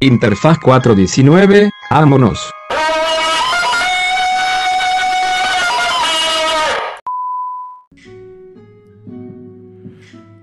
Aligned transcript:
Interfaz 0.00 0.58
419, 0.58 1.70
vámonos. 1.90 2.50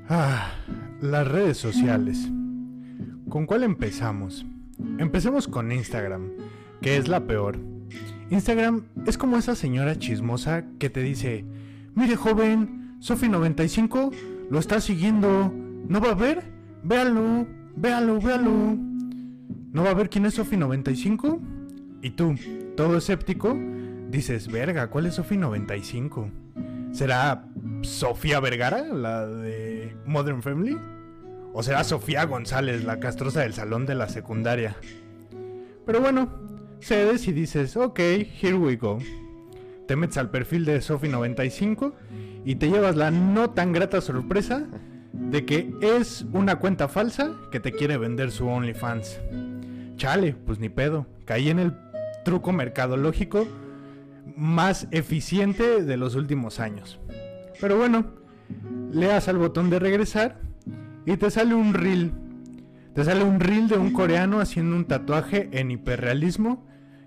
Ah, 0.09 0.49
las 1.01 1.27
redes 1.27 1.57
sociales. 1.57 2.31
¿Con 3.29 3.45
cuál 3.45 3.61
empezamos? 3.61 4.43
Empecemos 4.97 5.47
con 5.47 5.71
Instagram, 5.71 6.31
que 6.81 6.97
es 6.97 7.07
la 7.07 7.27
peor. 7.27 7.59
Instagram 8.31 8.85
es 9.05 9.19
como 9.19 9.37
esa 9.37 9.53
señora 9.53 9.99
chismosa 9.99 10.65
que 10.79 10.89
te 10.89 11.03
dice, 11.03 11.45
mire 11.93 12.15
joven, 12.15 12.97
Sofi95 13.01 14.11
lo 14.49 14.57
está 14.57 14.81
siguiendo, 14.81 15.53
¿no 15.87 16.01
va 16.01 16.09
a 16.09 16.15
ver? 16.15 16.43
Véalo, 16.83 17.45
véalo, 17.75 18.19
véalo. 18.19 18.92
¿No 19.73 19.83
va 19.83 19.89
a 19.89 19.95
ver 19.95 20.11
quién 20.11 20.27
es 20.27 20.37
Sofi95? 20.37 21.39
Y 22.03 22.11
tú, 22.11 22.35
todo 22.77 22.95
escéptico, 22.95 23.57
dices, 24.07 24.47
verga, 24.47 24.91
¿cuál 24.91 25.07
es 25.07 25.17
Sofi95? 25.17 26.29
¿Será 26.91 27.47
Sofía 27.81 28.39
Vergara, 28.39 28.83
la 28.83 29.25
de 29.25 29.97
Modern 30.05 30.43
Family? 30.43 30.77
¿O 31.53 31.63
será 31.63 31.83
Sofía 31.83 32.25
González, 32.25 32.83
la 32.83 32.99
castrosa 32.99 33.41
del 33.41 33.55
salón 33.55 33.87
de 33.87 33.95
la 33.95 34.09
secundaria? 34.09 34.75
Pero 35.87 36.01
bueno, 36.01 36.31
cedes 36.79 37.27
y 37.27 37.31
dices, 37.31 37.75
ok, 37.75 37.99
here 37.99 38.53
we 38.53 38.75
go. 38.75 38.99
Te 39.87 39.95
metes 39.95 40.17
al 40.17 40.29
perfil 40.29 40.65
de 40.65 40.81
Sofi95 40.81 41.93
y 42.45 42.55
te 42.55 42.69
llevas 42.69 42.95
la 42.95 43.09
no 43.09 43.49
tan 43.49 43.71
grata 43.73 44.01
sorpresa 44.01 44.67
de 45.13 45.45
que 45.45 45.73
es 45.81 46.27
una 46.31 46.59
cuenta 46.59 46.87
falsa 46.87 47.31
que 47.51 47.59
te 47.59 47.71
quiere 47.71 47.97
vender 47.97 48.29
su 48.29 48.47
OnlyFans. 48.47 49.19
Chale, 49.95 50.33
pues 50.33 50.59
ni 50.59 50.69
pedo. 50.69 51.07
Caí 51.25 51.49
en 51.49 51.59
el 51.59 51.73
truco 52.23 52.51
mercadológico 52.51 53.47
más 54.35 54.87
eficiente 54.91 55.83
de 55.83 55.97
los 55.97 56.15
últimos 56.15 56.59
años. 56.59 56.99
Pero 57.59 57.77
bueno, 57.77 58.05
le 58.91 59.07
das 59.07 59.27
al 59.27 59.37
botón 59.37 59.69
de 59.69 59.79
regresar 59.79 60.39
y 61.05 61.17
te 61.17 61.29
sale 61.29 61.55
un 61.55 61.73
reel. 61.73 62.11
Te 62.93 63.03
sale 63.03 63.23
un 63.23 63.39
reel 63.39 63.67
de 63.67 63.77
un 63.77 63.91
coreano 63.91 64.39
haciendo 64.39 64.75
un 64.75 64.85
tatuaje 64.85 65.49
en 65.51 65.71
hiperrealismo 65.71 66.65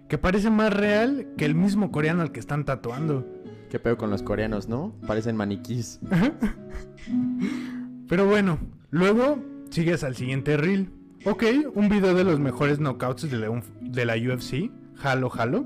que 0.08 0.18
parece 0.18 0.50
más 0.50 0.72
real 0.72 1.28
que 1.36 1.44
el 1.44 1.54
mismo 1.54 1.90
coreano 1.90 2.22
al 2.22 2.32
que 2.32 2.40
están 2.40 2.64
tatuando. 2.64 3.26
Qué 3.70 3.78
pedo 3.78 3.96
con 3.96 4.10
los 4.10 4.22
coreanos, 4.22 4.68
¿no? 4.68 4.94
Parecen 5.06 5.36
maniquís. 5.36 6.00
Pero 8.08 8.26
bueno, 8.26 8.58
luego 8.90 9.38
sigues 9.70 10.04
al 10.04 10.16
siguiente 10.16 10.56
reel. 10.56 10.90
Ok, 11.28 11.42
un 11.74 11.88
video 11.88 12.14
de 12.14 12.22
los 12.22 12.38
mejores 12.38 12.78
knockouts 12.78 13.28
de 13.28 13.36
la, 13.36 13.60
de 13.80 14.04
la 14.04 14.14
UFC. 14.14 14.70
Jalo, 14.94 15.28
jalo. 15.28 15.64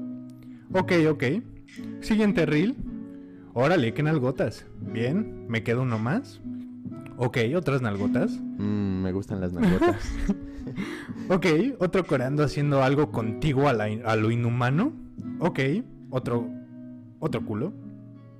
Ok, 0.73 0.93
ok. 1.11 1.25
Siguiente 2.01 2.47
reel. 2.47 2.77
Órale, 3.53 3.93
qué 3.93 4.03
nalgotas. 4.03 4.65
Bien, 4.81 5.47
me 5.49 5.63
queda 5.63 5.81
uno 5.81 5.99
más. 5.99 6.41
Ok, 7.19 7.37
otras 7.55 7.83
nalgotas. 7.83 8.41
Mm, 8.41 9.03
me 9.03 9.13
gustan 9.13 9.43
las 9.43 9.53
nalgotas. 9.53 10.11
ok, 11.29 11.47
otro 11.79 12.07
coreano 12.07 12.43
haciendo 12.43 12.83
algo 12.83 13.13
contigo 13.13 13.69
a, 13.69 13.75
la 13.75 13.85
a 13.85 14.17
lo 14.17 14.31
inhumano. 14.31 14.95
Ok, 15.41 15.61
otro, 16.09 16.49
otro 17.19 17.45
culo. 17.45 17.75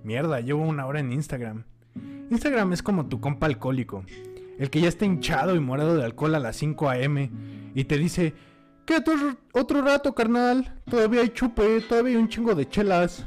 Mierda, 0.05 0.41
llevo 0.41 0.63
una 0.63 0.87
hora 0.87 1.01
en 1.01 1.13
Instagram. 1.13 1.65
Instagram 2.31 2.73
es 2.73 2.83
como 2.83 3.09
tu 3.09 3.21
compa 3.21 3.45
alcohólico. 3.45 4.05
El 4.61 4.69
que 4.69 4.83
ya 4.83 4.89
está 4.89 5.07
hinchado 5.07 5.57
y 5.57 5.59
morado 5.59 5.97
de 5.97 6.05
alcohol 6.05 6.35
a 6.35 6.39
las 6.39 6.55
5 6.57 6.91
a.m. 6.91 7.31
y 7.75 7.85
te 7.85 7.97
dice, 7.97 8.35
¿qué 8.85 8.97
otro, 8.97 9.15
otro 9.55 9.81
rato, 9.81 10.15
carnal? 10.15 10.83
Todavía 10.85 11.23
hay 11.23 11.31
chupe, 11.31 11.81
todavía 11.81 12.19
hay 12.19 12.23
un 12.23 12.29
chingo 12.29 12.55
de 12.55 12.69
chelas. 12.69 13.25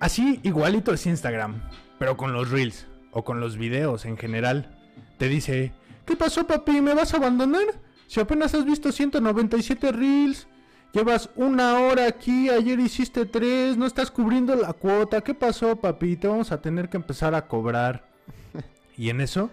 Así 0.00 0.40
igualito 0.42 0.92
es 0.92 1.06
Instagram, 1.06 1.62
pero 2.00 2.16
con 2.16 2.32
los 2.32 2.50
reels 2.50 2.88
o 3.12 3.22
con 3.22 3.38
los 3.38 3.56
videos 3.56 4.06
en 4.06 4.16
general. 4.16 4.76
Te 5.18 5.28
dice, 5.28 5.72
¿qué 6.04 6.16
pasó 6.16 6.48
papi? 6.48 6.80
¿Me 6.80 6.92
vas 6.92 7.14
a 7.14 7.18
abandonar? 7.18 7.62
Si 8.08 8.18
apenas 8.18 8.52
has 8.56 8.64
visto 8.64 8.90
197 8.90 9.92
reels, 9.92 10.48
llevas 10.92 11.30
una 11.36 11.78
hora 11.78 12.08
aquí, 12.08 12.50
ayer 12.50 12.80
hiciste 12.80 13.24
tres, 13.24 13.76
no 13.76 13.86
estás 13.86 14.10
cubriendo 14.10 14.56
la 14.56 14.72
cuota. 14.72 15.20
¿Qué 15.20 15.32
pasó 15.32 15.76
papi? 15.76 16.16
Te 16.16 16.26
vamos 16.26 16.50
a 16.50 16.60
tener 16.60 16.88
que 16.88 16.96
empezar 16.96 17.36
a 17.36 17.46
cobrar. 17.46 18.10
y 18.96 19.10
en 19.10 19.20
eso 19.20 19.48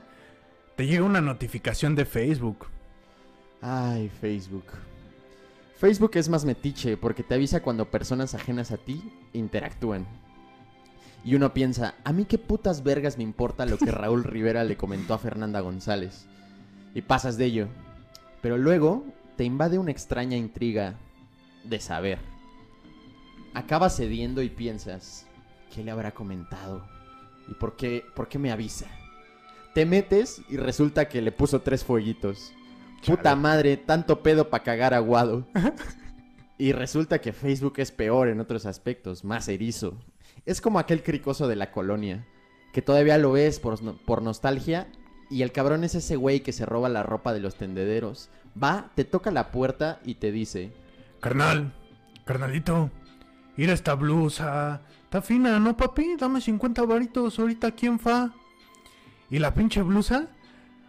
te 0.77 0.85
llega 0.85 1.03
una 1.03 1.21
notificación 1.21 1.95
de 1.95 2.05
Facebook. 2.05 2.67
Ay, 3.61 4.09
Facebook. 4.21 4.65
Facebook 5.75 6.11
es 6.13 6.29
más 6.29 6.45
metiche 6.45 6.97
porque 6.97 7.23
te 7.23 7.33
avisa 7.33 7.63
cuando 7.63 7.89
personas 7.89 8.35
ajenas 8.35 8.71
a 8.71 8.77
ti 8.77 9.01
interactúan. 9.33 10.05
Y 11.25 11.33
uno 11.33 11.51
piensa, 11.51 11.95
a 12.03 12.13
mí 12.13 12.25
qué 12.25 12.37
putas 12.37 12.83
vergas 12.83 13.17
me 13.17 13.23
importa 13.23 13.65
lo 13.65 13.79
que 13.79 13.89
Raúl 13.91 14.23
Rivera 14.23 14.63
le 14.63 14.77
comentó 14.77 15.15
a 15.15 15.17
Fernanda 15.17 15.61
González. 15.61 16.27
Y 16.93 17.01
pasas 17.01 17.37
de 17.37 17.45
ello. 17.45 17.67
Pero 18.43 18.59
luego 18.59 19.03
te 19.35 19.45
invade 19.45 19.79
una 19.79 19.89
extraña 19.89 20.37
intriga 20.37 20.93
de 21.63 21.79
saber. 21.79 22.19
Acabas 23.55 23.97
cediendo 23.97 24.43
y 24.43 24.49
piensas, 24.49 25.25
¿qué 25.73 25.83
le 25.83 25.89
habrá 25.89 26.11
comentado? 26.11 26.87
¿Y 27.47 27.55
por 27.55 27.75
qué, 27.75 28.05
por 28.15 28.27
qué 28.27 28.37
me 28.37 28.51
avisa? 28.51 28.85
Te 29.77 29.85
metes 29.85 30.41
y 30.49 30.57
resulta 30.57 31.07
que 31.07 31.21
le 31.21 31.31
puso 31.31 31.61
tres 31.61 31.83
fueguitos. 31.83 32.51
Puta 33.05 33.35
madre, 33.35 33.77
tanto 33.77 34.23
pedo 34.23 34.49
para 34.49 34.63
cagar 34.63 34.95
aguado. 34.95 35.45
y 36.57 36.71
resulta 36.71 37.21
que 37.21 37.31
Facebook 37.31 37.73
es 37.77 37.91
peor 37.91 38.27
en 38.27 38.39
otros 38.39 38.65
aspectos, 38.65 39.23
más 39.23 39.47
erizo. 39.47 39.93
Es 40.47 40.61
como 40.61 40.79
aquel 40.79 41.03
cricoso 41.03 41.47
de 41.47 41.57
la 41.57 41.69
colonia, 41.69 42.25
que 42.73 42.81
todavía 42.81 43.19
lo 43.19 43.33
ves 43.33 43.59
por, 43.59 43.83
no- 43.83 43.99
por 44.03 44.23
nostalgia, 44.23 44.87
y 45.29 45.43
el 45.43 45.51
cabrón 45.51 45.83
es 45.83 45.93
ese 45.93 46.15
güey 46.15 46.39
que 46.39 46.53
se 46.53 46.65
roba 46.65 46.89
la 46.89 47.03
ropa 47.03 47.31
de 47.31 47.39
los 47.39 47.53
tendederos. 47.53 48.31
Va, 48.59 48.89
te 48.95 49.03
toca 49.03 49.29
la 49.29 49.51
puerta 49.51 49.99
y 50.03 50.15
te 50.15 50.31
dice, 50.31 50.73
Carnal, 51.19 51.71
carnalito, 52.25 52.89
ir 53.57 53.69
a 53.69 53.73
esta 53.73 53.93
blusa. 53.93 54.81
Está 55.03 55.21
fina, 55.21 55.59
¿no, 55.59 55.77
papi? 55.77 56.15
Dame 56.17 56.41
50 56.41 56.81
varitos 56.81 57.37
ahorita, 57.37 57.69
¿quién 57.73 57.99
fa? 57.99 58.33
Y 59.29 59.39
la 59.39 59.53
pinche 59.53 59.81
blusa, 59.81 60.27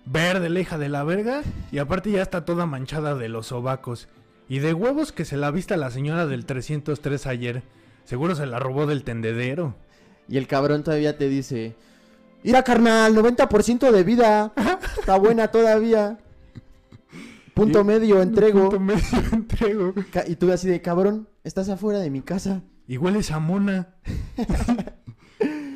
verde, 0.06 0.48
la 0.48 0.60
hija 0.60 0.78
de 0.78 0.88
la 0.88 1.04
verga, 1.04 1.42
y 1.72 1.78
aparte 1.78 2.10
ya 2.10 2.22
está 2.22 2.44
toda 2.44 2.66
manchada 2.66 3.14
de 3.14 3.28
los 3.28 3.48
sobacos. 3.48 4.08
Y 4.48 4.60
de 4.60 4.72
huevos 4.74 5.12
que 5.12 5.24
se 5.24 5.36
la 5.36 5.50
vista 5.50 5.76
la 5.76 5.90
señora 5.90 6.26
del 6.26 6.46
303 6.46 7.26
ayer. 7.26 7.62
Seguro 8.04 8.34
se 8.34 8.46
la 8.46 8.58
robó 8.58 8.86
del 8.86 9.04
tendedero. 9.04 9.74
y 10.28 10.36
el 10.38 10.46
cabrón 10.46 10.82
todavía 10.84 11.16
te 11.18 11.28
dice, 11.28 11.74
mira 12.44 12.62
carnal, 12.62 13.14
90% 13.14 13.90
de 13.90 14.02
vida, 14.04 14.52
está 14.98 15.16
buena 15.18 15.48
todavía. 15.48 16.18
Punto 17.54 17.80
Y- 17.80 17.84
medio, 17.84 18.22
entrego. 18.22 18.70
Punto 18.70 18.80
medio, 18.80 19.02
entrego. 19.32 19.94
Y 20.26 20.36
tú 20.36 20.52
así 20.52 20.68
de 20.68 20.80
cabrón, 20.80 21.28
estás 21.44 21.68
afuera 21.68 21.98
de 21.98 22.08
mi 22.10 22.20
casa. 22.22 22.62
Y 22.86 22.96
hueles 22.98 23.30
a 23.32 23.38
mona. 23.40 23.88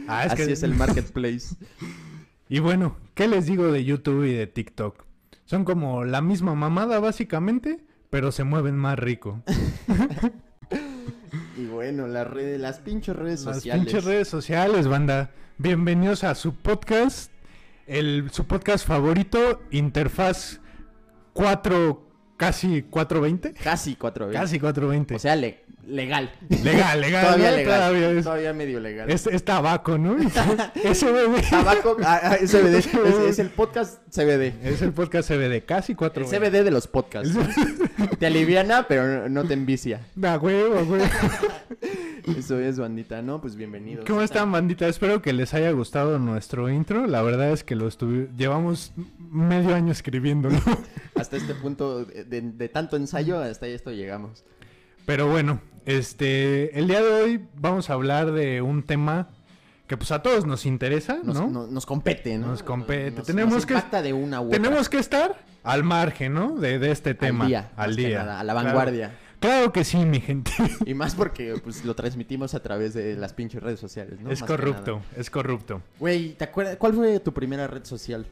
Ah, 0.09 0.25
es 0.27 0.33
así 0.33 0.47
que- 0.47 0.53
es 0.53 0.63
el 0.63 0.75
marketplace. 0.75 1.57
Y 2.53 2.59
bueno, 2.59 2.99
¿qué 3.15 3.29
les 3.29 3.47
digo 3.47 3.73
de 3.73 3.83
YouTube 3.83 4.25
y 4.25 4.35
de 4.35 4.47
TikTok? 4.47 5.07
Son 5.47 5.65
como 5.65 6.05
la 6.05 6.21
misma 6.21 6.55
mamada 6.55 7.01
básicamente, 7.01 7.81
pero 8.11 8.31
se 8.31 8.45
mueven 8.45 8.77
más 8.77 8.99
rico. 8.99 9.43
y 11.57 11.65
bueno, 11.65 12.07
las 12.09 12.27
redes, 12.27 12.61
las 12.61 12.81
pinches 12.81 13.17
redes 13.17 13.47
Las 13.47 13.57
sociales. 13.57 13.85
pinches 13.87 14.05
redes 14.05 14.29
sociales, 14.29 14.87
banda. 14.87 15.31
Bienvenidos 15.57 16.25
a 16.25 16.35
su 16.35 16.55
podcast, 16.55 17.33
el 17.87 18.29
su 18.33 18.47
podcast 18.47 18.87
favorito, 18.87 19.63
Interfaz 19.71 20.61
4 21.33 22.07
casi 22.37 22.83
420. 22.83 23.55
Casi 23.63 23.97
420. 23.97 24.39
Casi 24.39 24.61
420. 24.61 25.15
O 25.15 25.19
sea, 25.19 25.37
le- 25.37 25.62
legal. 25.87 26.31
legal, 26.49 27.01
legal, 27.01 27.25
Todavía 27.25 27.51
¿no? 27.51 27.57
legal. 27.57 27.79
Todavía 27.81 28.11
es, 28.11 28.25
Todavía 28.25 28.53
medio 28.53 28.81
legal. 28.81 29.11
es- 29.11 29.27
es 29.27 29.45
tabaco, 29.45 29.99
¿no? 29.99 30.17
SBD. 30.75 31.51
Tabaco, 31.51 31.97
ah, 32.05 32.21
ah, 32.23 32.35
es 32.41 32.51
CBD. 32.51 32.75
Es, 32.79 32.87
es 33.29 33.39
el 33.39 33.51
podcast 33.51 34.01
CBD. 34.11 34.55
Es 34.63 34.83
el 34.83 34.93
podcast 34.93 35.29
CBD, 35.29 35.65
casi 35.65 35.93
El 35.93 35.99
420. 35.99 36.39
CBD 36.51 36.65
de 36.65 36.71
los 36.71 36.87
podcasts. 36.87 37.35
Te 38.19 38.27
aliviana, 38.27 38.87
pero 38.89 39.29
no- 39.29 39.45
te 39.45 39.55
envicia. 39.55 40.01
Da 40.15 40.39
huevo, 40.39 40.75
huevo. 40.83 41.05
Eso 42.39 42.59
es, 42.61 42.79
bandita, 42.79 43.21
¿no? 43.21 43.41
Pues 43.41 43.57
bienvenidos. 43.57 44.05
¿Cómo 44.07 44.23
están, 44.23 44.53
bandita? 44.53 44.87
Espero 44.87 45.21
que 45.23 45.33
les 45.33 45.55
haya 45.55 45.73
gustado 45.73 46.19
nuestro 46.21 46.71
intro. 46.71 47.07
La 47.09 47.21
verdad 47.23 47.51
es 47.51 47.65
que 47.65 47.75
lo 47.75 47.89
estuvi- 47.89 48.29
llevamos 48.37 48.93
medio 49.19 49.75
año 49.75 49.91
escribiéndolo. 49.91 50.57
Hasta 51.17 51.37
este 51.37 51.55
punto 51.55 52.05
de, 52.05 52.25
de- 52.25 52.41
de 52.43 52.69
tanto 52.69 52.97
ensayo, 52.97 53.41
hasta 53.41 53.67
esto 53.67 53.91
llegamos. 53.91 54.45
Pero 55.07 55.29
bueno, 55.29 55.61
este, 55.87 56.79
el 56.79 56.89
día 56.89 57.03
de 57.03 57.13
hoy 57.13 57.45
vamos 57.55 57.91
a 57.91 57.95
hablar 57.95 58.33
de 58.33 58.63
un 58.63 58.83
tema 58.83 59.29
que 59.87 59.97
pues 59.97 60.11
a 60.13 60.23
todos 60.23 60.47
nos 60.47 60.65
interesa, 60.65 61.19
Nos, 61.23 61.37
¿no? 61.37 61.49
no- 61.49 61.67
nos 61.67 61.85
compete, 61.87 62.39
¿no? 62.39 62.47
Nos 62.49 62.63
compete. 62.63 63.11
Nos- 63.19 63.27
Tenemos 63.27 63.55
nos 63.55 63.67
que- 63.67 64.03
de 64.03 64.13
una 64.13 64.41
u 64.41 64.47
otra. 64.47 64.59
Tenemos 64.63 64.89
que 64.89 64.99
estar 64.99 65.37
al 65.65 65.85
margen, 65.85 66.35
¿no? 66.35 66.57
De, 66.57 66.79
de 66.79 66.91
este 66.91 67.15
tema. 67.15 67.45
al 67.45 67.49
día, 67.51 67.71
Al 67.77 67.97
día. 67.97 68.19
nada, 68.21 68.41
a 68.41 68.45
la 68.45 68.55
vanguardia. 68.55 69.17
Claro 69.41 69.73
que 69.73 69.83
sí, 69.85 69.97
mi 69.99 70.21
gente. 70.21 70.53
Y 70.87 70.95
más 70.95 71.15
porque 71.17 71.57
pues 71.63 71.85
lo 71.85 71.95
transmitimos 71.97 72.55
a 72.55 72.63
través 72.63 72.95
de 72.95 73.17
las 73.17 73.33
pinches 73.35 73.61
redes 73.63 73.81
sociales, 73.81 74.21
¿no? 74.21 74.31
es 74.31 74.41
Más 74.41 74.49
corrupto, 74.49 75.03
es 75.17 75.29
corrupto. 75.31 75.83
Güey, 75.99 76.35
¿te 76.35 76.45
acuerdas? 76.45 76.77
¿Cuál 76.77 76.95
fue 76.95 77.19
tu 77.21 77.35
primera 77.35 77.67
red 77.67 77.85
social? 77.85 78.25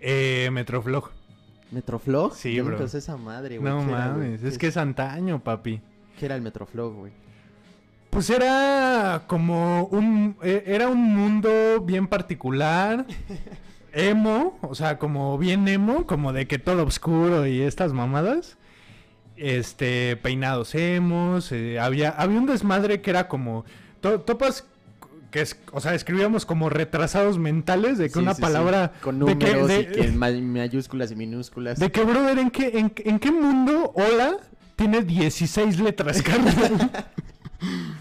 Eh, 0.00 0.48
Metroflog. 0.52 1.10
¿Metroflog? 1.70 2.34
Sí, 2.34 2.54
Yo 2.54 2.64
bro. 2.64 2.82
esa 2.82 3.16
madre, 3.18 3.58
güey. 3.58 3.70
No 3.72 3.82
mames, 3.82 4.40
¿Qué 4.40 4.48
es 4.48 4.58
que 4.58 4.66
es 4.68 4.76
antaño, 4.78 5.42
papi. 5.44 5.80
¿Qué 6.18 6.26
era 6.26 6.34
el 6.36 6.42
Metroflog, 6.42 6.94
güey? 6.94 7.12
Pues 8.10 8.30
era 8.30 9.22
como 9.26 9.84
un... 9.86 10.36
e- 10.42 10.62
Era 10.66 10.88
un 10.88 11.02
mundo 11.14 11.80
bien 11.84 12.06
particular. 12.06 13.06
Emo, 13.92 14.58
o 14.62 14.74
sea, 14.74 14.98
como 14.98 15.38
bien 15.38 15.68
emo, 15.68 16.04
como 16.06 16.32
de 16.32 16.48
que 16.48 16.58
todo 16.58 16.82
oscuro 16.84 17.46
y 17.46 17.60
estas 17.62 17.92
mamadas. 17.92 18.56
Este, 19.36 20.16
peinados 20.16 20.74
emos, 20.74 21.50
eh, 21.52 21.78
había, 21.80 22.10
había 22.10 22.38
un 22.38 22.46
desmadre 22.46 23.00
que 23.02 23.10
era 23.10 23.28
como... 23.28 23.64
to- 24.00 24.20
topas 24.20 24.66
que 25.30 25.40
es, 25.40 25.58
o 25.72 25.80
sea, 25.80 25.94
escribíamos 25.94 26.46
como 26.46 26.70
retrasados 26.70 27.38
mentales 27.38 27.98
de 27.98 28.06
que 28.06 28.14
Sí, 28.14 28.18
una 28.20 28.32
sí, 28.34 28.36
sí. 28.36 28.42
palabra... 28.42 28.92
Con 29.00 29.18
de 29.18 29.36
que- 29.38 29.46
números 29.46 29.68
de- 29.68 29.80
y 29.80 29.86
que 29.86 30.08
ma- 30.12 30.30
mayúsculas 30.30 31.10
y 31.10 31.16
minúsculas. 31.16 31.78
De 31.80 31.90
que, 31.90 32.02
brother, 32.04 32.38
¿en 32.38 32.50
qué, 32.50 32.78
en, 32.78 32.92
en 32.96 33.18
qué 33.18 33.32
mundo 33.32 33.92
hola 33.96 34.36
tiene 34.76 35.02
16 35.02 35.80
letras, 35.80 36.22
carnal? 36.22 36.90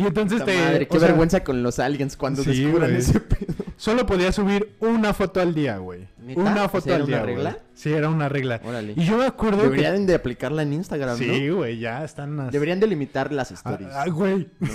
y 0.00 0.06
entonces 0.06 0.44
te... 0.44 0.56
madre, 0.56 0.88
qué 0.88 0.98
sea, 0.98 1.08
vergüenza 1.08 1.44
con 1.44 1.62
los 1.62 1.78
aliens 1.78 2.16
cuando 2.16 2.42
Sí, 2.42 2.62
descubran 2.62 2.90
güey. 2.90 3.00
ese 3.02 3.20
pedo. 3.20 3.54
Solo 3.76 4.04
podía 4.04 4.30
subir 4.30 4.74
una 4.80 5.14
foto 5.14 5.40
al 5.40 5.54
día, 5.54 5.78
güey. 5.78 6.06
Una 6.36 6.66
O 6.66 6.68
foto 6.68 6.84
sea, 6.84 6.94
¿era 6.96 7.02
al 7.04 7.06
día, 7.08 7.16
una 7.16 7.24
güey. 7.24 7.34
regla? 7.36 7.58
Sí, 7.74 7.90
era 7.90 8.10
una 8.10 8.28
regla. 8.28 8.60
Órale. 8.62 8.92
Y 8.94 9.04
yo 9.06 9.16
me 9.16 9.24
acuerdo 9.24 9.62
Deberían 9.62 10.04
de 10.04 10.14
aplicarla 10.14 10.62
en 10.62 10.74
Instagram, 10.74 11.18
que... 11.18 11.26
¿no? 11.26 11.34
Sí, 11.34 11.48
güey, 11.48 11.78
ya 11.78 12.04
están... 12.04 12.50
Deberían 12.50 12.78
de 12.78 12.86
limitar 12.88 13.32
las 13.32 13.50
Ah, 13.52 13.54
stories. 13.54 13.88
ah, 13.94 14.04
güey. 14.10 14.48
¿no? 14.60 14.68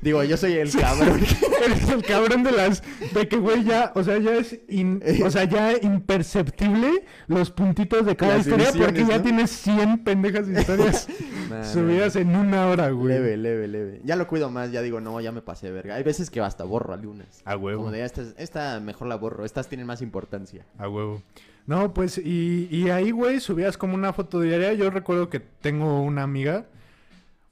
Digo, 0.00 0.24
yo 0.24 0.36
soy 0.36 0.54
el 0.54 0.72
cabrón. 0.72 1.20
Eres 1.64 1.88
el 1.88 2.02
cabrón 2.02 2.42
de 2.42 2.50
las... 2.50 2.82
De 3.14 3.28
que, 3.28 3.36
güey, 3.36 3.62
ya... 3.62 3.92
O 3.94 4.02
sea, 4.02 4.18
ya 4.18 4.32
es... 4.34 4.58
in- 4.68 5.00
o 5.24 5.30
sea, 5.30 5.44
ya 5.44 5.74
imperceptible 5.80 7.04
los 7.28 7.50
puntitos 7.52 8.04
de 8.06 8.16
cada 8.16 8.38
Las 8.38 8.46
historia 8.48 8.72
porque 8.76 9.04
ya 9.04 9.22
tienes 9.22 9.50
100 9.50 10.02
pendejas 10.02 10.48
historias 10.48 11.06
Nah, 11.52 11.58
nah, 11.58 11.64
subidas 11.64 12.16
en 12.16 12.34
una 12.34 12.66
hora, 12.66 12.90
güey. 12.90 13.14
Leve, 13.14 13.36
leve, 13.36 13.68
leve. 13.68 14.00
Ya 14.04 14.16
lo 14.16 14.26
cuido 14.26 14.50
más, 14.50 14.72
ya 14.72 14.82
digo, 14.82 15.00
no, 15.00 15.20
ya 15.20 15.32
me 15.32 15.42
pasé 15.42 15.70
verga. 15.70 15.94
Hay 15.96 16.02
veces 16.02 16.30
que 16.30 16.40
hasta 16.40 16.64
borro 16.64 16.94
algunas. 16.94 17.42
A 17.44 17.56
huevo. 17.56 17.82
Como 17.82 17.92
de 17.92 18.04
esta, 18.04 18.22
esta 18.38 18.80
mejor 18.80 19.08
la 19.08 19.16
borro, 19.16 19.44
estas 19.44 19.68
tienen 19.68 19.86
más 19.86 20.02
importancia. 20.02 20.64
A 20.78 20.88
huevo. 20.88 21.22
No, 21.66 21.94
pues, 21.94 22.18
y, 22.18 22.68
y 22.70 22.90
ahí, 22.90 23.10
güey, 23.10 23.38
subías 23.40 23.76
como 23.76 23.94
una 23.94 24.12
foto 24.12 24.40
diaria. 24.40 24.72
Yo 24.72 24.90
recuerdo 24.90 25.28
que 25.28 25.40
tengo 25.40 26.02
una 26.02 26.22
amiga. 26.22 26.66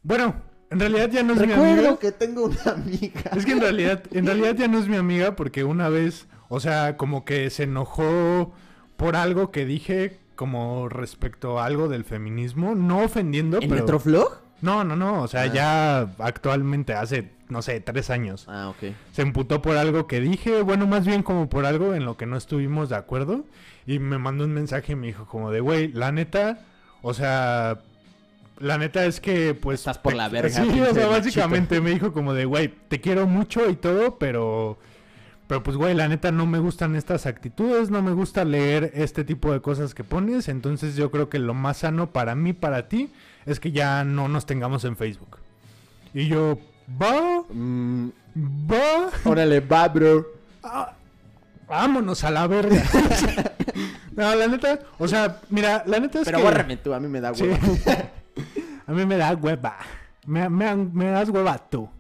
Bueno, 0.03 0.35
en 0.70 0.81
realidad 0.81 1.11
ya 1.11 1.23
no 1.23 1.35
es 1.35 1.41
mi 1.41 1.53
amiga. 1.53 1.75
Recuerdo 1.75 1.99
que 1.99 2.12
tengo 2.12 2.44
una 2.44 2.73
amiga. 2.73 3.31
Es 3.37 3.44
que 3.44 3.53
en 3.53 3.61
realidad, 3.61 4.03
en 4.12 4.26
realidad 4.26 4.56
ya 4.56 4.69
no 4.69 4.79
es 4.79 4.88
mi 4.88 4.96
amiga 4.96 5.37
porque 5.37 5.64
una 5.64 5.88
vez, 5.88 6.26
o 6.49 6.61
sea, 6.61 6.96
como 6.96 7.25
que 7.25 7.50
se 7.50 7.64
enojó 7.64 8.53
por 8.96 9.17
algo 9.17 9.50
que 9.50 9.64
dije 9.64 10.19
como 10.40 10.88
respecto 10.88 11.58
a 11.60 11.66
algo 11.66 11.87
del 11.87 12.02
feminismo, 12.06 12.75
no 12.75 13.00
ofendiendo, 13.04 13.58
¿En 13.60 13.69
pero... 13.69 13.82
Metroflog? 13.82 14.38
No, 14.62 14.84
no, 14.84 14.96
no, 14.96 15.20
o 15.22 15.28
sea, 15.28 15.42
Ah. 15.42 15.46
ya 15.52 16.00
actualmente 16.19 16.94
hace, 16.94 17.31
no 17.50 17.60
sé, 17.60 17.78
tres 17.81 18.08
años. 18.08 18.46
Ah, 18.48 18.70
ok. 18.70 18.94
Se 19.12 19.20
emputó 19.20 19.60
por 19.60 19.76
algo 19.76 20.06
que 20.06 20.19
dije, 20.19 20.62
bueno, 20.62 20.87
más 20.87 21.04
bien 21.04 21.22
como 21.22 21.50
por 21.50 21.66
algo 21.66 21.92
en 21.94 22.06
lo 22.06 22.16
que 22.16 22.25
no 22.25 22.38
estuvimos 22.38 22.88
de 22.88 22.96
acuerdo. 22.96 23.44
Y 23.87 23.98
me 23.98 24.16
mandó 24.16 24.44
un 24.44 24.54
mensaje 24.54 24.92
y 24.92 24.96
me 24.96 25.08
dijo 25.08 25.26
como 25.26 25.50
de, 25.50 25.60
güey, 25.60 25.88
la 25.88 26.10
neta, 26.10 26.60
o 27.02 27.12
sea, 27.12 27.81
la 28.60 28.78
neta 28.78 29.04
es 29.04 29.20
que 29.20 29.52
pues... 29.52 29.81
Estás 29.81 29.98
por 29.98 30.14
la 30.14 30.31
verga, 30.31 30.48
Sí, 30.64 30.81
o 30.81 30.94
sea, 30.94 31.06
básicamente 31.08 31.82
me 31.82 31.90
dijo 31.90 32.14
como 32.14 32.32
de, 32.32 32.46
güey, 32.46 32.69
te 32.88 32.98
quiero 33.02 33.26
mucho 33.26 33.69
y 33.69 33.76
todo, 33.76 34.16
pero... 34.19 34.78
Pero 35.50 35.64
pues, 35.64 35.76
güey, 35.76 35.94
la 35.97 36.06
neta 36.06 36.31
no 36.31 36.47
me 36.47 36.61
gustan 36.61 36.94
estas 36.94 37.26
actitudes, 37.26 37.91
no 37.91 38.02
me 38.02 38.12
gusta 38.12 38.44
leer 38.44 38.93
este 38.94 39.25
tipo 39.25 39.52
de 39.52 39.61
cosas 39.61 39.94
que 39.97 40.05
pones. 40.05 40.47
Entonces 40.49 40.94
yo 40.94 41.11
creo 41.11 41.29
que 41.29 41.41
lo 41.41 41.55
más 41.55 41.79
sano 41.79 42.12
para 42.12 42.37
mí, 42.37 42.52
para 42.52 42.87
ti, 42.88 43.12
es 43.47 43.58
que 43.58 43.73
ya 43.73 44.05
no 44.05 44.29
nos 44.29 44.47
tengamos 44.47 44.85
en 44.85 44.97
Facebook. 44.97 45.38
Y 46.14 46.29
yo, 46.29 46.56
va, 47.02 47.43
Mm, 47.52 48.11
va. 48.70 49.11
órale, 49.25 49.58
va, 49.58 49.88
bro. 49.88 50.25
Ah, 50.62 50.93
vámonos 51.69 52.23
a 52.23 52.31
la 52.31 52.46
verga. 52.46 52.85
no, 54.14 54.32
la 54.37 54.46
neta, 54.46 54.79
o 55.00 55.08
sea, 55.08 55.41
mira, 55.49 55.82
la 55.85 55.99
neta 55.99 56.20
es 56.20 56.26
Pero 56.26 56.38
que... 56.38 56.44
bórrame 56.44 56.76
tú, 56.76 56.94
a 56.94 57.00
mí 57.00 57.08
me 57.08 57.20
da 57.20 57.35
Sí. 57.35 57.43
hueva. 57.43 57.58
a 58.87 58.93
mí 58.93 59.05
me 59.05 59.17
da 59.17 59.35
hueva. 59.35 59.79
Me, 60.26 60.49
me, 60.49 60.76
me 60.76 61.06
das 61.06 61.29
hueva 61.29 61.58
tú. 61.58 61.91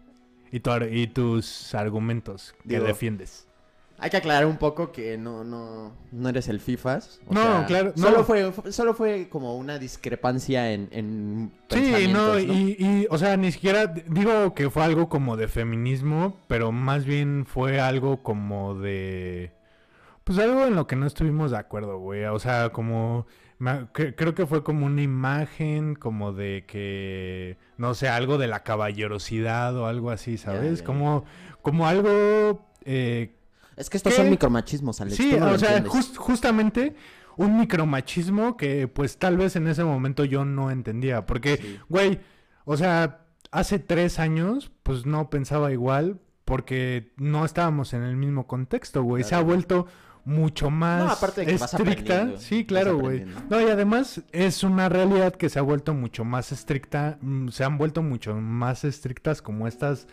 Y, 0.52 0.60
tu 0.60 0.70
ar- 0.70 0.92
y 0.92 1.06
tus 1.06 1.74
argumentos 1.74 2.54
que 2.68 2.80
defiendes. 2.80 3.46
Hay 4.02 4.08
que 4.08 4.16
aclarar 4.16 4.46
un 4.46 4.56
poco 4.56 4.92
que 4.92 5.18
no, 5.18 5.44
no, 5.44 5.92
no 6.10 6.28
eres 6.30 6.48
el 6.48 6.58
FIFAs. 6.60 7.20
o 7.26 7.34
No, 7.34 7.42
sea, 7.42 7.66
claro, 7.66 7.92
no. 7.96 8.02
Solo, 8.02 8.24
fue, 8.24 8.50
fu- 8.50 8.72
solo 8.72 8.94
fue 8.94 9.28
como 9.28 9.56
una 9.58 9.78
discrepancia 9.78 10.72
en, 10.72 10.88
en 10.90 11.52
Sí, 11.68 11.76
no, 12.10 12.32
pensamientos, 12.32 12.42
y, 12.44 12.76
y, 12.78 13.06
o 13.10 13.18
sea, 13.18 13.36
ni 13.36 13.52
siquiera 13.52 13.86
digo 13.88 14.54
que 14.54 14.70
fue 14.70 14.84
algo 14.84 15.10
como 15.10 15.36
de 15.36 15.48
feminismo, 15.48 16.34
pero 16.48 16.72
más 16.72 17.04
bien 17.04 17.44
fue 17.46 17.78
algo 17.78 18.22
como 18.22 18.74
de... 18.74 19.52
Pues 20.24 20.38
algo 20.38 20.64
en 20.64 20.76
lo 20.76 20.86
que 20.86 20.96
no 20.96 21.06
estuvimos 21.06 21.50
de 21.50 21.58
acuerdo, 21.58 21.98
güey. 21.98 22.24
O 22.24 22.38
sea, 22.38 22.70
como... 22.70 23.26
creo 23.92 24.34
que 24.34 24.46
fue 24.46 24.62
como 24.64 24.86
una 24.86 25.02
imagen 25.02 25.94
como 25.94 26.32
de 26.32 26.64
que... 26.66 27.58
No 27.76 27.94
sé, 27.94 28.08
algo 28.08 28.38
de 28.38 28.46
la 28.46 28.62
caballerosidad 28.62 29.76
o 29.76 29.86
algo 29.86 30.10
así, 30.10 30.38
¿sabes? 30.38 30.82
Como, 30.82 31.24
como 31.62 31.86
algo... 31.86 32.66
eh, 32.84 33.34
Es 33.76 33.90
que 33.90 33.96
estos 33.96 34.14
son 34.14 34.30
micromachismos, 34.30 35.00
Alex. 35.00 35.16
Sí, 35.16 35.34
no 35.38 35.50
o 35.52 35.58
sea, 35.58 35.76
entiendes. 35.78 35.92
jus- 35.92 36.16
justamente 36.16 36.94
un 37.36 37.58
micromachismo 37.58 38.56
que 38.56 38.86
pues 38.88 39.18
tal 39.18 39.36
vez 39.38 39.56
en 39.56 39.66
ese 39.66 39.84
momento 39.84 40.24
yo 40.24 40.44
no 40.44 40.70
entendía. 40.70 41.24
Porque, 41.26 41.56
Sí. 41.56 41.78
güey, 41.88 42.20
o 42.64 42.76
sea, 42.76 43.20
hace 43.50 43.78
tres 43.78 44.18
años 44.18 44.70
pues 44.82 45.06
no 45.06 45.30
pensaba 45.30 45.72
igual 45.72 46.18
porque 46.44 47.12
no 47.16 47.44
estábamos 47.44 47.92
en 47.94 48.02
el 48.02 48.16
mismo 48.16 48.46
contexto, 48.46 49.02
güey. 49.02 49.22
Se 49.24 49.34
ha 49.34 49.40
vuelto 49.40 49.86
mucho 50.24 50.70
más 50.70 51.04
No, 51.04 51.10
aparte 51.10 51.42
de 51.42 51.46
que 51.48 51.56
vas 51.58 51.72
estricta. 51.74 52.30
Sí, 52.38 52.64
claro, 52.64 52.98
güey. 52.98 53.24
No, 53.48 53.60
y 53.60 53.64
además 53.70 54.22
es 54.32 54.62
una 54.64 54.88
realidad 54.88 55.34
que 55.34 55.48
se 55.48 55.58
ha 55.58 55.62
vuelto 55.62 55.94
mucho 55.94 56.24
más 56.24 56.52
estricta, 56.52 57.18
mm, 57.20 57.48
se 57.48 57.64
han 57.64 57.78
vuelto 57.78 58.02
mucho 58.02 58.34
más 58.34 58.84
estrictas 58.84 59.42
como 59.42 59.66
estas 59.66 60.06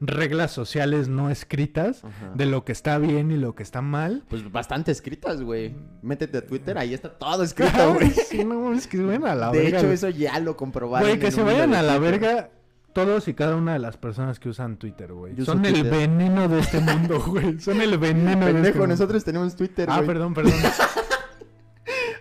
reglas 0.00 0.50
sociales 0.50 1.08
no 1.08 1.30
escritas 1.30 2.04
Ajá. 2.04 2.32
de 2.34 2.46
lo 2.46 2.64
que 2.64 2.72
está 2.72 2.98
bien 2.98 3.30
y 3.30 3.36
lo 3.36 3.54
que 3.54 3.62
está 3.62 3.80
mal. 3.80 4.24
Pues 4.28 4.50
bastante 4.50 4.90
escritas, 4.92 5.40
güey. 5.40 5.74
Métete 6.02 6.38
a 6.38 6.46
Twitter, 6.46 6.76
ahí 6.78 6.92
está 6.94 7.10
todo 7.10 7.42
escrito, 7.44 7.94
güey. 7.94 8.10
sí, 8.10 8.44
no, 8.44 8.72
es 8.74 8.86
que 8.86 8.96
se 8.98 9.02
vayan 9.04 9.24
a 9.26 9.34
la 9.34 9.50
De 9.50 9.58
verga. 9.58 9.78
hecho, 9.78 9.86
güey. 9.86 9.94
eso 9.94 10.08
ya 10.10 10.38
lo 10.40 10.56
comprobaron. 10.56 11.08
Güey, 11.08 11.20
que 11.20 11.30
se 11.30 11.42
vayan 11.42 11.70
de 11.70 11.76
a 11.78 11.82
la 11.82 11.98
verga 11.98 12.50
todos 12.94 13.28
y 13.28 13.34
cada 13.34 13.56
una 13.56 13.74
de 13.74 13.78
las 13.80 13.96
personas 13.98 14.38
que 14.40 14.48
usan 14.48 14.76
Twitter, 14.78 15.12
güey. 15.12 15.36
Son 15.44 15.64
el 15.66 15.82
veneno 15.84 16.48
de 16.48 16.60
este 16.60 16.80
mundo, 16.80 17.20
güey. 17.26 17.60
Son 17.60 17.80
el 17.80 17.98
veneno 17.98 18.30
de 18.30 18.36
este 18.46 18.52
Pendejo, 18.52 18.78
mundo. 18.78 18.94
nosotros 18.94 19.24
tenemos 19.24 19.54
Twitter, 19.56 19.88
Ah, 19.90 19.96
güey. 19.96 20.06
perdón, 20.06 20.32
perdón. 20.34 20.54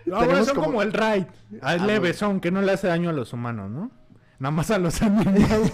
No, 0.06 0.26
güey, 0.26 0.44
son 0.44 0.56
como... 0.56 0.68
como- 0.68 0.82
el 0.82 0.92
raid. 0.94 1.24
Ah, 1.62 1.72
Ah, 1.72 1.78
leve, 1.78 2.14
son 2.14 2.40
que 2.42 2.52
no 2.52 2.62
le 2.62 2.74
hace 2.74 2.88
daño 2.88 3.10
a 3.10 3.14
los 3.14 3.32
humanos, 3.34 3.72
¿no? 3.72 3.90
Nada 4.40 4.52
más 4.52 4.70
a 4.72 4.78
los 4.78 5.02
animales. 5.02 5.72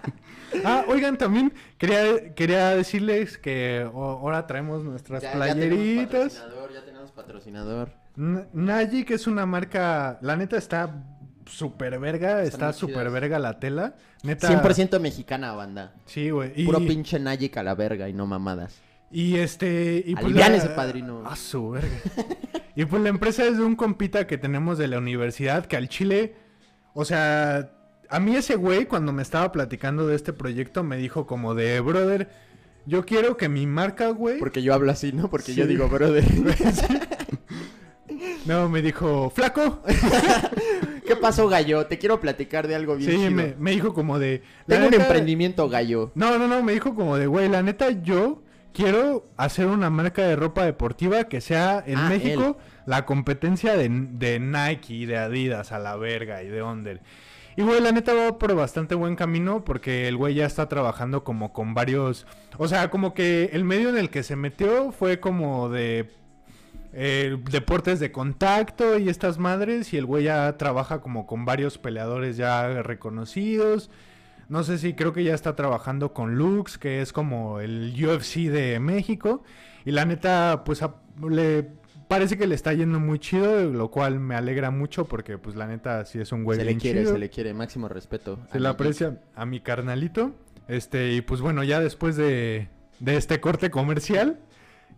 ah, 0.64 0.84
oigan, 0.88 1.16
también 1.16 1.52
quería, 1.78 2.34
quería 2.34 2.70
decirles 2.76 3.38
que 3.38 3.88
o- 3.92 4.04
ahora 4.18 4.46
traemos 4.46 4.84
nuestras 4.84 5.22
Ya- 5.22 5.32
ya 5.32 5.54
tenemos 5.54 5.56
playeritas. 5.74 6.34
patrocinador, 6.34 6.72
ya 6.74 6.84
tenemos 6.84 7.12
patrocinador. 7.12 7.92
N- 8.18 8.46
Naji, 8.52 9.04
que 9.04 9.14
es 9.14 9.26
una 9.26 9.46
marca, 9.46 10.18
la 10.20 10.36
neta 10.36 10.58
está 10.58 10.94
súper 11.56 11.98
verga, 11.98 12.42
está 12.42 12.72
chidas. 12.72 13.12
verga 13.12 13.38
la 13.38 13.58
tela. 13.60 13.94
Neta. 14.22 14.48
100% 14.48 14.98
mexicana, 15.00 15.52
banda. 15.52 15.94
Sí, 16.06 16.30
güey. 16.30 16.52
Y, 16.56 16.64
Puro 16.64 16.78
pinche 16.80 17.18
Nayik 17.18 17.56
a 17.56 17.62
la 17.62 17.74
verga 17.74 18.08
y 18.08 18.12
no 18.12 18.26
mamadas. 18.26 18.78
y 19.10 19.36
este. 19.36 20.02
Y 20.06 20.14
Aliviánese, 20.16 20.68
la- 20.70 20.76
padrino. 20.76 21.22
A 21.26 21.36
su 21.36 21.70
verga. 21.70 21.88
y 22.76 22.84
pues 22.84 23.02
la 23.02 23.08
empresa 23.10 23.44
es 23.44 23.56
de 23.58 23.64
un 23.64 23.76
compita 23.76 24.26
que 24.26 24.38
tenemos 24.38 24.78
de 24.78 24.88
la 24.88 24.98
universidad 24.98 25.66
que 25.66 25.76
al 25.76 25.88
chile. 25.88 26.34
O 26.94 27.04
sea, 27.04 27.70
a 28.08 28.20
mí 28.20 28.36
ese 28.36 28.56
güey, 28.56 28.86
cuando 28.86 29.12
me 29.12 29.22
estaba 29.22 29.50
platicando 29.52 30.06
de 30.06 30.16
este 30.16 30.32
proyecto, 30.32 30.82
me 30.82 30.96
dijo 30.96 31.26
como 31.26 31.54
de, 31.54 31.80
brother, 31.80 32.28
yo 32.86 33.04
quiero 33.06 33.36
que 33.36 33.48
mi 33.48 33.66
marca, 33.66 34.08
güey. 34.10 34.38
Porque 34.38 34.62
yo 34.62 34.74
hablo 34.74 34.92
así, 34.92 35.12
¿no? 35.12 35.30
Porque 35.30 35.54
yo 35.54 35.64
Sí. 35.64 35.70
digo, 35.70 35.88
brother. 35.88 36.24
No, 38.46 38.68
me 38.68 38.82
dijo, 38.82 39.30
flaco. 39.30 39.82
¿Qué 41.14 41.18
¿Qué 41.18 41.22
pasó, 41.22 41.48
gallo? 41.48 41.86
Te 41.86 41.98
quiero 41.98 42.20
platicar 42.20 42.66
de 42.68 42.74
algo 42.74 42.96
bien 42.96 43.10
Sí, 43.10 43.16
chido. 43.16 43.30
me, 43.30 43.54
me 43.58 43.70
dijo 43.72 43.92
como 43.94 44.18
de... 44.18 44.42
Tengo 44.66 44.86
un 44.88 44.94
emprendimiento, 44.94 45.68
gallo. 45.68 46.10
No, 46.14 46.38
no, 46.38 46.48
no, 46.48 46.62
me 46.62 46.72
dijo 46.72 46.94
como 46.94 47.16
de, 47.18 47.26
güey, 47.26 47.48
la 47.48 47.62
neta, 47.62 47.90
yo 47.90 48.42
quiero 48.72 49.26
hacer 49.36 49.66
una 49.66 49.90
marca 49.90 50.22
de 50.22 50.36
ropa 50.36 50.64
deportiva 50.64 51.24
que 51.24 51.40
sea 51.40 51.82
en 51.86 51.98
Ah, 51.98 52.08
México 52.08 52.56
la 52.86 53.04
competencia 53.04 53.76
de, 53.76 53.88
de 53.88 54.40
Nike 54.40 54.94
y 54.94 55.06
de 55.06 55.18
Adidas 55.18 55.72
a 55.72 55.78
la 55.78 55.96
verga 55.96 56.42
y 56.42 56.48
de 56.48 56.62
Under. 56.62 57.00
Y, 57.56 57.62
güey, 57.62 57.82
la 57.82 57.92
neta 57.92 58.14
va 58.14 58.38
por 58.38 58.54
bastante 58.54 58.94
buen 58.94 59.14
camino 59.14 59.62
porque 59.64 60.08
el 60.08 60.16
güey 60.16 60.34
ya 60.34 60.46
está 60.46 60.68
trabajando 60.68 61.22
como 61.22 61.52
con 61.52 61.74
varios... 61.74 62.26
O 62.56 62.66
sea, 62.66 62.88
como 62.90 63.12
que 63.12 63.50
el 63.52 63.64
medio 63.64 63.90
en 63.90 63.98
el 63.98 64.08
que 64.08 64.22
se 64.22 64.36
metió 64.36 64.90
fue 64.92 65.20
como 65.20 65.68
de 65.68 66.10
eh, 66.92 67.38
deportes 67.50 68.00
de 68.00 68.12
contacto 68.12 68.98
y 68.98 69.08
estas 69.08 69.38
madres 69.38 69.92
y 69.92 69.96
el 69.96 70.04
güey 70.06 70.24
ya 70.24 70.56
trabaja 70.58 71.00
como 71.00 71.26
con 71.26 71.44
varios 71.44 71.78
peleadores 71.78 72.36
ya 72.36 72.82
reconocidos. 72.82 73.90
No 74.48 74.62
sé 74.64 74.76
si 74.78 74.92
creo 74.94 75.12
que 75.12 75.24
ya 75.24 75.34
está 75.34 75.56
trabajando 75.56 76.12
con 76.12 76.34
Lux, 76.36 76.76
que 76.76 77.00
es 77.00 77.12
como 77.12 77.60
el 77.60 77.94
UFC 77.96 78.48
de 78.50 78.78
México. 78.80 79.42
Y 79.84 79.92
la 79.92 80.04
neta, 80.04 80.62
pues 80.64 80.82
a- 80.82 80.96
le 81.28 81.66
parece 82.08 82.36
que 82.36 82.46
le 82.46 82.54
está 82.54 82.74
yendo 82.74 83.00
muy 83.00 83.18
chido, 83.18 83.64
lo 83.64 83.90
cual 83.90 84.20
me 84.20 84.34
alegra 84.34 84.70
mucho 84.70 85.06
porque 85.06 85.38
pues 85.38 85.56
la 85.56 85.66
neta 85.66 86.04
sí 86.04 86.18
es 86.20 86.30
un 86.32 86.44
güey 86.44 86.58
Se 86.58 86.64
le 86.66 86.76
quiere, 86.76 87.00
chido. 87.00 87.12
se 87.14 87.18
le 87.18 87.30
quiere. 87.30 87.54
Máximo 87.54 87.88
respeto. 87.88 88.38
Se 88.52 88.60
le 88.60 88.68
aprecia 88.68 89.20
a 89.34 89.46
mi 89.46 89.60
carnalito. 89.60 90.32
Este, 90.68 91.12
y 91.14 91.22
pues 91.22 91.40
bueno, 91.40 91.64
ya 91.64 91.80
después 91.80 92.16
de, 92.16 92.68
de 93.00 93.16
este 93.16 93.40
corte 93.40 93.70
comercial. 93.70 94.38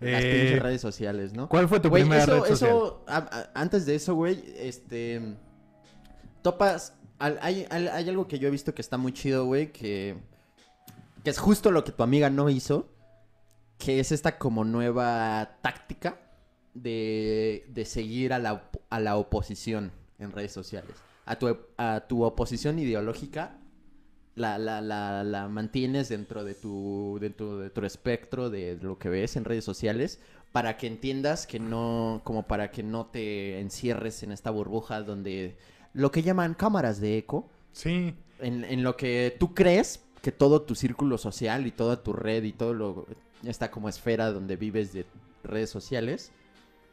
Las 0.00 0.22
eh, 0.22 0.32
pinches 0.42 0.62
redes 0.62 0.80
sociales, 0.80 1.32
¿no? 1.32 1.48
¿Cuál 1.48 1.68
fue 1.68 1.80
tu 1.80 1.88
Güey, 1.88 2.02
primera 2.02 2.22
eso, 2.24 2.32
red 2.42 2.48
social? 2.50 2.70
eso, 2.70 3.04
a- 3.06 3.16
a- 3.16 3.50
antes 3.54 3.86
de 3.86 3.94
eso, 3.94 4.14
güey, 4.14 4.44
este, 4.56 5.36
topas, 6.42 6.94
al- 7.18 7.38
hay, 7.40 7.66
al- 7.70 7.88
hay 7.88 8.08
algo 8.08 8.26
que 8.28 8.38
yo 8.38 8.48
he 8.48 8.50
visto 8.50 8.74
que 8.74 8.82
está 8.82 8.96
muy 8.98 9.12
chido, 9.12 9.46
güey, 9.46 9.72
que, 9.72 10.16
que 11.22 11.30
es 11.30 11.38
justo 11.38 11.70
lo 11.70 11.84
que 11.84 11.92
tu 11.92 12.02
amiga 12.02 12.28
no 12.30 12.50
hizo, 12.50 12.88
que 13.78 14.00
es 14.00 14.12
esta 14.12 14.38
como 14.38 14.64
nueva 14.64 15.58
táctica 15.62 16.18
de, 16.74 17.64
de 17.68 17.84
seguir 17.84 18.32
a 18.32 18.38
la, 18.38 18.54
op- 18.54 18.80
a 18.90 19.00
la 19.00 19.16
oposición 19.16 19.92
en 20.18 20.32
redes 20.32 20.52
sociales. 20.52 20.92
A 21.26 21.36
tu, 21.38 21.56
a 21.78 22.04
tu 22.06 22.22
oposición 22.24 22.78
ideológica 22.78 23.56
la, 24.34 24.58
la, 24.58 24.80
la, 24.80 25.24
la 25.24 25.48
mantienes 25.48 26.08
dentro 26.08 26.44
de 26.44 26.54
tu, 26.54 27.18
dentro 27.20 27.58
de 27.58 27.70
tu 27.70 27.84
espectro 27.84 28.50
de 28.50 28.78
lo 28.80 28.98
que 28.98 29.08
ves 29.08 29.36
en 29.36 29.44
redes 29.44 29.64
sociales 29.64 30.20
para 30.52 30.76
que 30.76 30.86
entiendas 30.86 31.46
que 31.46 31.58
no, 31.58 32.20
como 32.24 32.46
para 32.46 32.70
que 32.70 32.82
no 32.82 33.06
te 33.06 33.60
encierres 33.60 34.22
en 34.22 34.32
esta 34.32 34.50
burbuja 34.50 35.02
donde 35.02 35.56
lo 35.92 36.10
que 36.10 36.22
llaman 36.22 36.54
cámaras 36.54 37.00
de 37.00 37.18
eco, 37.18 37.48
Sí, 37.72 38.14
en, 38.38 38.64
en 38.64 38.84
lo 38.84 38.96
que 38.96 39.36
tú 39.38 39.52
crees 39.52 40.04
que 40.22 40.30
todo 40.30 40.62
tu 40.62 40.74
círculo 40.76 41.18
social 41.18 41.66
y 41.66 41.72
toda 41.72 42.02
tu 42.02 42.12
red 42.12 42.44
y 42.44 42.52
todo 42.52 42.72
lo, 42.72 43.06
esta 43.44 43.70
como 43.70 43.88
esfera 43.88 44.30
donde 44.32 44.56
vives 44.56 44.92
de 44.92 45.06
redes 45.42 45.70
sociales, 45.70 46.32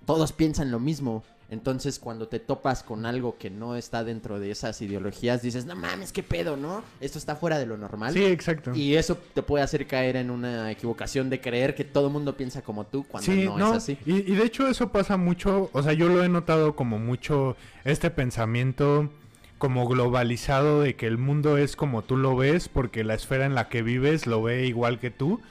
todos 0.06 0.34
piensan 0.34 0.72
lo 0.72 0.80
mismo. 0.80 1.24
Entonces, 1.51 2.00
cuando 2.00 2.29
te 2.29 2.39
topas 2.39 2.81
con 2.81 3.05
algo 3.05 3.38
que 3.38 3.50
no 3.50 3.75
está 3.75 4.05
dentro 4.05 4.39
de 4.39 4.51
esas 4.51 4.81
ideologías, 4.81 5.41
dices, 5.41 5.65
no 5.65 5.75
mames, 5.75 6.13
qué 6.13 6.24
pedo, 6.24 6.55
¿no? 6.55 6.81
Esto 7.01 7.20
está 7.20 7.36
fuera 7.36 7.60
de 7.60 7.65
lo 7.65 7.77
normal. 7.77 8.13
sí, 8.13 8.24
exacto. 8.24 8.74
Y 8.74 8.96
eso 8.96 9.17
te 9.34 9.43
puede 9.43 9.62
hacer 9.62 9.86
caer 9.86 10.15
en 10.15 10.31
una 10.31 10.72
equivocación 10.72 11.29
de 11.29 11.41
creer 11.41 11.75
que 11.75 11.84
todo 11.84 12.08
el 12.08 12.13
mundo 12.13 12.38
piensa 12.38 12.62
como 12.62 12.86
tú 12.86 13.05
cuando 13.05 13.29
Sí, 13.29 13.43
no, 13.43 13.58
no, 13.58 13.72
es 13.72 13.77
así. 13.77 13.98
Y, 14.05 14.31
y 14.31 14.36
de 14.36 14.46
hecho 14.46 14.65
eso 14.65 14.93
pasa 14.93 15.17
mucho, 15.17 15.70
o 15.74 15.84
sea, 15.84 15.91
yo 15.91 16.08
lo 16.08 16.24
he 16.24 16.29
notado 16.29 16.75
como 16.75 17.00
mucho 17.00 17.58
este 17.84 18.10
pensamiento 18.10 19.10
como 19.58 19.88
globalizado 19.88 20.81
de 20.81 20.96
que 20.96 21.05
el 21.05 21.17
mundo 21.17 21.58
es 21.58 21.75
como 21.75 22.01
tú 22.01 22.17
lo 22.17 22.36
ves 22.36 22.70
porque 22.70 23.03
la 23.03 23.13
esfera 23.13 23.46
en 23.46 23.55
la 23.55 23.67
que 23.67 23.84
vives 23.84 24.25
lo 24.25 24.41
ve 24.41 24.65
igual 24.65 25.00
que 25.00 25.12
tú. 25.12 25.41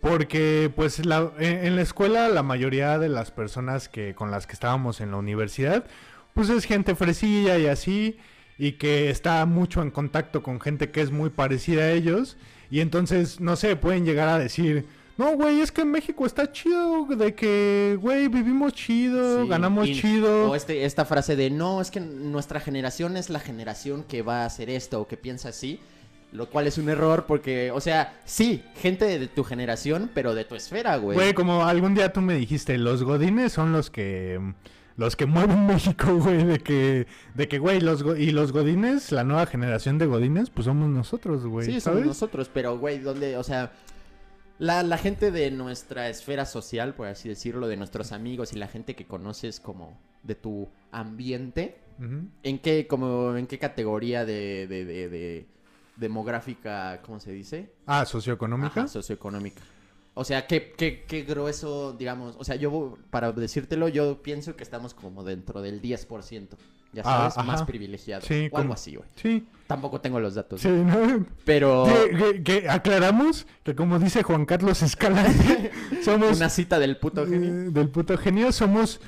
Porque 0.00 0.70
pues 0.74 1.04
la- 1.04 1.30
en, 1.38 1.76
la 1.76 1.82
escuela 1.82 2.28
la 2.28 2.42
mayoría 2.42 2.98
de 2.98 3.08
las 3.08 3.30
personas 3.30 3.88
que 3.88 4.14
con 4.14 4.30
las 4.30 4.46
que 4.46 4.54
estábamos 4.54 5.00
en 5.00 5.10
la 5.10 5.18
universidad 5.18 5.84
pues 6.32 6.48
es 6.48 6.64
gente 6.64 6.94
fresilla 6.94 7.58
y 7.58 7.66
así 7.66 8.16
y 8.56 8.72
que 8.72 9.10
está 9.10 9.44
mucho 9.46 9.82
en 9.82 9.90
contacto 9.90 10.42
con 10.42 10.60
gente 10.60 10.90
que 10.90 11.00
es 11.02 11.10
muy 11.10 11.28
parecida 11.30 11.82
a 11.82 11.90
ellos 11.92 12.36
y 12.70 12.80
entonces 12.80 13.40
no 13.40 13.56
sé 13.56 13.76
pueden 13.76 14.04
llegar 14.06 14.28
a 14.28 14.38
decir 14.38 14.86
no 15.18 15.32
güey 15.36 15.60
es 15.60 15.70
que 15.72 15.82
en 15.82 15.90
México 15.90 16.24
está 16.24 16.50
chido 16.50 17.04
de 17.04 17.34
que 17.34 17.98
güey 18.00 18.28
vivimos 18.28 18.72
chido 18.72 19.42
Sí, 19.42 19.48
ganamos 19.48 19.86
y- 19.88 20.00
chido 20.00 20.50
O 20.50 20.54
este, 20.54 20.84
esta 20.86 21.04
frase 21.04 21.36
de 21.36 21.50
no, 21.50 21.80
es 21.82 21.90
que 21.90 22.00
nuestra 22.00 22.58
generación 22.60 23.16
es 23.18 23.28
la 23.28 23.40
generación 23.40 24.04
que 24.04 24.22
va 24.22 24.42
a 24.42 24.46
hacer 24.46 24.70
esto 24.70 25.00
o 25.02 25.06
que 25.08 25.16
piensa 25.18 25.50
así. 25.50 25.78
Lo 26.32 26.48
cual 26.48 26.66
es 26.68 26.78
un 26.78 26.88
error 26.88 27.24
porque, 27.26 27.70
o 27.72 27.80
sea, 27.80 28.20
sí, 28.24 28.62
gente 28.76 29.18
de 29.18 29.26
tu 29.26 29.42
generación, 29.42 30.10
pero 30.14 30.34
de 30.34 30.44
tu 30.44 30.54
esfera, 30.54 30.96
güey. 30.96 31.16
Güey, 31.16 31.34
como 31.34 31.64
algún 31.64 31.94
día 31.94 32.12
tú 32.12 32.20
me 32.20 32.34
dijiste, 32.34 32.78
los 32.78 33.02
godines 33.02 33.52
son 33.52 33.72
los 33.72 33.90
que 33.90 34.40
los 34.96 35.16
que 35.16 35.26
mueven 35.26 35.66
México, 35.66 36.14
güey, 36.18 36.44
de 36.44 36.58
que 36.60 37.06
de 37.34 37.48
que 37.48 37.58
güey, 37.58 37.80
los 37.80 38.04
y 38.18 38.30
los 38.30 38.52
godines, 38.52 39.10
la 39.12 39.24
nueva 39.24 39.46
generación 39.46 39.98
de 39.98 40.06
godines, 40.06 40.50
pues 40.50 40.66
somos 40.66 40.88
nosotros, 40.88 41.44
güey, 41.46 41.66
sí, 41.66 41.80
¿sabes? 41.80 42.00
somos 42.00 42.06
nosotros, 42.06 42.50
pero, 42.52 42.78
güey, 42.78 42.98
donde, 43.00 43.36
o 43.36 43.42
sea, 43.42 43.72
la, 44.58 44.82
la 44.82 44.98
gente 44.98 45.30
de 45.32 45.50
nuestra 45.50 46.08
esfera 46.10 46.44
social, 46.44 46.94
por 46.94 47.06
así 47.08 47.28
decirlo, 47.28 47.66
de 47.66 47.76
nuestros 47.76 48.12
amigos 48.12 48.52
y 48.52 48.56
la 48.58 48.68
gente 48.68 48.94
que 48.94 49.06
conoces 49.06 49.58
como 49.58 49.98
de 50.22 50.34
tu 50.36 50.68
ambiente. 50.92 51.78
¿En 52.42 52.58
qué, 52.60 52.86
como, 52.86 53.36
en 53.36 53.46
qué 53.46 53.58
categoría 53.58 54.24
de, 54.24 54.66
de, 54.66 54.86
de- 54.86 55.08
de 55.10 55.46
demográfica, 56.00 57.00
¿cómo 57.04 57.20
se 57.20 57.32
dice? 57.32 57.72
Ah, 57.86 58.04
socioeconómica. 58.04 58.80
Ajá, 58.80 58.88
socioeconómica. 58.88 59.62
O 60.14 60.24
sea, 60.24 60.46
¿qué, 60.46 60.74
qué, 60.76 61.04
qué 61.06 61.22
grueso, 61.22 61.92
digamos, 61.92 62.34
o 62.38 62.44
sea, 62.44 62.56
yo, 62.56 62.98
para 63.10 63.30
decírtelo, 63.32 63.88
yo 63.88 64.20
pienso 64.22 64.56
que 64.56 64.64
estamos 64.64 64.92
como 64.92 65.22
dentro 65.22 65.62
del 65.62 65.80
10%, 65.80 66.48
ya 66.92 67.02
Ah, 67.04 67.30
sabes, 67.30 67.46
más 67.46 67.62
privilegiado. 67.62 68.26
Sí, 68.26 68.48
o 68.50 68.58
algo 68.58 68.72
así, 68.74 68.96
güey. 68.96 69.08
Sí. 69.14 69.46
Tampoco 69.68 70.00
tengo 70.00 70.18
los 70.18 70.34
datos, 70.34 70.60
Sí, 70.60 70.68
¿no? 70.68 71.24
pero 71.44 71.86
Que, 71.86 72.16
que- 72.16 72.42
que 72.42 72.68
aclaramos 72.68 73.46
que 73.62 73.76
como 73.76 74.00
dice 74.00 74.24
Juan 74.24 74.46
Carlos 74.46 74.82
Escalante, 74.82 75.70
somos 76.04 76.36
una 76.38 76.48
cita 76.50 76.80
del 76.80 76.96
puto 76.96 77.24
genio. 77.26 77.48
eh, 77.48 77.70
del 77.70 77.88
puto 77.88 78.18
genio, 78.18 78.50
somos 78.50 79.00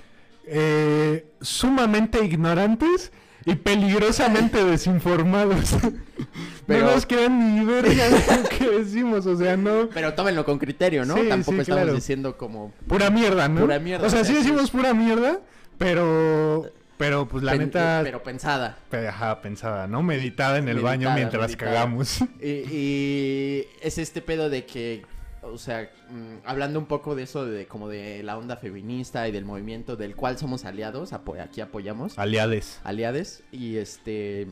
eh, 0.46 1.32
sumamente 1.40 2.25
ignorantes 2.25 3.12
y 3.44 3.54
peligrosamente 3.54 4.64
desinformados. 4.64 5.75
Pero- 6.66 6.87
No 6.87 6.92
nos 6.92 7.06
quedan 7.06 7.58
ni 7.58 7.64
verga 7.64 8.08
de 8.08 8.42
lo 8.42 8.49
que 8.49 8.70
decimos, 8.78 9.26
o 9.26 9.37
sea, 9.37 9.56
no. 9.56 9.88
Pero 9.92 10.14
tómenlo 10.14 10.44
con 10.44 10.58
criterio, 10.58 11.04
¿no? 11.04 11.14
Sí, 11.16 11.28
Tampoco 11.28 11.56
sí, 11.56 11.61
estamos 11.62 11.82
claro. 11.82 11.94
diciendo 11.94 12.37
como... 12.37 12.72
Pura 12.87 13.11
mierda, 13.11 13.49
¿no? 13.49 13.61
Pura 13.61 13.78
mierda, 13.78 14.06
O 14.06 14.11
sea, 14.11 14.25
sí 14.25 14.32
decimos 14.34 14.70
pura 14.70 14.94
mierda, 14.94 15.40
pero. 15.78 16.70
Pero 16.99 17.26
pues 17.26 17.42
la 17.42 17.52
pen- 17.52 17.62
neta. 17.62 18.00
Pero 18.04 18.22
pensada. 18.22 18.78
pe- 18.88 19.08
ajá, 19.08 19.40
pensada, 19.40 19.88
¿no? 19.88 20.02
Meditada 20.04 20.58
en 20.58 20.68
el 20.68 20.78
baño 20.78 21.11
mientras 21.14 21.49
meditada. 21.49 21.72
cagamos. 21.72 22.20
Y, 22.40 22.46
y 22.49 23.66
es 23.80 23.99
este 23.99 24.22
pedo 24.22 24.49
de 24.50 24.64
que, 24.66 25.02
o 25.42 25.58
sea, 25.58 25.90
mm, 26.08 26.37
hablando 26.46 26.78
un 26.78 26.87
poco 26.87 27.14
de 27.14 27.25
eso, 27.25 27.44
de 27.44 27.66
como 27.66 27.88
de 27.88 28.22
la 28.22 28.38
onda 28.38 28.56
feminista 28.56 29.26
y 29.28 29.32
del 29.32 29.44
movimiento 29.44 29.96
del 29.96 30.14
cual 30.16 30.38
somos 30.38 30.64
aliados, 30.64 31.12
apo- 31.12 31.40
aquí 31.40 31.61
apoyamos, 31.61 32.18
Aliades. 32.18 32.80
aliades, 32.84 33.42
y 33.52 33.76
este... 33.76 34.46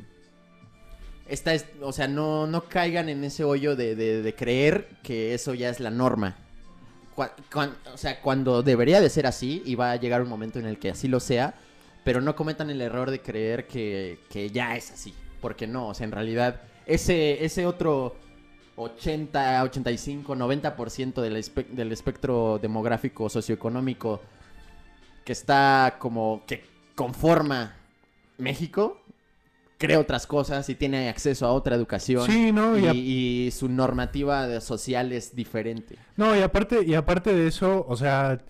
Esta 1.28 1.54
es, 1.54 1.66
o 1.80 1.92
sea, 1.92 2.09
no, 2.09 2.49
no 2.49 2.62
caigan 2.68 3.09
en 3.09 3.23
ese 3.23 3.44
hoyo 3.44 3.76
de, 3.76 3.94
de- 3.94 4.20
de 4.23 4.35
creer 4.35 4.88
que 5.04 5.32
eso 5.35 5.54
ya 5.54 5.68
es 5.68 5.78
la 5.78 5.90
norma. 5.90 6.37
O 7.94 7.97
sea, 7.97 8.20
cuando 8.20 8.62
debería 8.62 9.00
de 9.00 9.11
ser 9.11 9.26
así, 9.26 9.62
y 9.64 9.75
va 9.76 9.92
a 9.92 9.97
llegar 9.97 10.23
un 10.23 10.28
momento 10.28 10.59
en 10.59 10.66
el 10.66 10.78
que 10.78 10.90
así 10.90 11.06
lo 11.06 11.20
sea, 11.20 11.54
pero 12.02 12.20
no 12.20 12.35
cometan 12.35 12.70
el 12.70 12.80
error 12.80 13.11
de 13.11 13.20
creer 13.20 13.66
que, 13.66 14.18
que 14.30 14.50
ya 14.50 14.75
es 14.76 14.90
así. 14.90 15.14
Porque 15.40 15.66
no, 15.66 15.88
o 15.88 15.94
sea, 15.94 16.04
en 16.06 16.12
realidad, 16.12 16.62
ese, 16.87 17.44
ese 17.44 17.64
otro 17.66 18.16
80, 18.83 19.63
85, 19.65 20.35
90% 20.35 21.21
del, 21.21 21.37
espe- 21.37 21.69
del 21.69 21.93
espectro 21.93 22.59
demográfico 22.61 23.29
socioeconómico 23.29 24.21
que 25.25 25.33
está 25.33 25.97
como 25.99 26.43
que 26.47 26.65
conforma 26.95 27.75
México, 28.39 29.01
cree 29.79 29.97
otras 29.97 30.27
cosas 30.27 30.69
y 30.69 30.75
tiene 30.75 31.09
acceso 31.09 31.47
a 31.47 31.53
otra 31.53 31.77
educación. 31.77 32.27
Sí, 32.27 32.53
¿no? 32.53 32.77
Y, 32.79 32.85
Y, 32.85 32.87
a- 32.89 32.95
y 32.95 33.51
su 33.51 33.69
normativa 33.69 34.61
social 34.61 35.13
es 35.13 35.35
diferente. 35.35 35.97
no, 36.17 36.37
y 36.37 36.41
aparte, 36.43 36.83
y 36.85 36.95
aparte 36.95 37.35
de 37.35 37.47
eso, 37.49 37.85
o 37.89 37.97
sea, 37.97 38.41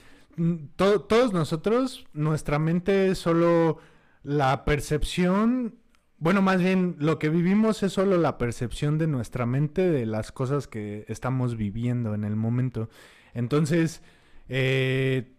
to- 0.76 1.00
todos 1.02 1.32
nosotros, 1.32 2.04
nuestra 2.12 2.58
mente 2.58 3.08
es 3.08 3.18
solo 3.18 3.78
la 4.22 4.64
percepción. 4.64 5.74
Bueno, 6.20 6.42
más 6.42 6.60
bien, 6.60 6.96
lo 6.98 7.18
que 7.18 7.30
vivimos 7.30 7.82
es 7.82 7.94
solo 7.94 8.18
la 8.18 8.36
percepción 8.36 8.98
de 8.98 9.06
nuestra 9.06 9.46
mente 9.46 9.90
de 9.90 10.04
las 10.04 10.32
cosas 10.32 10.68
que 10.68 11.06
estamos 11.08 11.56
viviendo 11.56 12.14
en 12.14 12.24
el 12.24 12.36
momento. 12.36 12.90
Entonces, 13.32 14.02
eh, 14.50 15.32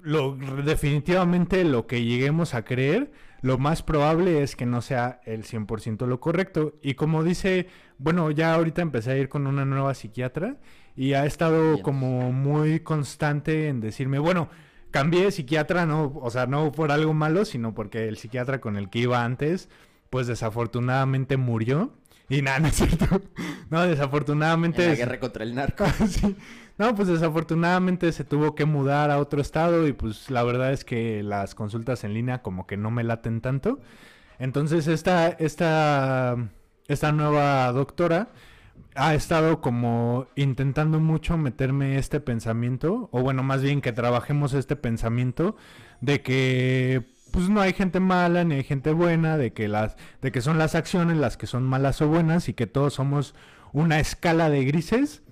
lo, 0.00 0.36
definitivamente 0.36 1.64
lo 1.64 1.86
que 1.86 2.04
lleguemos 2.04 2.52
a 2.54 2.64
creer 2.64 3.10
lo 3.40 3.56
más 3.56 3.82
probable 3.82 4.42
es 4.42 4.56
que 4.56 4.66
no 4.66 4.82
sea 4.82 5.20
el 5.24 5.44
100% 5.44 6.06
lo 6.06 6.20
correcto. 6.20 6.74
Y 6.82 6.94
como 6.94 7.22
dice, 7.22 7.68
bueno, 7.98 8.30
ya 8.30 8.54
ahorita 8.54 8.82
empecé 8.82 9.12
a 9.12 9.16
ir 9.16 9.28
con 9.28 9.46
una 9.46 9.64
nueva 9.64 9.94
psiquiatra 9.94 10.56
y 10.96 11.14
ha 11.14 11.24
estado 11.24 11.72
Bien. 11.72 11.82
como 11.82 12.32
muy 12.32 12.80
constante 12.80 13.68
en 13.68 13.80
decirme, 13.80 14.18
bueno, 14.18 14.48
cambié 14.90 15.24
de 15.24 15.30
psiquiatra, 15.30 15.86
no, 15.86 16.12
o 16.20 16.30
sea, 16.30 16.46
no 16.46 16.72
por 16.72 16.90
algo 16.90 17.14
malo, 17.14 17.44
sino 17.44 17.74
porque 17.74 18.08
el 18.08 18.16
psiquiatra 18.16 18.60
con 18.60 18.76
el 18.76 18.90
que 18.90 19.00
iba 19.00 19.24
antes, 19.24 19.68
pues 20.10 20.26
desafortunadamente 20.26 21.36
murió. 21.36 21.92
Y 22.28 22.42
nada, 22.42 22.58
no 22.60 22.68
es 22.68 22.74
cierto. 22.74 23.06
No, 23.70 23.82
desafortunadamente... 23.82 24.84
En 24.84 24.90
la 24.90 24.96
guerra 24.96 25.20
contra 25.20 25.44
el 25.44 25.54
narco. 25.54 25.84
Sí. 26.08 26.36
No, 26.78 26.94
pues 26.94 27.08
desafortunadamente 27.08 28.12
se 28.12 28.22
tuvo 28.22 28.54
que 28.54 28.64
mudar 28.64 29.10
a 29.10 29.18
otro 29.18 29.40
estado 29.40 29.88
y 29.88 29.92
pues 29.92 30.30
la 30.30 30.44
verdad 30.44 30.72
es 30.72 30.84
que 30.84 31.24
las 31.24 31.56
consultas 31.56 32.04
en 32.04 32.14
línea 32.14 32.40
como 32.40 32.68
que 32.68 32.76
no 32.76 32.92
me 32.92 33.02
laten 33.02 33.40
tanto. 33.40 33.80
Entonces 34.38 34.86
esta, 34.86 35.26
esta, 35.28 36.36
esta 36.86 37.10
nueva 37.10 37.72
doctora 37.72 38.28
ha 38.94 39.14
estado 39.14 39.60
como 39.60 40.28
intentando 40.36 41.00
mucho 41.00 41.36
meterme 41.36 41.98
este 41.98 42.20
pensamiento, 42.20 43.08
o 43.10 43.22
bueno, 43.22 43.42
más 43.42 43.60
bien 43.60 43.80
que 43.80 43.92
trabajemos 43.92 44.54
este 44.54 44.76
pensamiento 44.76 45.56
de 46.00 46.22
que 46.22 47.06
pues 47.30 47.48
no 47.48 47.60
hay 47.60 47.72
gente 47.72 48.00
mala 48.00 48.44
ni 48.44 48.56
hay 48.56 48.64
gente 48.64 48.92
buena, 48.92 49.36
de 49.36 49.52
que 49.52 49.68
las, 49.68 49.96
de 50.22 50.32
que 50.32 50.40
son 50.40 50.58
las 50.58 50.74
acciones 50.74 51.16
las 51.16 51.36
que 51.36 51.46
son 51.46 51.64
malas 51.64 52.00
o 52.02 52.08
buenas 52.08 52.48
y 52.48 52.54
que 52.54 52.66
todos 52.66 52.94
somos 52.94 53.34
una 53.72 54.00
escala 54.00 54.50
de 54.50 54.64
grises, 54.64 55.22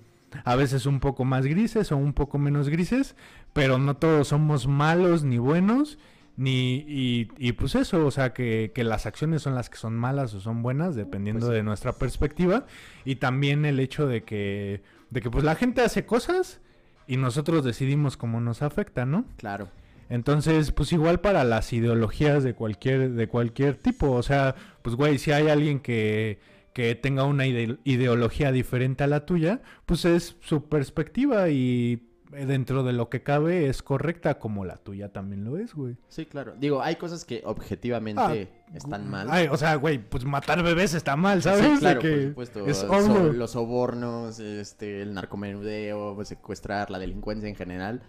a 0.43 0.55
veces 0.55 0.85
un 0.85 0.99
poco 0.99 1.25
más 1.25 1.45
grises 1.45 1.91
o 1.91 1.97
un 1.97 2.13
poco 2.13 2.37
menos 2.37 2.69
grises, 2.69 3.15
pero 3.53 3.77
no 3.77 3.97
todos 3.97 4.27
somos 4.27 4.67
malos 4.67 5.23
ni 5.23 5.37
buenos, 5.37 5.97
ni, 6.35 6.85
y, 6.87 7.31
y 7.39 7.53
pues 7.53 7.73
eso, 7.73 8.05
o 8.05 8.11
sea, 8.11 8.33
que, 8.33 8.71
que 8.75 8.83
las 8.83 9.07
acciones 9.07 9.41
son 9.41 9.55
las 9.55 9.69
que 9.71 9.77
son 9.77 9.95
malas 9.95 10.33
o 10.35 10.39
son 10.39 10.61
buenas, 10.61 10.95
dependiendo 10.95 11.47
Pues 11.47 11.51
sí. 11.51 11.55
de 11.55 11.63
nuestra 11.63 11.93
perspectiva, 11.93 12.67
y 13.05 13.15
también 13.15 13.65
el 13.65 13.79
hecho 13.79 14.05
de 14.05 14.23
que, 14.23 14.83
de 15.09 15.21
que 15.21 15.31
pues 15.31 15.43
la 15.43 15.55
gente 15.55 15.81
hace 15.81 16.05
cosas 16.05 16.59
y 17.07 17.17
nosotros 17.17 17.63
decidimos 17.65 18.17
cómo 18.17 18.39
nos 18.39 18.61
afecta, 18.61 19.05
¿no? 19.05 19.25
Claro. 19.37 19.69
Entonces, 20.09 20.71
pues 20.71 20.91
igual 20.93 21.19
para 21.19 21.43
las 21.43 21.73
ideologías 21.73 22.43
de 22.43 22.53
cualquier, 22.53 23.11
de 23.11 23.27
cualquier 23.27 23.75
tipo. 23.75 24.11
O 24.11 24.23
sea, 24.23 24.55
pues 24.81 24.95
güey, 24.95 25.17
si 25.17 25.31
hay 25.31 25.47
alguien 25.49 25.79
que, 25.79 26.39
que 26.73 26.95
tenga 26.95 27.23
una 27.25 27.45
ide- 27.45 27.77
ideología 27.83 28.51
diferente 28.51 29.03
a 29.03 29.07
la 29.07 29.25
tuya, 29.25 29.61
pues 29.85 30.05
es 30.05 30.37
su 30.41 30.69
perspectiva 30.69 31.49
y 31.49 32.03
eh, 32.33 32.45
dentro 32.45 32.83
de 32.83 32.93
lo 32.93 33.09
que 33.09 33.23
cabe 33.23 33.67
es 33.67 33.81
correcta 33.81 34.37
como 34.37 34.65
la 34.65 34.77
tuya 34.77 35.11
también 35.13 35.43
lo 35.45 35.57
es, 35.57 35.73
güey. 35.73 35.95
Sí, 36.09 36.25
claro. 36.25 36.55
Digo, 36.59 36.81
hay 36.81 36.95
cosas 36.97 37.23
que 37.25 37.41
objetivamente 37.45 38.49
están 38.73 39.09
mal. 39.09 39.27
Ah, 39.29 39.35
Ay, 39.35 39.47
o 39.49 39.57
sea, 39.57 39.75
güey, 39.75 39.97
pues 39.97 40.25
matar 40.25 40.61
bebés 40.63 40.93
está 40.93 41.15
mal, 41.15 41.41
Sí, 41.41 41.49
¿sabes? 41.49 41.73
De 41.75 41.79
claro, 41.79 41.99
que 42.01 42.11
por 42.11 42.45
supuesto. 42.45 42.67
Es 42.67 42.77
So- 42.77 43.33
los 43.33 43.51
sobornos, 43.51 44.39
este, 44.39 45.01
el 45.01 45.13
narcomenudeo, 45.13 46.23
secuestrar, 46.25 46.91
la 46.91 46.99
delincuencia 46.99 47.47
en 47.49 47.55
general, 47.55 48.01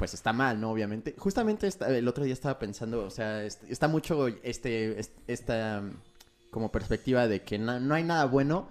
pues 0.00 0.14
está 0.14 0.32
mal, 0.32 0.58
¿no? 0.60 0.70
Obviamente. 0.72 1.14
Justamente 1.18 1.66
esta- 1.66 1.94
el 1.96 2.08
otro 2.08 2.24
día 2.24 2.32
estaba 2.32 2.58
pensando, 2.58 3.04
o 3.04 3.10
sea, 3.10 3.44
est- 3.44 3.62
está 3.68 3.86
mucho 3.86 4.26
este, 4.42 4.98
est- 4.98 5.12
esta 5.28 5.82
um, 5.84 5.90
como 6.50 6.72
perspectiva 6.72 7.28
de 7.28 7.42
que 7.42 7.58
na- 7.58 7.78
no 7.78 7.94
hay 7.94 8.02
nada 8.02 8.24
bueno, 8.24 8.66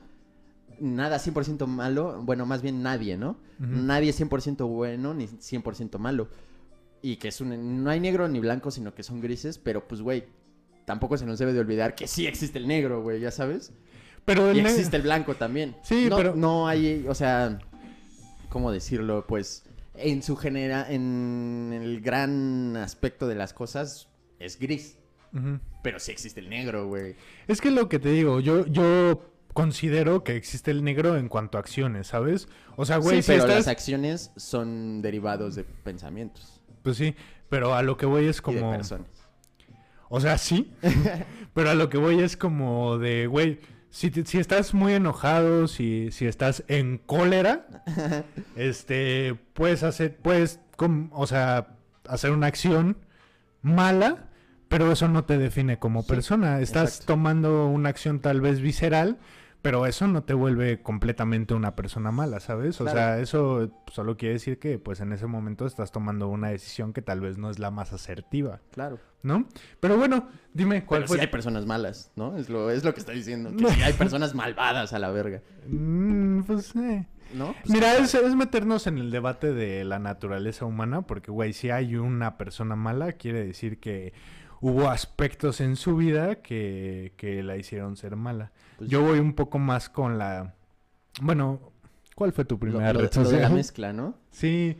nada 0.79 1.19
100% 1.19 1.67
malo, 1.67 2.19
bueno, 2.23 2.45
más 2.47 2.61
bien 2.63 2.81
nadie, 2.81 3.15
¿no? 3.15 3.37
Nadie 3.59 4.09
es 4.09 4.19
100% 4.19 4.65
bueno 4.67 5.13
ni 5.13 5.27
100% 5.27 5.99
malo. 5.99 6.27
Y 7.01 7.17
que 7.17 7.27
es 7.27 7.41
un, 7.41 7.83
no 7.83 7.89
hay 7.91 7.99
negro 7.99 8.27
ni 8.27 8.39
blanco, 8.39 8.71
sino 8.71 8.95
que 8.95 9.03
son 9.03 9.21
grises, 9.21 9.57
pero 9.59 9.87
pues, 9.87 10.01
güey, 10.01 10.25
tampoco 10.85 11.15
se 11.17 11.25
nos 11.27 11.37
debe 11.37 11.53
de 11.53 11.59
olvidar 11.59 11.93
que 11.93 12.07
sí 12.07 12.25
existe 12.25 12.57
el 12.57 12.67
negro, 12.67 13.03
güey, 13.03 13.19
ya 13.19 13.29
sabes. 13.31 13.71
Pero 14.25 14.51
Y 14.51 14.57
el 14.57 14.63
ne- 14.63 14.71
existe 14.71 14.95
el 14.97 15.03
blanco 15.03 15.35
también. 15.35 15.75
Sí, 15.83 16.07
no, 16.09 16.17
pero- 16.17 16.35
No 16.35 16.67
hay, 16.67 17.05
o 17.07 17.13
sea, 17.13 17.59
¿cómo 18.49 18.71
decirlo? 18.71 19.25
Pues 19.27 19.63
en 20.01 20.23
su 20.23 20.35
genera, 20.35 20.85
en 20.89 21.71
el 21.73 22.01
gran 22.01 22.77
aspecto 22.77 23.27
de 23.27 23.35
las 23.35 23.53
cosas, 23.53 24.09
es 24.39 24.59
gris. 24.59 24.97
Pero 25.83 25.99
sí 25.99 26.11
existe 26.11 26.39
el 26.39 26.49
negro, 26.49 26.87
güey. 26.87 27.15
Es 27.47 27.61
que 27.61 27.69
lo 27.69 27.87
que 27.87 27.99
te 27.99 28.09
digo, 28.09 28.39
yo, 28.39 28.65
yo 28.65 29.31
considero 29.53 30.23
que 30.23 30.35
existe 30.35 30.71
el 30.71 30.83
negro 30.83 31.17
en 31.17 31.27
cuanto 31.27 31.57
a 31.57 31.61
acciones, 31.61 32.07
¿sabes? 32.07 32.47
O 32.77 32.85
sea, 32.85 32.97
güey, 32.97 33.17
sí, 33.17 33.23
si 33.23 33.27
pero 33.31 33.43
estás... 33.43 33.57
las 33.57 33.67
acciones 33.67 34.31
son 34.37 35.01
derivados 35.01 35.55
de 35.55 35.63
pensamientos 35.63 36.61
Pues 36.81 36.97
sí, 36.97 37.15
pero 37.49 37.75
a 37.75 37.83
lo 37.83 37.97
que 37.97 38.05
voy 38.05 38.25
es 38.25 38.39
y 38.39 38.41
como... 38.41 38.71
de 38.71 38.77
personas. 38.77 39.07
O 40.09 40.19
sea, 40.19 40.39
sí, 40.39 40.73
pero 41.53 41.69
a 41.69 41.75
lo 41.75 41.89
que 41.89 41.99
voy 41.99 42.19
es 42.19 42.35
como 42.35 42.97
de, 42.97 43.27
güey, 43.27 43.59
si, 43.89 44.11
te- 44.11 44.25
si 44.25 44.37
estás 44.39 44.73
muy 44.73 44.93
enojado, 44.93 45.67
si, 45.67 46.11
si 46.11 46.25
estás 46.27 46.63
en 46.67 46.97
cólera, 46.97 47.83
este, 48.55 49.35
puedes 49.53 49.83
hacer, 49.83 50.17
puedes, 50.17 50.59
com- 50.75 51.09
o 51.13 51.27
sea, 51.27 51.75
hacer 52.07 52.31
una 52.31 52.47
acción 52.47 52.97
mala, 53.61 54.29
pero 54.67 54.91
eso 54.91 55.07
no 55.07 55.25
te 55.25 55.37
define 55.37 55.79
como 55.79 56.03
Sí, 56.03 56.09
persona. 56.09 56.59
Estás 56.61 56.89
exacto. 56.89 57.13
tomando 57.13 57.67
una 57.67 57.89
acción 57.89 58.19
tal 58.19 58.41
vez 58.41 58.61
visceral, 58.61 59.17
pero 59.61 59.85
eso 59.85 60.07
no 60.07 60.23
te 60.23 60.33
vuelve 60.33 60.81
completamente 60.81 61.53
una 61.53 61.75
persona 61.75 62.11
mala, 62.11 62.39
¿sabes? 62.39 62.79
O 62.79 62.85
Claro. 62.85 62.97
sea, 62.97 63.19
eso 63.19 63.71
solo 63.91 64.15
quiere 64.17 64.33
decir 64.33 64.57
que, 64.59 64.79
pues, 64.79 64.99
en 65.01 65.11
ese 65.11 65.25
momento 65.27 65.65
estás 65.65 65.91
tomando 65.91 66.27
una 66.29 66.49
decisión 66.49 66.93
que 66.93 67.01
tal 67.01 67.19
vez 67.19 67.37
no 67.37 67.49
es 67.49 67.59
la 67.59 67.69
más 67.71 67.91
asertiva. 67.93 68.61
Claro. 68.71 68.99
¿no? 69.21 69.49
Pero 69.81 69.97
bueno, 69.97 70.29
dime 70.53 70.85
cuál 70.85 71.01
Pero 71.01 71.07
fue. 71.09 71.17
sí 71.17 71.21
hay 71.21 71.27
personas 71.27 71.65
malas, 71.65 72.09
¿no? 72.15 72.37
Es 72.37 72.47
lo, 72.49 72.71
es 72.71 72.85
lo 72.85 72.93
que 72.93 73.01
está 73.01 73.11
diciendo. 73.11 73.51
Que 73.53 73.69
sí 73.73 73.81
hay 73.83 73.91
personas 73.91 74.33
malvadas 74.33 74.93
a 74.93 74.99
la 74.99 75.09
verga, 75.11 75.41
Mm, 75.67 76.43
pues, 76.43 76.73
eh. 76.77 77.05
¿no? 77.33 77.53
Pues, 77.61 77.69
Mira, 77.69 77.97
es, 77.97 78.15
es 78.15 78.33
meternos 78.35 78.87
en 78.87 78.97
el 78.97 79.11
debate 79.11 79.51
de 79.53 79.83
la 79.83 79.99
naturaleza 79.99 80.63
humana, 80.63 81.01
porque, 81.01 81.31
güey, 81.31 81.51
si 81.51 81.69
hay 81.69 81.97
una 81.97 82.37
persona 82.37 82.77
mala, 82.77 83.11
quiere 83.11 83.45
decir 83.45 83.81
que 83.81 84.13
hubo 84.61 84.89
aspectos 84.89 85.59
en 85.59 85.75
su 85.75 85.97
vida 85.97 86.35
que, 86.35 87.11
que 87.17 87.43
la 87.43 87.57
hicieron 87.57 87.97
ser 87.97 88.15
mala. 88.15 88.53
Pues, 88.79 88.89
Yo 88.89 89.01
voy 89.03 89.19
un 89.19 89.33
poco 89.33 89.59
más 89.59 89.89
con 89.89 90.17
la... 90.17 90.55
Bueno, 91.21 91.59
¿cuál 92.15 92.33
fue 92.33 92.45
tu 92.45 92.57
primera 92.59 92.91
lo- 92.93 93.01
red 93.01 93.13
lo 93.15 93.29
de 93.29 93.39
la 93.41 93.49
mezcla, 93.49 93.93
¿no? 93.93 94.15
Sí, 94.31 94.77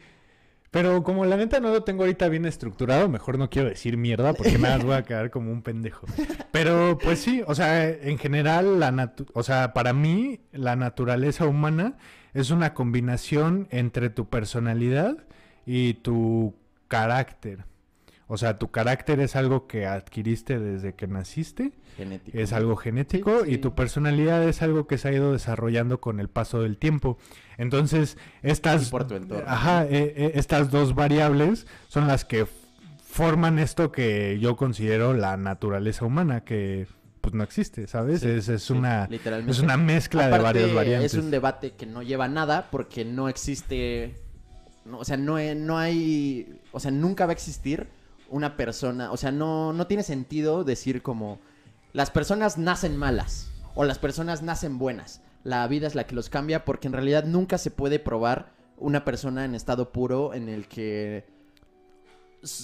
pero 0.71 1.03
como 1.03 1.25
la 1.25 1.35
neta 1.37 1.59
no 1.59 1.69
lo 1.69 1.83
tengo 1.83 2.03
ahorita 2.03 2.29
bien 2.29 2.45
estructurado, 2.45 3.09
mejor 3.09 3.37
no 3.39 3.49
quiero 3.49 3.69
decir 3.69 3.97
mierda 3.97 4.33
porque 4.33 4.57
nada 4.59 4.77
más 4.77 4.85
voy 4.85 4.95
a 4.95 5.03
quedar 5.03 5.31
como 5.31 5.51
un 5.51 5.61
pendejo. 5.63 6.05
Pero 6.51 6.97
pues 7.01 7.19
sí, 7.19 7.41
o 7.47 7.55
sea, 7.55 7.89
en 7.89 8.17
general, 8.19 8.79
la 8.79 8.91
natu- 8.91 9.29
o 9.33 9.41
sea, 9.43 9.73
para 9.73 9.93
mí 9.93 10.41
la 10.51 10.75
naturaleza 10.75 11.45
humana 11.45 11.97
es 12.35 12.51
una 12.51 12.73
combinación 12.75 13.67
entre 13.71 14.09
tu 14.11 14.29
personalidad 14.29 15.17
y 15.65 15.95
tu 15.95 16.53
carácter. 16.87 17.65
O 18.31 18.37
sea, 18.37 18.59
tu 18.59 18.69
carácter 18.69 19.19
es 19.21 19.35
algo 19.35 19.65
que 19.65 19.87
adquiriste 19.87 20.59
desde 20.59 20.93
que 20.93 21.07
naciste, 21.07 21.71
Genético. 21.97 22.37
es 22.37 22.53
algo 22.53 22.75
genético 22.75 23.43
Sí, 23.43 23.49
y 23.49 23.53
sí. 23.55 23.57
tu 23.57 23.73
personalidad 23.73 24.47
es 24.47 24.61
algo 24.61 24.85
que 24.85 24.99
se 24.99 25.07
ha 25.07 25.11
ido 25.11 25.33
desarrollando 25.33 25.99
con 25.99 26.19
el 26.19 26.29
paso 26.29 26.61
del 26.61 26.77
tiempo. 26.77 27.17
Entonces, 27.57 28.17
estas, 28.43 28.87
Y 28.87 28.91
por 28.91 29.07
tu 29.07 29.15
entorno. 29.15 29.43
ajá, 29.49 29.85
eh, 29.85 30.13
eh, 30.15 30.31
estas 30.35 30.69
dos 30.69 30.93
variables 30.93 31.65
son 31.87 32.07
las 32.07 32.23
que 32.23 32.45
forman 33.03 33.57
esto 33.57 33.91
que 33.91 34.37
yo 34.39 34.55
considero 34.55 35.15
la 35.15 35.35
naturaleza 35.35 36.05
humana, 36.05 36.41
que 36.43 36.85
pues 37.21 37.33
no 37.33 37.43
existe, 37.43 37.87
¿sabes? 37.87 38.21
Sí, 38.21 38.29
es 38.29 38.47
es 38.47 38.61
sí, 38.63 38.73
una, 38.73 39.07
literalmente. 39.09 39.51
es 39.51 39.59
una 39.59 39.75
mezcla 39.75 40.27
de 40.29 40.37
varias 40.37 40.71
variantes. 40.73 41.15
Es 41.15 41.19
un 41.19 41.31
debate 41.31 41.71
que 41.71 41.87
no 41.87 42.03
lleva 42.03 42.25
a 42.25 42.29
nada 42.29 42.67
porque 42.69 43.03
no 43.05 43.27
existe. 43.27 44.15
no, 44.85 44.99
o 44.99 45.03
sea, 45.03 45.17
no, 45.17 45.37
no 45.55 45.77
hay. 45.79 46.59
O 46.71 46.79
sea, 46.79 46.91
nunca 46.91 47.25
va 47.25 47.31
a 47.31 47.33
existir 47.33 47.87
una 48.29 48.57
persona. 48.57 49.11
O 49.11 49.17
sea, 49.17 49.31
no, 49.31 49.73
no 49.73 49.87
tiene 49.87 50.03
sentido 50.03 50.63
decir 50.63 51.01
como. 51.01 51.39
Las 51.93 52.11
personas 52.11 52.57
nacen 52.57 52.97
malas. 52.97 53.51
O 53.75 53.83
las 53.83 53.99
personas 53.99 54.41
nacen 54.41 54.77
buenas. 54.77 55.21
La 55.43 55.67
vida 55.67 55.87
es 55.87 55.95
la 55.95 56.05
que 56.05 56.15
los 56.15 56.29
cambia 56.29 56.65
porque 56.65 56.87
en 56.87 56.93
realidad 56.93 57.23
nunca 57.23 57.57
se 57.57 57.71
puede 57.71 57.99
probar 57.99 58.51
una 58.77 59.05
persona 59.05 59.45
en 59.45 59.55
estado 59.55 59.91
puro 59.91 60.33
en 60.33 60.49
el 60.49 60.67
que. 60.67 61.25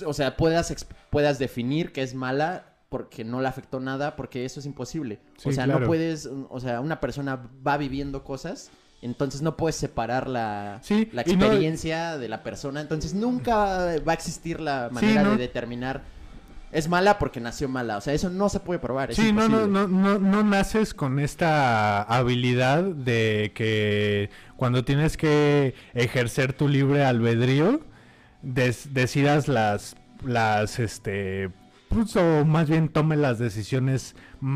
O 0.06 0.14
sea, 0.14 0.38
puedas, 0.38 0.74
puedas 1.10 1.40
definir 1.40 1.92
que 1.92 2.02
es 2.02 2.14
mala 2.16 2.76
porque 2.90 3.26
no 3.26 3.42
le 3.42 3.48
afectó 3.48 3.80
nada, 3.80 4.16
porque 4.16 4.46
eso 4.46 4.60
es 4.60 4.66
imposible. 4.66 5.20
Sí, 5.38 5.50
o 5.50 5.52
sea, 5.52 5.66
claro. 5.66 5.82
no 5.82 5.88
puedes, 5.88 6.30
o 6.50 6.60
sea, 6.62 6.80
una 6.80 7.02
persona 7.02 7.50
va 7.66 7.78
viviendo 7.78 8.24
cosas, 8.24 8.70
entonces 9.06 9.42
no 9.42 9.56
puedes 9.56 9.76
separar 9.76 10.28
la, 10.28 10.80
Sí, 10.82 11.08
la 11.14 11.24
no- 11.24 11.32
experiencia 11.32 12.18
de 12.18 12.28
la 12.28 12.44
persona, 12.44 12.82
entonces 12.82 13.14
nunca 13.14 13.96
va 14.06 14.12
a 14.12 14.16
existir 14.16 14.60
la 14.60 14.90
manera 14.92 15.24
¿no? 15.24 15.32
de 15.32 15.38
determinar. 15.38 16.02
Es 16.72 16.90
mala 16.90 17.18
porque 17.20 17.40
nació 17.40 17.70
mala, 17.70 17.96
o 17.98 18.02
sea, 18.02 18.14
eso 18.14 18.30
no 18.30 18.50
se 18.50 18.60
puede 18.60 18.80
probar, 18.80 19.10
es 19.12 19.16
Sí, 19.16 19.32
no, 19.32 19.48
no, 19.48 19.66
no, 19.66 19.88
no, 19.88 20.20
no 20.20 20.44
naces 20.44 20.94
con 20.94 21.20
esta 21.20 22.02
habilidad 22.02 22.84
de 22.84 23.54
que 23.56 24.30
cuando 24.58 24.84
tienes 24.84 25.16
que 25.16 25.74
ejercer 25.94 26.52
tu 26.52 26.68
libre 26.68 27.06
albedrío, 27.06 27.80
des- 28.42 28.94
decidas 28.94 29.48
las, 29.48 29.96
las, 30.26 30.80
este, 30.80 31.50
pues, 31.88 32.14
o 32.18 32.44
más 32.44 32.70
bien 32.70 32.90
tome 32.90 33.16
las 33.16 33.40
decisiones 33.40 34.14
mm, 34.42 34.48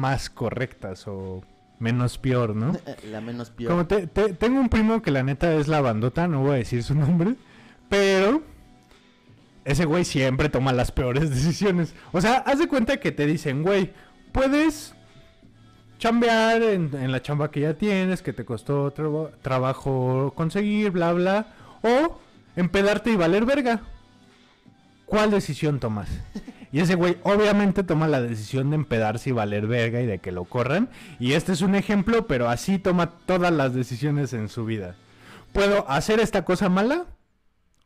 más 0.00 0.30
correctas 0.30 1.06
o 1.06 1.44
menos 1.82 2.16
peor, 2.18 2.54
¿no? 2.54 2.72
La 3.10 3.20
menos 3.20 3.50
peor. 3.50 3.70
Como 3.72 3.86
te- 3.86 4.06
te- 4.06 4.32
tengo 4.34 4.60
un 4.60 4.68
primo 4.68 5.02
que 5.02 5.10
la 5.10 5.22
neta 5.22 5.52
es 5.54 5.66
la 5.68 5.80
bandota, 5.80 6.28
no 6.28 6.40
voy 6.42 6.50
a 6.52 6.54
decir 6.54 6.82
su 6.82 6.94
nombre, 7.04 7.34
pero 7.88 8.42
ese 9.64 9.84
güey 9.84 10.04
siempre 10.04 10.48
toma 10.48 10.72
las 10.72 10.92
peores 10.92 11.30
decisiones. 11.30 11.94
O 12.12 12.20
sea, 12.20 12.36
haz 12.38 12.58
de 12.60 12.68
cuenta 12.68 12.98
que 12.98 13.12
te 13.12 13.26
dicen, 13.26 13.62
güey, 13.62 13.92
puedes 14.32 14.94
chambear 15.98 16.62
en, 16.62 16.90
en 16.94 17.12
la 17.12 17.20
chamba 17.22 17.50
que 17.50 17.60
ya 17.60 17.74
tienes, 17.74 18.22
que 18.22 18.32
te 18.32 18.44
costó 18.44 18.92
traba- 18.92 19.30
trabajo 19.42 20.32
conseguir, 20.34 20.90
bla, 20.90 21.12
bla, 21.12 21.46
o 21.82 22.18
empedarte 22.56 23.10
y 23.10 23.16
valer 23.16 23.44
verga. 23.44 23.80
¿Cuál 25.06 25.30
decisión 25.30 25.78
tomas? 25.80 26.08
Y 26.72 26.80
ese 26.80 26.94
güey 26.94 27.18
obviamente 27.22 27.84
toma 27.84 28.08
la 28.08 28.20
decisión 28.22 28.70
de 28.70 28.76
empedarse 28.76 29.28
y 29.30 29.32
valer 29.32 29.66
verga 29.66 30.00
y 30.00 30.06
de 30.06 30.18
que 30.20 30.32
lo 30.32 30.44
corran. 30.44 30.88
Y 31.20 31.32
este 31.34 31.52
es 31.52 31.60
un 31.60 31.74
ejemplo, 31.74 32.26
pero 32.26 32.48
así 32.48 32.78
toma 32.78 33.10
todas 33.26 33.52
las 33.52 33.74
decisiones 33.74 34.32
en 34.32 34.48
su 34.48 34.64
vida. 34.64 34.96
¿Puedo 35.52 35.88
hacer 35.90 36.18
esta 36.18 36.44
cosa 36.46 36.70
mala? 36.70 37.06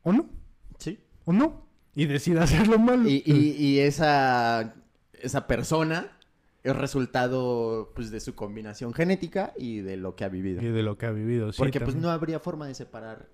¿O 0.02 0.12
no? 0.12 0.28
Sí. 0.78 1.00
¿O 1.24 1.32
no? 1.32 1.66
Y 1.96 2.06
decide 2.06 2.38
hacerlo 2.40 2.78
malo. 2.78 3.08
Y, 3.08 3.22
y- 3.26 3.56
y 3.58 3.80
esa, 3.80 4.74
esa 5.14 5.46
persona 5.48 6.12
es 6.62 6.76
resultado 6.76 7.92
pues, 7.94 8.10
de 8.10 8.20
su 8.20 8.34
combinación 8.34 8.92
genética 8.94 9.52
y 9.56 9.80
de 9.80 9.96
lo 9.96 10.14
que 10.14 10.24
ha 10.24 10.28
vivido. 10.28 10.62
Y 10.62 10.66
de 10.66 10.82
lo 10.82 10.96
que 10.96 11.06
ha 11.06 11.10
vivido. 11.10 11.52
sí, 11.52 11.58
Porque 11.58 11.80
pues 11.80 11.96
no 11.96 12.10
habría 12.10 12.38
forma 12.38 12.66
de 12.68 12.74
separar. 12.74 13.26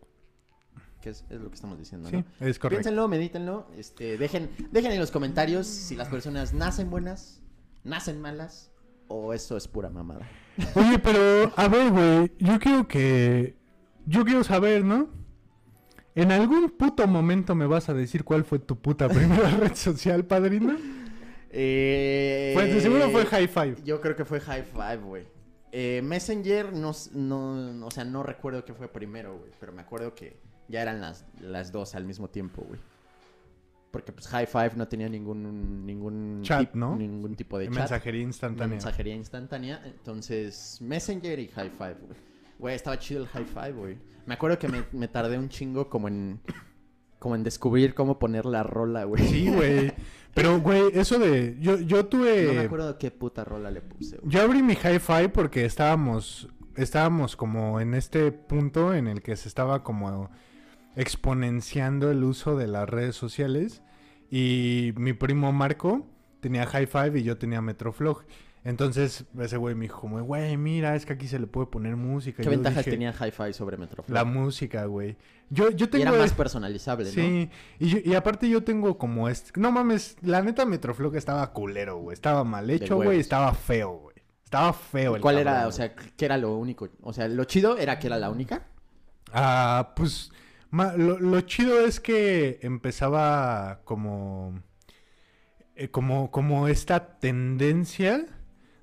Que 1.02 1.10
es, 1.10 1.24
es 1.28 1.40
lo 1.40 1.48
que 1.50 1.54
estamos 1.56 1.78
diciendo, 1.78 2.08
Sí, 2.08 2.16
¿no? 2.16 2.24
es 2.46 2.58
correcto. 2.58 2.80
Piénsenlo, 2.82 3.08
medítenlo. 3.08 3.66
Este, 3.76 4.16
dejen, 4.16 4.48
dejen 4.70 4.92
en 4.92 5.00
los 5.00 5.10
comentarios 5.10 5.66
si 5.66 5.96
las 5.96 6.08
personas 6.08 6.54
nacen 6.54 6.88
buenas, 6.88 7.42
nacen 7.84 8.20
malas 8.20 8.72
o 9.08 9.34
eso 9.34 9.56
es 9.58 9.68
pura 9.68 9.90
mamada. 9.90 10.26
Oye, 10.74 10.98
pero 10.98 11.52
a 11.56 11.68
ver, 11.68 11.90
güey, 11.90 12.32
yo 12.38 12.58
quiero 12.58 12.88
que... 12.88 13.56
Yo 14.06 14.24
quiero 14.24 14.42
saber, 14.44 14.84
¿no? 14.84 15.10
¿En 16.14 16.30
algún 16.32 16.70
puto 16.70 17.06
momento 17.06 17.54
me 17.54 17.66
vas 17.66 17.88
a 17.88 17.94
decir 17.94 18.22
cuál 18.24 18.44
fue 18.44 18.58
tu 18.58 18.76
puta 18.80 19.08
primera 19.10 19.50
red 19.50 19.74
social, 19.74 20.24
padrino? 20.24 20.76
Eh, 21.50 22.52
Pues 22.54 22.74
de 22.74 22.80
seguro 22.80 23.10
fue 23.10 23.26
High 23.26 23.48
Five. 23.48 23.76
Yo 23.84 24.00
creo 24.00 24.16
que 24.16 24.24
fue 24.24 24.40
High 24.40 24.64
Five, 24.72 24.96
güey. 24.98 25.24
Eh, 25.70 26.00
Messenger, 26.04 26.72
no, 26.72 26.92
no, 27.14 27.86
o 27.86 27.90
sea, 27.90 28.04
no 28.04 28.22
recuerdo 28.22 28.64
qué 28.64 28.74
fue 28.74 28.88
primero, 28.88 29.38
güey. 29.38 29.50
Pero 29.58 29.72
me 29.72 29.82
acuerdo 29.82 30.14
que 30.14 30.36
ya 30.72 30.82
eran 30.82 31.00
las, 31.00 31.24
las 31.40 31.70
dos 31.70 31.94
al 31.94 32.04
mismo 32.04 32.28
tiempo, 32.28 32.62
güey. 32.66 32.80
Porque 33.92 34.10
pues 34.10 34.26
High 34.28 34.46
Five 34.46 34.72
no 34.76 34.88
tenía 34.88 35.08
ningún, 35.08 35.84
ningún, 35.84 36.40
Chat, 36.42 36.62
tip- 36.72 36.74
¿no? 36.74 36.96
ningún 36.96 37.36
tipo 37.36 37.58
de 37.58 37.66
chat. 37.66 37.74
Mensajería 37.74 38.22
instantánea. 38.22 38.68
Mensajería 38.68 39.14
instantánea. 39.14 39.82
Entonces, 39.84 40.78
Messenger 40.80 41.38
y 41.38 41.48
High 41.48 41.70
Five, 41.76 41.96
güey. 42.00 42.18
Güey, 42.58 42.74
estaba 42.74 42.98
chido 42.98 43.20
el 43.20 43.28
High 43.28 43.44
Five, 43.44 43.72
güey. 43.72 43.98
Me 44.24 44.34
acuerdo 44.34 44.58
que 44.58 44.68
me, 44.68 44.84
me 44.92 45.08
tardé 45.08 45.38
un 45.38 45.48
chingo 45.50 45.88
como 45.90 46.08
en... 46.08 46.40
Como 47.18 47.36
en 47.36 47.44
descubrir 47.44 47.94
cómo 47.94 48.18
poner 48.18 48.46
la 48.46 48.62
rola, 48.64 49.04
güey. 49.04 49.22
Sí, 49.28 49.48
güey. 49.48 49.92
Pero, 50.34 50.58
güey, 50.60 50.84
eso 50.94 51.18
de... 51.20 51.56
Yo, 51.60 51.78
yo 51.78 52.06
tuve... 52.06 52.46
No 52.46 52.54
me 52.54 52.60
acuerdo 52.60 52.98
qué 52.98 53.10
puta 53.12 53.44
rola 53.44 53.70
le 53.70 53.80
puse, 53.82 54.16
güey. 54.16 54.28
Yo 54.32 54.42
abrí 54.42 54.62
mi 54.62 54.72
hi-fi 54.72 55.28
porque 55.32 55.64
estábamos, 55.64 56.48
estábamos 56.74 57.36
como 57.36 57.78
en 57.78 57.94
este 57.94 58.32
punto 58.32 58.92
en 58.94 59.06
el 59.06 59.22
que 59.22 59.36
se 59.36 59.48
estaba 59.48 59.84
como 59.84 60.30
exponenciando 60.96 62.10
el 62.10 62.24
uso 62.24 62.56
de 62.56 62.66
las 62.66 62.88
redes 62.88 63.16
sociales 63.16 63.82
y 64.30 64.92
mi 64.96 65.12
primo 65.12 65.52
Marco 65.52 66.06
tenía 66.40 66.64
hi-fi 66.64 67.18
y 67.18 67.22
yo 67.22 67.38
tenía 67.38 67.60
Metroflog. 67.60 68.24
Entonces 68.64 69.24
ese 69.40 69.56
güey 69.56 69.74
me 69.74 69.86
dijo 69.86 70.00
como, 70.00 70.22
güey, 70.22 70.56
mira, 70.56 70.94
es 70.94 71.04
que 71.04 71.12
aquí 71.14 71.26
se 71.26 71.38
le 71.38 71.48
puede 71.48 71.66
poner 71.66 71.96
música. 71.96 72.36
¿Qué 72.36 72.44
Yo 72.44 72.50
ventajas 72.50 72.78
dije, 72.78 72.92
tenía 72.92 73.12
Hi-Fi 73.12 73.52
sobre 73.52 73.76
Metroflog? 73.76 74.14
La 74.14 74.24
música, 74.24 74.84
güey. 74.84 75.16
Yo, 75.50 75.70
yo 75.70 75.86
y 75.86 75.88
tengo... 75.88 76.02
era 76.02 76.12
más 76.12 76.32
personalizable, 76.32 77.06
¿no? 77.06 77.10
Sí, 77.10 77.50
y, 77.80 78.08
y 78.08 78.14
aparte 78.14 78.48
yo 78.48 78.62
tengo 78.62 78.98
como 78.98 79.28
este... 79.28 79.58
No 79.60 79.72
mames, 79.72 80.16
la 80.22 80.42
neta 80.42 80.64
Metroflog 80.64 81.16
estaba 81.16 81.52
culero, 81.52 81.98
güey. 81.98 82.14
Estaba 82.14 82.44
mal 82.44 82.70
hecho, 82.70 82.96
güey. 82.96 83.18
Estaba 83.18 83.52
feo, 83.52 83.98
güey. 83.98 84.16
Estaba 84.44 84.72
feo 84.72 85.16
el 85.16 85.22
¿Cuál 85.22 85.38
era, 85.38 85.66
o 85.66 85.72
sea, 85.72 85.94
qué 85.94 86.24
era 86.24 86.36
lo 86.36 86.56
único? 86.56 86.88
O 87.00 87.12
sea, 87.12 87.26
lo 87.26 87.42
chido 87.44 87.78
era 87.78 87.98
que 87.98 88.06
era 88.06 88.18
la 88.18 88.30
única. 88.30 88.68
Ah, 89.32 89.92
pues 89.96 90.30
lo, 90.72 91.18
lo 91.20 91.40
chido 91.42 91.80
es 91.86 92.00
que 92.00 92.58
empezaba 92.62 93.80
como, 93.84 94.62
eh, 95.76 95.88
como, 95.88 96.30
como 96.30 96.68
esta 96.68 97.18
tendencia 97.18 98.26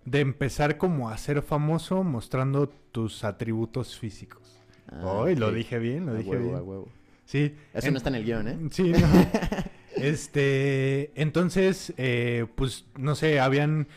de 0.06 0.19
empezar 0.21 0.78
como 0.78 1.10
a 1.10 1.17
ser 1.17 1.41
famoso 1.41 2.04
mostrando 2.04 2.69
tus 2.69 3.23
atributos 3.23 3.97
físicos. 3.97 4.60
Ah, 4.91 5.23
Ay, 5.25 5.36
lo 5.36 5.52
dije 5.52 5.78
bien, 5.80 6.06
lo 6.08 6.13
A 6.13 6.15
dije 6.15 6.30
huevo, 6.32 6.43
bien. 6.45 6.56
a 6.56 6.62
huevo. 6.63 6.89
Sí. 7.25 7.56
Eso 7.73 7.88
en- 7.88 7.93
no 7.93 7.97
está 7.97 8.10
en 8.10 8.15
el 8.15 8.23
guion, 8.25 8.47
¿eh? 8.47 8.58
Sí, 8.71 8.91
no. 8.91 9.08
este, 9.95 11.12
entonces, 11.21 11.93
eh, 11.97 12.47
pues, 12.56 12.86
no 12.97 13.15
sé, 13.15 13.39
habían... 13.39 13.88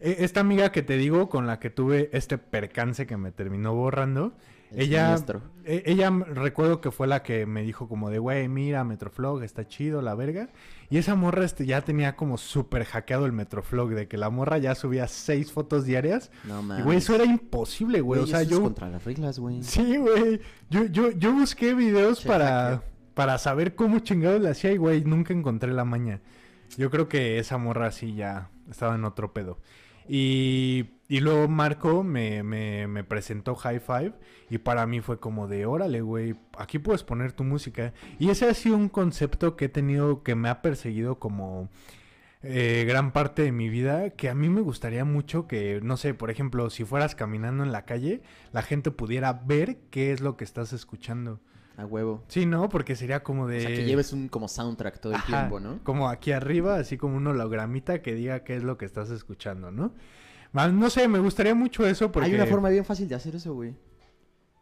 eh, 0.00 0.16
Esta 0.20 0.40
amiga 0.40 0.72
que 0.72 0.82
te 0.82 0.96
digo, 0.96 1.28
con 1.28 1.46
la 1.46 1.60
que 1.60 1.70
tuve 1.70 2.10
este 2.12 2.38
percance 2.38 3.06
que 3.06 3.16
me 3.16 3.30
terminó 3.32 3.74
borrando, 3.74 4.32
El 4.72 4.82
ella, 4.82 5.04
siniestro. 5.06 5.42
e- 5.64 5.82
ella 5.86 6.10
recuerdo 6.10 6.80
que 6.80 6.90
fue 6.90 7.06
la 7.08 7.22
que 7.22 7.44
me 7.46 7.62
dijo 7.62 7.88
como 7.88 8.08
de, 8.10 8.18
güey, 8.18 8.48
mira, 8.48 8.84
Metroflog, 8.84 9.42
está 9.42 9.66
chido, 9.66 10.00
la 10.02 10.14
verga. 10.14 10.48
Y 10.90 10.98
esa 10.98 11.14
morra 11.14 11.44
este, 11.44 11.66
ya 11.66 11.80
tenía 11.82 12.14
como 12.16 12.38
súper 12.38 12.84
hackeado 12.84 13.26
el 13.26 13.32
Metroflog, 13.32 13.90
de 13.90 14.06
que 14.08 14.16
la 14.16 14.30
morra 14.30 14.58
ya 14.58 14.74
subía 14.74 15.08
seis 15.08 15.50
fotos 15.52 15.84
diarias. 15.84 16.30
No 16.44 16.60
Y, 16.60 16.64
mames. 16.64 16.84
güey, 16.84 16.98
eso 16.98 17.14
era 17.14 17.24
imposible, 17.24 18.00
güey. 18.00 18.20
O 18.20 18.26
sea, 18.26 18.42
eso 18.42 18.50
es 18.50 18.56
yo... 18.58 18.62
contra 18.62 18.88
las 18.88 19.04
reglas, 19.04 19.38
güey. 19.38 19.62
Sí, 19.62 19.96
güey. 19.96 20.40
Yo, 20.70 20.84
yo, 20.86 21.10
yo 21.12 21.32
busqué 21.32 21.74
videos 21.74 22.20
Che, 22.20 22.28
para, 22.28 22.46
hacker. 22.76 22.80
para 23.14 23.38
saber 23.38 23.74
cómo 23.74 23.98
chingados 24.00 24.40
le 24.40 24.50
hacía 24.50 24.72
y, 24.72 24.76
güey, 24.76 25.02
nunca 25.04 25.32
encontré 25.32 25.72
la 25.72 25.84
maña. 25.84 26.20
Yo 26.76 26.90
creo 26.90 27.08
que 27.08 27.38
esa 27.40 27.58
morra 27.58 27.88
así 27.88 28.14
ya 28.14 28.50
estaba 28.70 28.94
en 28.94 29.04
otro 29.04 29.32
pedo. 29.32 29.58
Y, 30.08 30.90
y 31.10 31.18
luego 31.18 31.48
Marco 31.48 32.04
me, 32.04 32.44
me, 32.44 32.86
me 32.86 33.02
presentó 33.02 33.56
High 33.56 33.80
Five 33.80 34.12
y 34.48 34.58
para 34.58 34.86
mí 34.86 35.00
fue 35.00 35.18
como 35.18 35.48
de, 35.48 35.66
órale, 35.66 36.02
güey, 36.02 36.36
aquí 36.56 36.78
puedes 36.78 37.02
poner 37.02 37.32
tu 37.32 37.42
música. 37.42 37.92
Y 38.20 38.30
ese 38.30 38.48
ha 38.48 38.54
sido 38.54 38.76
un 38.76 38.88
concepto 38.88 39.56
que 39.56 39.64
he 39.64 39.68
tenido, 39.68 40.22
que 40.22 40.36
me 40.36 40.48
ha 40.48 40.62
perseguido 40.62 41.18
como 41.18 41.68
eh, 42.44 42.84
gran 42.86 43.12
parte 43.12 43.42
de 43.42 43.50
mi 43.50 43.68
vida, 43.68 44.10
que 44.10 44.28
a 44.28 44.36
mí 44.36 44.48
me 44.48 44.60
gustaría 44.60 45.04
mucho 45.04 45.48
que, 45.48 45.80
no 45.82 45.96
sé, 45.96 46.14
por 46.14 46.30
ejemplo, 46.30 46.70
si 46.70 46.84
fueras 46.84 47.16
caminando 47.16 47.64
en 47.64 47.72
la 47.72 47.84
calle, 47.86 48.22
la 48.52 48.62
gente 48.62 48.92
pudiera 48.92 49.32
ver 49.32 49.78
qué 49.90 50.12
es 50.12 50.20
lo 50.20 50.36
que 50.36 50.44
estás 50.44 50.72
escuchando. 50.72 51.40
A 51.76 51.86
huevo. 51.86 52.22
Sí, 52.28 52.46
¿no? 52.46 52.68
Porque 52.68 52.94
sería 52.94 53.24
como 53.24 53.48
de... 53.48 53.58
O 53.58 53.60
sea, 53.62 53.74
que 53.74 53.84
lleves 53.84 54.12
un 54.12 54.28
como 54.28 54.46
soundtrack 54.46 55.00
todo 55.00 55.12
el 55.14 55.18
Ajá, 55.18 55.26
tiempo, 55.26 55.58
¿no? 55.58 55.80
Como 55.82 56.08
aquí 56.08 56.30
arriba, 56.30 56.76
así 56.76 56.96
como 56.96 57.16
un 57.16 57.26
hologramita 57.26 58.00
que 58.00 58.14
diga 58.14 58.44
qué 58.44 58.54
es 58.54 58.62
lo 58.62 58.78
que 58.78 58.84
estás 58.84 59.10
escuchando, 59.10 59.72
¿no? 59.72 59.92
No 60.52 60.90
sé, 60.90 61.08
me 61.08 61.18
gustaría 61.18 61.54
mucho 61.54 61.86
eso 61.86 62.10
porque... 62.10 62.28
Hay 62.28 62.34
una 62.34 62.46
forma 62.46 62.68
bien 62.68 62.84
fácil 62.84 63.08
de 63.08 63.14
hacer 63.14 63.36
eso, 63.36 63.54
güey. 63.54 63.74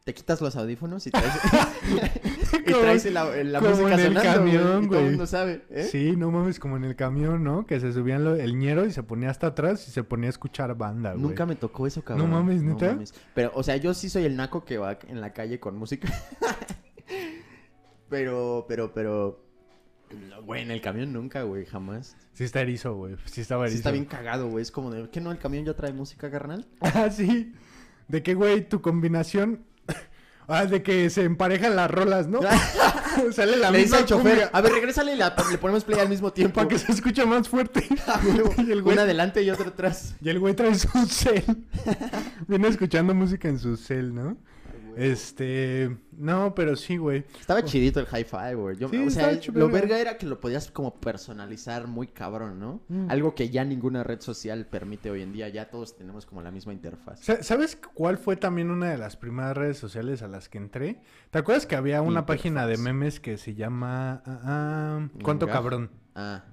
Te 0.05 0.15
quitas 0.15 0.41
los 0.41 0.57
audífonos 0.57 1.07
y 1.07 1.11
traes, 1.11 1.35
y 2.67 2.73
Como- 2.73 2.81
traes 2.83 3.05
la, 3.13 3.25
la 3.45 3.59
como 3.59 3.71
música 3.73 3.93
en 3.95 4.01
el 4.01 4.07
sonando, 4.07 4.41
güey, 4.41 4.53
camión, 4.55 4.63
y 4.63 4.67
todo 4.71 4.81
el 4.81 4.87
güey. 4.89 5.05
mundo 5.11 5.27
sabe, 5.27 5.65
¿eh? 5.69 5.83
Sí, 5.85 6.15
no 6.17 6.31
mames, 6.31 6.59
como 6.59 6.79
en 6.79 6.85
el 6.85 6.97
camión, 6.97 7.45
¿no? 7.45 7.67
Que 7.67 7.79
se 7.79 7.93
subían 7.93 8.25
lo- 8.25 8.35
el 8.35 8.59
ñero 8.59 8.87
y 8.87 8.93
se 8.93 9.03
ponía 9.03 9.29
hasta 9.29 9.49
atrás 9.49 9.87
y 9.87 9.91
se 9.91 10.03
ponía 10.05 10.29
a 10.29 10.31
escuchar 10.31 10.75
banda, 10.79 11.11
güey. 11.13 11.23
Nunca 11.23 11.45
me 11.45 11.57
tocó 11.57 11.87
eso, 11.87 12.03
cabrón. 12.03 12.31
mames, 12.31 12.63
¿neta? 12.63 12.99
Pero, 13.35 13.51
o 13.55 13.63
sea, 13.63 13.77
yo 13.77 13.93
sí 13.93 14.09
soy 14.09 14.25
el 14.25 14.35
naco 14.37 14.65
que 14.65 14.79
va 14.79 14.99
en 15.09 15.21
la 15.21 15.35
calle 15.35 15.61
con 15.61 15.77
música. 15.77 16.09
pero, 18.09 18.65
pero, 18.69 18.93
pero... 18.95 19.45
no, 20.17 20.43
Güey, 20.43 20.63
en 20.63 20.71
el 20.71 20.81
camión 20.81 21.13
nunca, 21.13 21.43
güey, 21.43 21.65
jamás. 21.67 22.17
Sí 22.33 22.45
está 22.45 22.61
erizo, 22.61 22.95
güey. 22.95 23.17
Sí 23.27 23.41
estaba 23.41 23.65
Sí 23.67 23.73
erizo. 23.75 23.79
está 23.81 23.91
bien 23.91 24.05
cagado, 24.05 24.49
güey. 24.49 24.63
Es 24.63 24.71
como 24.71 24.91
de, 24.91 25.09
¿qué 25.11 25.21
no? 25.21 25.31
¿El 25.33 25.39
camión 25.39 25.65
ya 25.65 25.75
trae 25.75 25.93
música, 25.93 26.31
carnal? 26.31 26.67
Ah, 26.81 27.11
sí. 27.11 27.53
De 28.09 28.23
que, 28.23 28.35
güey, 28.35 28.69
tu 28.69 28.81
combinación... 28.81 29.65
Ah, 30.51 30.65
de 30.65 30.83
que 30.83 31.11
se 31.11 31.25
emparejan 31.25 31.77
las 31.77 31.91
rolas, 31.91 32.27
¿no? 32.27 32.41
Sale 33.33 33.59
la 33.59 33.71
Le 33.71 33.81
dice 33.81 33.91
misma 33.91 33.99
al 33.99 34.05
chofer, 34.07 34.49
a 34.51 34.61
ver, 34.63 34.73
regrésale 34.73 35.13
y 35.13 35.17
la- 35.19 35.37
le 35.51 35.59
ponemos 35.59 35.85
play 35.85 36.01
al 36.01 36.09
mismo 36.09 36.33
tiempo. 36.33 36.55
para 36.55 36.69
que 36.69 36.79
se 36.79 36.91
escuche 36.91 37.27
más 37.27 37.47
fuerte. 37.51 37.87
A 38.07 38.19
huevo. 38.25 38.55
y, 38.57 38.71
el 38.73 38.81
güey, 38.81 38.95
Una 38.95 39.03
adelante 39.03 39.43
y 39.43 39.51
otra 39.51 39.69
atrás. 39.69 40.15
y 40.23 40.31
el 40.31 40.39
güey 40.41 40.55
trae 40.55 40.75
su 40.75 40.89
cel. 41.07 41.45
Viene 42.47 42.69
escuchando 42.69 43.15
música 43.15 43.47
en 43.47 43.59
su 43.59 43.77
cel, 43.77 44.15
¿no? 44.15 44.39
Este... 44.99 45.97
No, 46.13 46.55
pero 46.55 46.75
sí, 46.75 46.97
güey. 46.97 47.25
Estaba 47.41 47.63
chidito 47.65 48.01
el 48.01 48.07
hi-fi, 48.07 48.55
güey. 48.55 48.77
Yo- 48.77 48.89
Sí, 48.89 48.97
o 48.99 49.11
sea, 49.11 49.39
lo 49.53 49.69
verga. 49.69 49.99
era 49.99 50.19
que 50.19 50.27
lo 50.27 50.41
podías 50.41 50.71
como 50.71 50.95
personalizar 51.01 51.87
muy 51.87 52.09
cabrón, 52.09 52.59
¿no? 52.59 52.81
Mm. 52.89 53.11
Algo 53.11 53.35
que 53.35 53.49
ya 53.51 53.65
ninguna 53.65 54.03
red 54.03 54.21
social 54.21 54.67
permite 54.67 55.11
hoy 55.11 55.23
en 55.23 55.33
día. 55.33 55.49
Ya 55.49 55.71
todos 55.71 55.97
tenemos 55.97 56.27
como 56.27 56.43
la 56.43 56.51
misma 56.51 56.73
interfaz. 56.73 57.21
Sa- 57.21 57.43
¿Sabes 57.43 57.79
cuál 57.95 58.19
fue 58.19 58.37
también 58.37 58.71
una 58.71 58.91
de 58.91 58.99
las 58.99 59.17
primeras 59.17 59.57
redes 59.57 59.79
sociales 59.79 60.23
a 60.23 60.29
las 60.29 60.49
que 60.49 60.59
entré? 60.59 61.01
¿Te 61.31 61.39
acuerdas 61.39 61.67
que 61.67 61.77
había 61.77 62.03
una 62.03 62.21
Interfaz. 62.21 62.37
página 62.37 62.67
de 62.67 62.77
memes 62.79 63.21
que 63.21 63.39
se 63.39 63.55
llama... 63.55 64.23
ah, 64.27 64.41
ah, 64.45 65.09
¿Cuánto 65.23 65.47
Manga. 65.47 65.59
cabrón? 65.59 65.91
Ah, 66.17 66.45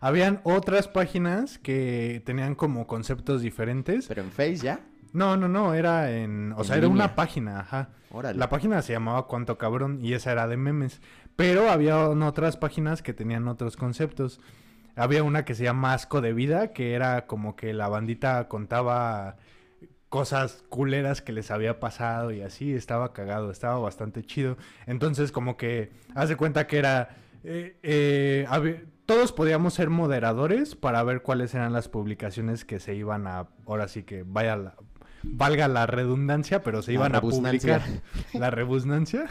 Habían 0.00 0.40
otras 0.44 0.88
páginas 0.88 1.58
que 1.58 2.22
tenían 2.26 2.54
como 2.54 2.86
conceptos 2.86 3.40
diferentes. 3.42 4.06
Pero 4.08 4.22
en 4.22 4.30
Face 4.30 4.56
ya. 4.56 4.80
No, 5.12 5.36
no, 5.36 5.48
no, 5.48 5.74
era 5.74 6.10
en... 6.10 6.52
O 6.52 6.58
En 6.60 6.64
sea, 6.64 6.76
era 6.76 6.88
una 6.88 7.14
página, 7.14 7.60
ajá. 7.60 7.90
Órale. 8.10 8.38
La 8.38 8.48
página 8.48 8.80
se 8.82 8.92
llamaba 8.92 9.26
Cuánto 9.26 9.58
Cabrón 9.58 9.98
y 10.02 10.14
esa 10.14 10.32
era 10.32 10.46
de 10.48 10.56
memes. 10.56 11.00
Pero 11.36 11.70
había 11.70 12.08
otras 12.08 12.56
páginas 12.56 13.02
que 13.02 13.12
tenían 13.12 13.48
otros 13.48 13.76
conceptos. 13.76 14.40
Había 14.96 15.22
una 15.22 15.44
que 15.44 15.54
se 15.54 15.64
llama 15.64 15.94
Asco 15.94 16.20
de 16.20 16.32
Vida, 16.32 16.72
que 16.72 16.94
era 16.94 17.26
como 17.26 17.56
que 17.56 17.72
la 17.72 17.88
bandita 17.88 18.48
contaba 18.48 19.36
cosas 20.08 20.62
culeras 20.68 21.22
que 21.22 21.32
les 21.32 21.50
había 21.50 21.80
pasado 21.80 22.30
y 22.32 22.42
así. 22.42 22.74
Estaba 22.74 23.12
cagado, 23.12 23.50
estaba 23.50 23.78
bastante 23.78 24.22
chido. 24.22 24.56
Entonces 24.86 25.32
como 25.32 25.56
que, 25.56 25.90
haz 26.14 26.28
de 26.28 26.36
cuenta 26.36 26.66
que 26.66 26.78
era... 26.78 27.16
eh, 27.44 27.78
eh, 27.82 28.86
todos 29.06 29.32
podíamos 29.32 29.74
ser 29.74 29.90
moderadores 29.90 30.76
para 30.76 31.02
ver 31.02 31.22
cuáles 31.22 31.54
eran 31.54 31.72
las 31.72 31.88
publicaciones 31.88 32.64
que 32.64 32.78
se 32.78 32.94
iban 32.94 33.26
a... 33.26 33.48
Ahora 33.66 33.88
sí 33.88 34.04
que 34.04 34.22
vaya 34.24 34.56
la- 34.56 34.74
valga 35.22 35.68
la 35.68 35.86
redundancia, 35.86 36.62
pero 36.62 36.82
se 36.82 36.92
La 36.92 36.94
iban 36.94 37.14
a 37.14 37.20
publicar. 37.20 37.82
La 38.32 38.50
rebusnancia. 38.50 39.26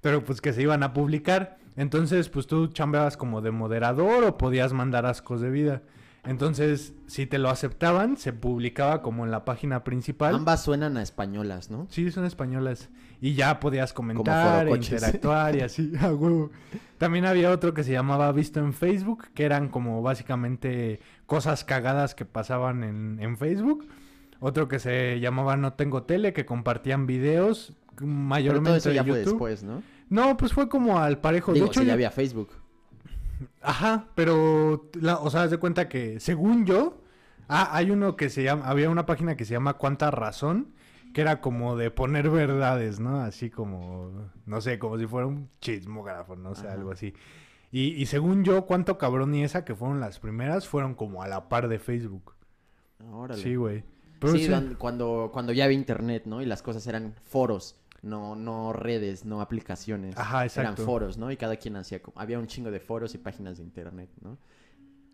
Pero 0.00 0.24
pues 0.24 0.40
que 0.40 0.52
se 0.52 0.62
iban 0.62 0.82
a 0.82 0.92
publicar. 0.92 1.58
Entonces, 1.76 2.28
pues 2.28 2.46
tú 2.46 2.68
chambeabas 2.68 3.16
como 3.16 3.40
de 3.40 3.50
moderador 3.50 4.24
o 4.24 4.38
podías 4.38 4.72
mandar 4.72 5.06
ascos 5.06 5.40
de 5.40 5.50
vida. 5.50 5.82
Entonces, 6.26 6.92
si 7.06 7.26
te 7.26 7.38
lo 7.38 7.50
aceptaban, 7.50 8.16
se 8.16 8.32
publicaba 8.32 9.00
como 9.00 9.24
en 9.24 9.30
la 9.30 9.44
página 9.44 9.84
principal. 9.84 10.34
Ambas 10.34 10.64
suenan 10.64 10.96
a 10.96 11.02
españolas, 11.02 11.70
¿no? 11.70 11.86
Sí, 11.88 12.10
son 12.10 12.24
españolas. 12.24 12.88
Y 13.20 13.34
ya 13.34 13.60
podías 13.60 13.92
comentar, 13.92 14.66
e 14.66 14.74
interactuar 14.74 15.56
y 15.56 15.60
así, 15.60 15.92
a 16.00 16.12
huevo. 16.12 16.50
También 16.98 17.26
había 17.26 17.50
otro 17.50 17.74
que 17.74 17.84
se 17.84 17.92
llamaba 17.92 18.30
Visto 18.32 18.60
en 18.60 18.72
Facebook, 18.72 19.28
que 19.34 19.44
eran 19.44 19.68
como 19.68 20.02
básicamente 20.02 21.00
cosas 21.26 21.64
cagadas 21.64 22.14
que 22.14 22.24
pasaban 22.24 22.82
en, 22.82 23.18
en 23.20 23.36
Facebook. 23.38 23.86
Otro 24.40 24.68
que 24.68 24.78
se 24.78 25.18
llamaba 25.20 25.56
No 25.56 25.72
Tengo 25.74 26.02
Tele, 26.04 26.32
que 26.32 26.44
compartían 26.46 27.06
videos, 27.06 27.72
Pero 27.96 28.06
mayormente 28.06 28.68
todo 28.70 28.76
eso 28.76 28.92
ya 28.92 29.02
de 29.02 29.10
fue 29.10 29.18
YouTube. 29.20 29.32
después, 29.32 29.62
¿no? 29.64 29.82
No, 30.08 30.36
pues 30.36 30.52
fue 30.52 30.68
como 30.68 30.98
al 31.00 31.18
parejo. 31.18 31.52
Digo, 31.52 31.66
de 31.66 31.70
hecho, 31.70 31.80
si 31.80 31.86
ya 31.86 31.92
había 31.94 32.10
Facebook. 32.10 32.50
Ajá, 33.60 34.06
pero, 34.14 34.88
la- 35.00 35.18
o 35.18 35.30
sea, 35.30 35.42
haz 35.42 35.50
de 35.50 35.58
cuenta 35.58 35.88
que 35.88 36.20
según 36.20 36.64
yo, 36.66 37.00
ah, 37.48 37.70
hay 37.72 37.90
uno 37.90 38.16
que 38.16 38.30
se 38.30 38.42
llama, 38.42 38.66
había 38.66 38.88
una 38.90 39.06
página 39.06 39.36
que 39.36 39.44
se 39.44 39.52
llama 39.52 39.74
Cuánta 39.74 40.10
Razón, 40.10 40.68
que 41.12 41.22
era 41.22 41.40
como 41.40 41.76
de 41.76 41.90
poner 41.90 42.30
verdades, 42.30 43.00
¿no? 43.00 43.20
Así 43.20 43.50
como, 43.50 44.10
no 44.44 44.60
sé, 44.60 44.78
como 44.78 44.98
si 44.98 45.06
fuera 45.06 45.26
un 45.26 45.48
chismógrafo, 45.60 46.36
no 46.36 46.54
sé, 46.54 46.68
algo 46.68 46.92
así. 46.92 47.14
Y, 47.72 47.88
y 48.00 48.06
según 48.06 48.44
yo, 48.44 48.64
Cuánto 48.66 48.96
Cabrón 48.98 49.34
y 49.34 49.42
esa, 49.42 49.64
que 49.64 49.74
fueron 49.74 49.98
las 50.00 50.18
primeras, 50.20 50.68
fueron 50.68 50.94
como 50.94 51.22
a 51.22 51.28
la 51.28 51.48
par 51.48 51.68
de 51.68 51.78
Facebook. 51.78 52.34
Órale. 53.12 53.42
Sí, 53.42 53.56
güey. 53.56 53.82
Pero 54.18 54.34
Sí, 54.34 54.48
cuando, 54.78 55.30
cuando 55.32 55.52
ya 55.52 55.64
había 55.64 55.76
internet, 55.76 56.22
¿no? 56.26 56.40
Y 56.42 56.46
las 56.46 56.62
cosas 56.62 56.86
eran 56.86 57.14
foros, 57.24 57.76
no, 58.02 58.34
no 58.34 58.72
redes, 58.72 59.24
no 59.24 59.40
aplicaciones. 59.40 60.16
Ajá, 60.16 60.44
exacto. 60.44 60.72
Eran 60.72 60.86
foros, 60.86 61.18
¿no? 61.18 61.30
Y 61.30 61.36
cada 61.36 61.56
quien 61.56 61.76
hacía 61.76 62.00
como... 62.00 62.18
Había 62.20 62.38
un 62.38 62.46
chingo 62.46 62.70
de 62.70 62.80
foros 62.80 63.14
y 63.14 63.18
páginas 63.18 63.58
de 63.58 63.64
internet, 63.64 64.08
¿no? 64.22 64.38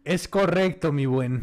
Es 0.05 0.29
correcto, 0.29 0.93
mi 0.93 1.07
buen. 1.07 1.43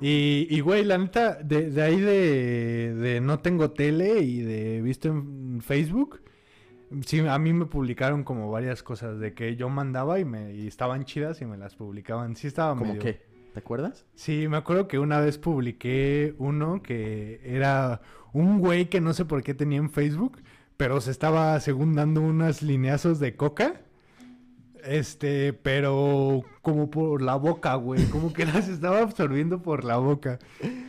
Y, 0.00 0.48
y 0.50 0.60
güey, 0.60 0.84
la 0.84 0.98
neta, 0.98 1.34
de, 1.34 1.70
de 1.70 1.82
ahí 1.82 2.00
de, 2.00 2.94
de 2.94 3.20
no 3.20 3.38
tengo 3.38 3.70
tele 3.70 4.20
y 4.20 4.40
de 4.40 4.82
visto 4.82 5.08
en 5.08 5.60
Facebook, 5.62 6.20
sí, 7.06 7.20
a 7.20 7.38
mí 7.38 7.52
me 7.52 7.66
publicaron 7.66 8.24
como 8.24 8.50
varias 8.50 8.82
cosas 8.82 9.20
de 9.20 9.32
que 9.32 9.54
yo 9.54 9.68
mandaba 9.68 10.18
y 10.18 10.24
me 10.24 10.54
y 10.54 10.66
estaban 10.66 11.04
chidas 11.04 11.40
y 11.40 11.46
me 11.46 11.56
las 11.56 11.76
publicaban. 11.76 12.34
Sí 12.34 12.48
estaba 12.48 12.76
¿Cómo 12.76 12.94
medio... 12.94 13.02
qué? 13.02 13.31
¿Te 13.52 13.60
acuerdas? 13.60 14.06
Sí, 14.14 14.48
me 14.48 14.56
acuerdo 14.56 14.88
que 14.88 14.98
una 14.98 15.20
vez 15.20 15.36
publiqué 15.38 16.34
uno 16.38 16.82
que 16.82 17.40
era 17.44 18.00
un 18.32 18.58
güey 18.60 18.86
que 18.88 19.00
no 19.00 19.12
sé 19.12 19.24
por 19.26 19.42
qué 19.42 19.52
tenía 19.52 19.78
en 19.78 19.90
Facebook, 19.90 20.38
pero 20.78 21.00
se 21.00 21.10
estaba 21.10 21.58
según 21.60 21.94
dando 21.94 22.22
unas 22.22 22.62
lineazos 22.62 23.20
de 23.20 23.36
coca. 23.36 23.82
Este, 24.84 25.52
pero 25.52 26.42
como 26.60 26.90
por 26.90 27.22
la 27.22 27.36
boca, 27.36 27.74
güey. 27.76 28.04
Como 28.06 28.32
que 28.32 28.44
las 28.46 28.68
estaba 28.68 29.00
absorbiendo 29.00 29.62
por 29.62 29.84
la 29.84 29.98
boca. 29.98 30.38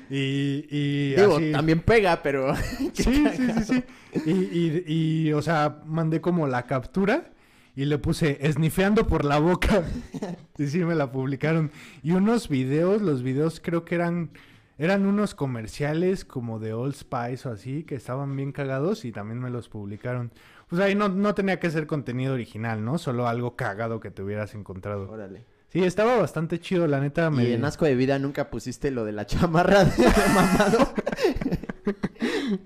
Y, 0.10 0.66
y 0.72 1.14
Digo, 1.16 1.36
así- 1.36 1.52
también 1.52 1.82
pega, 1.82 2.22
pero... 2.24 2.56
Sí, 2.56 3.26
sí, 3.36 3.52
sí, 3.52 3.64
sí. 3.66 3.84
Y, 4.26 4.32
y, 4.32 4.84
y, 5.28 5.34
o 5.34 5.42
sea, 5.42 5.82
mandé 5.86 6.22
como 6.22 6.48
la 6.48 6.64
captura 6.66 7.32
y 7.76 7.86
le 7.86 7.98
puse 7.98 8.38
esnifeando 8.42 9.08
por 9.08 9.26
la 9.26 9.40
boca. 9.40 9.84
y 10.58 10.68
sí, 10.68 10.84
me 10.84 10.96
la 10.96 11.12
publicaron. 11.12 11.72
Y 12.02 12.12
unos 12.12 12.50
videos, 12.50 13.02
los 13.02 13.24
videos 13.24 13.60
creo 13.64 13.84
que 13.86 13.96
eran, 13.96 14.32
eran 14.78 15.06
unos 15.06 15.36
comerciales 15.36 16.26
como 16.26 16.60
de 16.60 16.74
Old 16.74 16.96
Spice 16.96 17.48
o 17.48 17.52
así, 17.52 17.84
que 17.84 17.96
estaban 17.96 18.36
bien 18.36 18.52
cagados 18.52 19.06
y 19.06 19.12
también 19.12 19.40
me 19.40 19.50
los 19.50 19.70
publicaron. 19.70 20.32
Pues 20.68 20.82
ahí 20.82 20.96
no, 20.96 21.10
no 21.10 21.36
tenía 21.36 21.60
que 21.60 21.70
ser 21.70 21.88
contenido 21.88 22.34
original, 22.34 22.84
¿no? 22.84 22.98
Solo 22.98 23.28
algo 23.28 23.56
cagado 23.56 24.00
que 24.00 24.12
te 24.12 24.22
hubieras 24.22 24.54
encontrado. 24.56 25.10
Órale. 25.10 25.46
Sí, 25.70 25.84
estaba 25.84 26.18
bastante 26.18 26.60
chido, 26.60 26.86
la 26.86 27.00
neta. 27.00 27.32
Me... 27.32 27.46
Y 27.46 27.54
en 27.54 27.66
asco 27.66 27.86
de 27.86 27.96
vida 27.96 28.20
nunca 28.20 28.52
pusiste 28.52 28.92
lo 28.92 29.06
de 29.06 29.12
la 29.12 29.26
chamarra 29.26 29.86
de 29.86 30.06
mamado. 30.34 30.94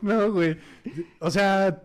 No, 0.01 0.31
güey. 0.31 0.57
O 1.19 1.31
sea, 1.31 1.83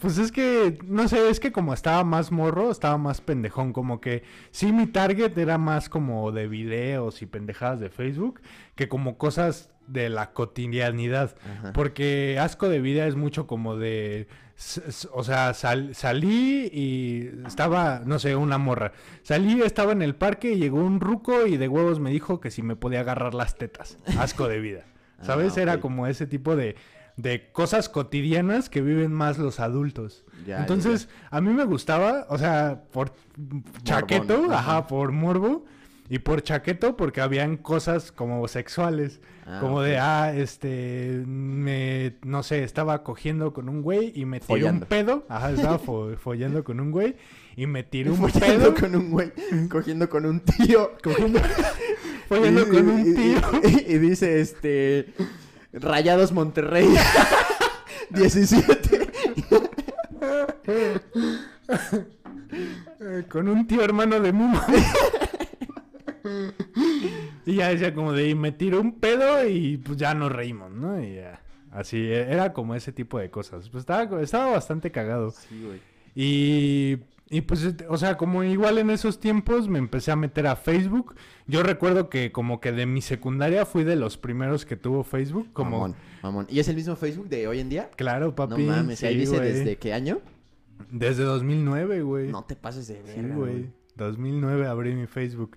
pues 0.00 0.18
es 0.18 0.30
que, 0.32 0.78
no 0.86 1.08
sé, 1.08 1.30
es 1.30 1.40
que 1.40 1.52
como 1.52 1.72
estaba 1.74 2.04
más 2.04 2.30
morro, 2.32 2.70
estaba 2.70 2.98
más 2.98 3.20
pendejón. 3.20 3.72
Como 3.72 4.00
que 4.00 4.22
sí, 4.50 4.72
mi 4.72 4.86
target 4.86 5.36
era 5.38 5.58
más 5.58 5.88
como 5.88 6.32
de 6.32 6.48
videos 6.48 7.22
y 7.22 7.26
pendejadas 7.26 7.80
de 7.80 7.90
Facebook 7.90 8.40
que 8.74 8.88
como 8.88 9.16
cosas 9.18 9.70
de 9.86 10.08
la 10.08 10.32
cotidianidad. 10.32 11.34
Ajá. 11.58 11.72
Porque 11.72 12.38
asco 12.40 12.68
de 12.68 12.80
vida 12.80 13.06
es 13.06 13.16
mucho 13.16 13.46
como 13.46 13.76
de. 13.76 14.28
O 15.12 15.24
sea, 15.24 15.54
sal- 15.54 15.94
salí 15.94 16.68
y 16.70 17.30
estaba, 17.46 18.02
no 18.04 18.18
sé, 18.18 18.36
una 18.36 18.58
morra. 18.58 18.92
Salí, 19.22 19.62
estaba 19.62 19.92
en 19.92 20.02
el 20.02 20.14
parque 20.14 20.52
y 20.52 20.58
llegó 20.58 20.84
un 20.84 21.00
ruco 21.00 21.46
y 21.46 21.56
de 21.56 21.66
huevos 21.66 21.98
me 21.98 22.10
dijo 22.10 22.40
que 22.40 22.50
si 22.50 22.60
me 22.62 22.76
podía 22.76 23.00
agarrar 23.00 23.32
las 23.32 23.56
tetas. 23.56 23.96
Asco 24.18 24.46
de 24.48 24.60
vida. 24.60 24.84
Ah, 25.22 25.24
¿Sabes? 25.26 25.58
Era 25.58 25.80
como 25.80 26.06
ese 26.06 26.26
tipo 26.26 26.56
de, 26.56 26.76
de 27.22 27.50
cosas 27.52 27.88
cotidianas 27.88 28.68
que 28.68 28.80
viven 28.80 29.12
más 29.12 29.38
los 29.38 29.60
adultos. 29.60 30.24
Ya, 30.46 30.56
ya, 30.56 30.60
Entonces, 30.60 31.08
a 31.30 31.40
mí 31.40 31.52
me 31.52 31.64
gustaba, 31.64 32.26
o 32.28 32.38
sea, 32.38 32.84
por 32.92 33.12
chaqueto, 33.82 34.44
ajá. 34.46 34.58
ajá, 34.58 34.86
por 34.86 35.12
morbo. 35.12 35.64
Y 36.12 36.18
por 36.18 36.42
chaqueto, 36.42 36.96
porque 36.96 37.20
habían 37.20 37.56
cosas 37.56 38.10
como 38.10 38.48
sexuales. 38.48 39.20
Ah, 39.46 39.58
como 39.60 39.80
de, 39.80 39.96
ah, 39.96 40.32
este, 40.34 41.22
me, 41.24 42.16
no 42.24 42.42
sé, 42.42 42.64
estaba 42.64 43.04
cogiendo 43.04 43.52
con 43.52 43.68
un 43.68 43.80
güey 43.80 44.10
y 44.16 44.24
me 44.24 44.40
tiré 44.40 44.46
Follando. 44.62 44.86
un 44.86 44.88
pedo. 44.88 45.24
Ajá, 45.28 45.52
estaba 45.52 45.78
fo- 45.84 46.16
follando 46.16 46.64
con 46.64 46.80
un 46.80 46.90
güey 46.90 47.14
y 47.54 47.66
me 47.66 47.84
tiré 47.84 48.10
un 48.10 48.16
Follando 48.16 48.40
pedo. 48.40 48.74
con 48.74 48.96
un 48.96 49.10
güey, 49.12 49.30
cogiendo 49.70 50.08
con 50.08 50.26
un 50.26 50.40
tío. 50.40 50.90
Cogiendo, 51.00 51.38
follando 52.28 52.66
con 52.68 52.88
un 52.88 53.00
y- 53.06 53.14
tío. 53.14 53.40
Y, 53.62 53.92
y 53.94 53.98
dice, 53.98 54.40
este... 54.40 55.14
Rayados 55.72 56.32
Monterrey. 56.32 56.88
17. 58.10 59.10
Eh, 63.02 63.24
con 63.30 63.48
un 63.48 63.66
tío 63.66 63.82
hermano 63.82 64.20
de 64.20 64.32
Muma. 64.32 64.66
y 67.46 67.54
ya 67.54 67.68
decía 67.68 67.94
como 67.94 68.12
de, 68.12 68.30
y 68.30 68.34
me 68.34 68.52
tiró 68.52 68.80
un 68.80 68.98
pedo 68.98 69.46
y 69.48 69.76
pues 69.78 69.96
ya 69.96 70.14
nos 70.14 70.32
reímos, 70.32 70.70
¿no? 70.72 71.02
Y 71.02 71.14
ya. 71.14 71.40
Así, 71.70 71.98
e- 71.98 72.32
era 72.32 72.52
como 72.52 72.74
ese 72.74 72.92
tipo 72.92 73.18
de 73.18 73.30
cosas. 73.30 73.68
Pues 73.70 73.82
estaba, 73.82 74.20
estaba 74.20 74.52
bastante 74.52 74.90
cagado. 74.90 75.30
Sí, 75.30 75.62
güey. 75.64 75.80
Y, 76.14 76.98
y 77.32 77.42
pues, 77.42 77.62
este, 77.62 77.86
o 77.88 77.96
sea, 77.96 78.16
como 78.16 78.42
igual 78.42 78.78
en 78.78 78.90
esos 78.90 79.20
tiempos 79.20 79.68
me 79.68 79.78
empecé 79.78 80.10
a 80.10 80.16
meter 80.16 80.48
a 80.48 80.56
Facebook. 80.56 81.14
Yo 81.46 81.62
recuerdo 81.62 82.10
que 82.10 82.32
como 82.32 82.60
que 82.60 82.72
de 82.72 82.86
mi 82.86 83.00
secundaria 83.02 83.64
fui 83.64 83.84
de 83.84 83.94
los 83.94 84.16
primeros 84.16 84.66
que 84.66 84.76
tuvo 84.76 85.04
Facebook. 85.04 85.48
Como, 85.52 85.70
Mamón, 85.78 85.96
mamón. 86.22 86.46
¿Y 86.50 86.58
es 86.58 86.66
el 86.68 86.74
mismo 86.74 86.96
Facebook 86.96 87.28
de 87.28 87.46
hoy 87.46 87.60
en 87.60 87.68
día? 87.68 87.88
claro, 87.96 88.34
papi. 88.34 88.64
no 88.64 88.72
mames, 88.72 89.02
ahí 89.04 89.14
sí, 89.14 89.20
dice 89.20 89.36
güey. 89.36 89.52
desde 89.52 89.76
qué 89.76 89.92
año. 89.94 90.18
Desde 90.90 91.22
2009, 91.22 92.02
güey. 92.02 92.28
No 92.32 92.42
te 92.44 92.56
pases 92.56 92.88
de 92.88 92.96
Sí, 93.06 93.20
verga, 93.20 93.36
güey. 93.36 93.70
2009 93.94 94.66
abrí 94.66 94.94
mi 94.94 95.06
Facebook. 95.06 95.56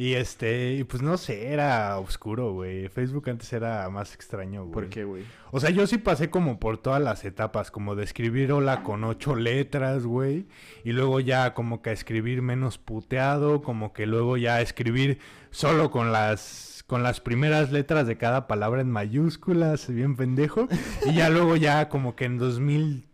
Y 0.00 0.14
este, 0.14 0.76
y 0.76 0.84
pues 0.84 1.02
no 1.02 1.18
sé, 1.18 1.52
era 1.52 1.98
oscuro, 1.98 2.54
güey. 2.54 2.88
Facebook 2.88 3.28
antes 3.28 3.52
era 3.52 3.86
más 3.90 4.14
extraño, 4.14 4.62
güey. 4.62 4.72
¿Por 4.72 4.88
qué, 4.88 5.04
güey? 5.04 5.24
O 5.50 5.60
sea, 5.60 5.68
yo 5.68 5.86
sí 5.86 5.98
pasé 5.98 6.30
como 6.30 6.58
por 6.58 6.78
todas 6.78 7.02
las 7.02 7.22
etapas, 7.26 7.70
como 7.70 7.94
de 7.94 8.04
escribir 8.04 8.50
hola 8.50 8.82
con 8.82 9.04
ocho 9.04 9.36
letras, 9.36 10.06
güey. 10.06 10.46
Y 10.84 10.92
luego 10.92 11.20
ya 11.20 11.52
como 11.52 11.82
que 11.82 11.90
a 11.90 11.92
escribir 11.92 12.40
menos 12.40 12.78
puteado, 12.78 13.60
como 13.60 13.92
que 13.92 14.06
luego 14.06 14.38
ya 14.38 14.62
escribir 14.62 15.18
solo 15.50 15.90
con 15.90 16.12
las 16.12 16.82
con 16.86 17.02
las 17.02 17.20
primeras 17.20 17.70
letras 17.70 18.06
de 18.06 18.16
cada 18.16 18.46
palabra 18.46 18.80
en 18.80 18.90
mayúsculas, 18.90 19.86
bien 19.92 20.16
pendejo. 20.16 20.66
Y 21.06 21.12
ya 21.16 21.28
luego 21.28 21.56
ya 21.56 21.90
como 21.90 22.16
que 22.16 22.24
en 22.24 22.38
2008 22.38 23.10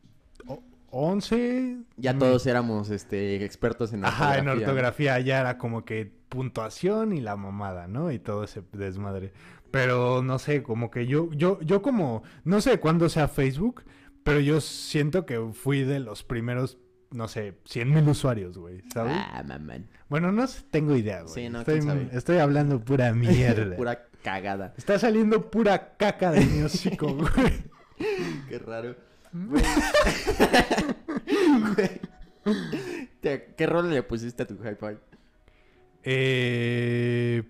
11. 0.90 1.78
Ya 1.96 2.12
me- 2.12 2.20
todos 2.20 2.46
éramos 2.46 2.90
este, 2.90 3.44
expertos 3.44 3.92
en 3.92 4.04
ortografía. 4.04 4.28
Ajá, 4.30 4.38
en 4.38 4.48
ortografía 4.48 5.18
ya 5.18 5.40
era 5.40 5.58
como 5.58 5.84
que 5.84 6.15
puntuación 6.28 7.12
y 7.12 7.20
la 7.20 7.36
mamada, 7.36 7.86
¿no? 7.88 8.10
Y 8.12 8.18
todo 8.18 8.44
ese 8.44 8.62
desmadre. 8.72 9.32
Pero 9.70 10.22
no 10.22 10.38
sé, 10.38 10.62
como 10.62 10.90
que 10.90 11.06
yo, 11.06 11.30
yo, 11.32 11.60
yo 11.60 11.82
como, 11.82 12.22
no 12.44 12.60
sé 12.60 12.78
cuándo 12.80 13.08
sea 13.08 13.28
Facebook, 13.28 13.82
pero 14.22 14.40
yo 14.40 14.60
siento 14.60 15.26
que 15.26 15.38
fui 15.52 15.82
de 15.84 16.00
los 16.00 16.22
primeros, 16.22 16.78
no 17.10 17.28
sé, 17.28 17.58
100 17.64 17.92
mil 17.92 18.08
usuarios, 18.08 18.58
güey, 18.58 18.82
¿sabes? 18.92 19.14
Ah, 19.16 19.42
mamán. 19.46 19.88
Bueno, 20.08 20.32
no 20.32 20.46
tengo 20.70 20.96
idea, 20.96 21.22
güey. 21.22 21.34
Sí, 21.34 21.48
no, 21.48 21.60
estoy, 21.60 21.82
sabe. 21.82 22.08
estoy 22.12 22.38
hablando 22.38 22.80
pura 22.80 23.12
mierda. 23.14 23.76
Pura 23.76 24.06
cagada. 24.22 24.74
Está 24.76 24.98
saliendo 24.98 25.50
pura 25.50 25.96
caca 25.96 26.32
de 26.32 26.44
mi 26.44 26.62
hocico, 26.62 27.14
güey. 27.14 27.64
Qué 28.48 28.58
raro. 28.58 28.96
Te- 33.20 33.54
¿Qué 33.56 33.66
rol 33.66 33.90
le 33.90 34.02
pusiste 34.02 34.44
a 34.44 34.46
tu 34.46 34.54
hi-fi? 34.54 34.96
Eh, 36.08 37.42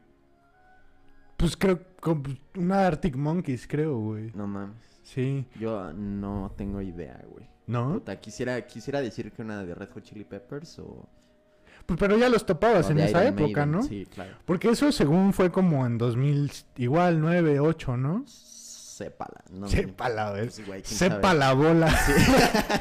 pues 1.37 1.57
creo, 1.59 1.79
con 2.01 2.23
una 2.57 2.87
Arctic 2.87 3.15
Monkeys, 3.17 3.67
creo, 3.69 3.99
güey. 3.99 4.33
No 4.35 4.47
mames. 4.47 4.77
Sí, 5.03 5.47
Yo 5.61 5.93
no 5.93 6.53
tengo 6.57 6.81
idea, 6.81 7.23
güey. 7.31 7.47
¿no? 7.67 7.95
Puta, 7.95 8.19
quisiera, 8.19 8.67
quisiera 8.67 9.01
decir 9.01 9.31
que 9.33 9.43
una 9.43 9.63
de 9.65 9.75
Red 9.75 9.91
Hot 9.93 10.03
Chili 10.03 10.25
Peppers 10.25 10.79
o. 10.79 11.07
Pues, 11.85 11.99
pero 12.01 12.17
ya 12.17 12.29
los 12.29 12.47
topabas 12.47 12.89
o 12.89 12.93
en 12.93 13.01
esa 13.01 13.23
Iron 13.23 13.39
época, 13.39 13.67
Maiden. 13.67 13.73
¿no? 13.73 13.83
Sí, 13.83 14.07
claro. 14.13 14.37
Porque 14.45 14.71
eso 14.71 14.91
según 14.91 15.33
fue 15.33 15.53
como 15.53 15.87
en 15.87 15.99
2000, 15.99 16.51
igual 16.79 17.21
9, 17.21 17.61
8, 17.61 17.97
¿no? 17.97 18.25
Sépala. 18.27 19.45
No, 19.51 19.69
Sepa 19.69 20.09
la 20.09 20.33
vez. 20.33 20.55
Pues, 20.57 20.67
güey, 20.67 20.83
quién 20.83 20.99
Sepa 20.99 21.35
la 21.35 21.53
bola. 21.53 21.91
Sí. 21.91 22.13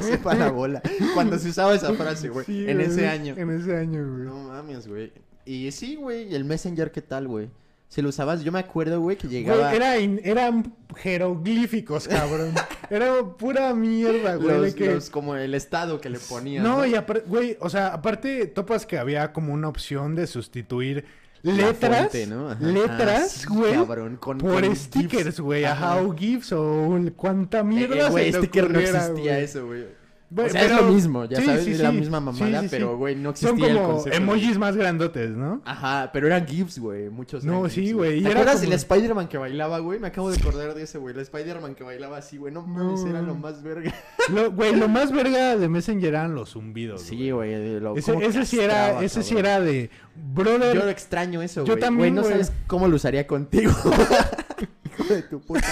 Sepa 0.04 0.34
la 0.34 0.50
bola. 0.50 0.80
Cuando 1.14 1.38
se 1.38 1.50
usaba 1.50 1.74
esa 1.74 1.92
frase, 1.92 2.30
güey. 2.30 2.46
Sí, 2.46 2.66
en 2.68 2.78
güey, 2.78 2.88
ese 2.88 3.06
año. 3.06 3.34
En 3.36 3.50
ese 3.50 3.76
año, 3.76 4.02
güey. 4.02 4.24
No 4.24 4.44
mames, 4.48 4.88
güey. 4.88 5.12
Y 5.46 5.70
sí, 5.72 5.94
güey. 5.96 6.30
¿Y 6.30 6.34
el 6.34 6.44
Messenger 6.44 6.90
qué 6.92 7.00
tal, 7.02 7.26
güey? 7.28 7.48
Si 7.88 8.02
lo 8.02 8.08
usabas, 8.08 8.42
yo 8.42 8.50
me 8.50 8.58
acuerdo, 8.58 9.00
güey, 9.00 9.16
que 9.16 9.28
Güey, 9.28 9.44
llegaba. 9.44 9.72
era 9.72 9.98
in- 10.00 10.20
eran 10.24 10.74
jeroglíficos, 10.96 12.08
cabrón. 12.08 12.52
era 12.90 13.22
pura 13.38 13.72
mierda, 13.74 14.34
güey. 14.36 14.60
los, 14.60 14.74
que... 14.74 14.94
los- 14.94 15.08
como 15.10 15.36
el 15.36 15.54
estado 15.54 16.00
que 16.00 16.10
le 16.10 16.18
ponían. 16.18 16.62
No, 16.64 16.84
y 16.84 16.94
aparte, 16.96 17.24
güey, 17.28 17.56
o 17.60 17.70
sea, 17.70 17.88
aparte 17.88 18.46
topas 18.48 18.86
que 18.86 18.98
había 18.98 19.32
como 19.32 19.52
una 19.54 19.68
opción 19.68 20.14
de 20.16 20.26
sustituir 20.26 21.04
letras, 21.42 22.10
fuente, 22.10 22.26
¿no? 22.26 22.48
Ah, 22.50 22.56
letras, 22.60 23.30
sí, 23.30 23.46
güey, 23.48 23.74
con- 24.18 24.38
por 24.38 24.38
con 24.64 24.76
stickers, 24.76 25.38
güey, 25.38 25.64
ajá, 25.64 25.92
Ajá. 25.92 26.02
o 26.02 26.12
GIFs 26.12 26.52
o 26.52 26.98
cuánta 27.14 27.60
Eh, 27.60 27.64
mierda 27.64 28.08
eh, 28.08 28.10
Güey, 28.10 28.32
se 28.32 28.40
te 28.40 28.46
sticker 28.46 28.68
no 28.70 28.80
existía 28.80 29.32
güey. 29.34 29.44
eso, 29.44 29.66
güey. 29.66 29.84
Güey, 30.28 30.48
o 30.48 30.50
sea, 30.50 30.64
es 30.64 30.72
lo 30.72 30.82
mismo, 30.82 31.24
ya 31.24 31.36
sí, 31.38 31.46
sabes, 31.46 31.64
sí, 31.64 31.70
es 31.70 31.78
la 31.80 31.92
sí. 31.92 31.98
misma 31.98 32.18
mamada, 32.18 32.64
pero, 32.68 32.96
güey, 32.96 33.14
no 33.14 33.34
Son 33.36 33.50
existía 33.50 33.68
el 33.70 33.76
como 33.78 33.92
concepto. 33.94 34.16
emojis 34.18 34.58
más 34.58 34.76
grandotes, 34.76 35.30
¿no? 35.36 35.62
Ajá, 35.64 36.10
pero 36.12 36.26
eran 36.26 36.44
GIFs, 36.48 36.80
güey, 36.80 37.10
muchos 37.10 37.44
No, 37.44 37.58
eran 37.60 37.70
sí, 37.70 37.92
güey, 37.92 38.22
¿Te 38.22 38.30
acuerdas 38.30 38.56
como- 38.56 38.64
del 38.64 38.72
Spider-Man 38.72 39.28
que 39.28 39.38
bailaba, 39.38 39.78
güey? 39.78 40.00
Me 40.00 40.08
acabo 40.08 40.30
de 40.32 40.38
acordar 40.38 40.74
de 40.74 40.82
ese, 40.82 40.98
güey, 40.98 41.14
el 41.14 41.20
Spider-Man 41.20 41.76
que 41.76 41.84
bailaba 41.84 42.16
así, 42.16 42.38
güey, 42.38 42.52
no 42.52 42.66
mames, 42.66 43.02
No. 43.02 43.10
era 43.10 43.22
lo 43.22 43.36
más 43.36 43.62
verga. 43.62 43.94
Lo- 44.34 44.50
Güey, 44.50 44.74
lo 44.74 44.88
más 44.88 45.12
verga 45.12 45.56
de 45.56 45.68
Messenger 45.68 46.08
eran 46.08 46.34
los 46.34 46.50
zumbidos, 46.50 47.02
Sí, 47.02 47.30
güey, 47.30 47.78
lo 47.78 47.96
Ese, 47.96 48.12
ese 48.16 48.44
sí 48.46 48.58
era, 48.58 49.00
ese 49.04 49.22
sí 49.22 49.36
era 49.36 49.60
de, 49.60 49.90
brother, 50.34 50.74
Yo 50.74 50.88
extraño 50.88 51.40
eso, 51.40 51.60
Yo 51.64 51.74
güey. 51.74 51.80
también, 51.80 52.14
Güey, 52.16 52.24
no 52.24 52.28
sabes 52.28 52.52
cómo 52.66 52.88
lo 52.88 52.96
usaría 52.96 53.28
contigo. 53.28 53.70
Hijo 54.98 55.04
de 55.14 55.22
tu 55.22 55.40
puta. 55.40 55.62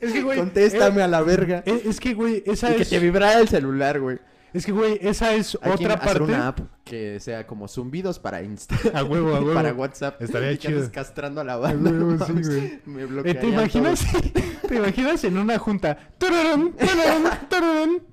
Es 0.00 0.12
que, 0.12 0.22
güey, 0.22 0.38
Contéstame 0.38 1.00
eh, 1.00 1.04
a 1.04 1.08
la 1.08 1.22
verga. 1.22 1.62
eh, 1.66 1.82
es 1.86 2.00
que, 2.00 2.14
güey, 2.14 2.42
esa 2.46 2.72
y 2.72 2.76
que 2.76 2.82
es, 2.82 2.90
te 2.90 2.98
vibrara 2.98 3.40
el 3.40 3.48
celular, 3.48 4.00
güey. 4.00 4.18
es 4.52 4.64
que, 4.66 4.72
güey, 4.72 4.98
esa 5.02 5.34
es 5.34 5.58
Hay 5.62 5.72
otra 5.72 5.94
hacer 5.94 6.18
parte. 6.18 6.22
una 6.22 6.48
app 6.48 6.60
que 6.84 7.20
sea 7.20 7.46
como 7.46 7.68
zumbidos 7.68 8.18
para 8.18 8.42
Insta. 8.42 8.76
A 8.94 9.02
huevo, 9.04 9.34
a 9.34 9.40
huevo. 9.40 9.54
para 9.54 9.72
WhatsApp. 9.72 10.20
Estaría 10.20 10.52
y 10.52 10.58
chido. 10.58 10.90
castrando 10.92 11.40
a 11.40 11.44
la 11.44 11.54
A 11.54 11.56
banda. 11.56 11.90
huevo, 11.90 12.12
no 12.12 12.26
sí, 12.26 12.32
mames, 12.32 12.48
güey. 12.48 12.80
Me 12.86 13.02
Eh, 13.02 13.06
bloquearían 13.06 13.40
¿Te 13.42 13.48
imaginas, 13.48 14.04
te 14.68 14.74
imaginas 14.76 15.24
en 15.24 15.38
una 15.38 15.58
junta? 15.58 15.96
Tururún, 16.18 16.74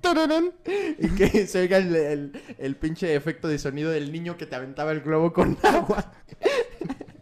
tururún. 0.01 0.53
Y 0.97 1.07
que 1.09 1.47
se 1.47 1.59
oiga 1.61 1.77
el, 1.77 1.95
el, 1.95 2.31
el 2.57 2.75
pinche 2.75 3.15
efecto 3.15 3.47
de 3.47 3.57
sonido 3.59 3.91
del 3.91 4.11
niño 4.11 4.37
que 4.37 4.45
te 4.45 4.55
aventaba 4.55 4.91
el 4.91 5.01
globo 5.01 5.33
con 5.33 5.57
agua. 5.63 6.11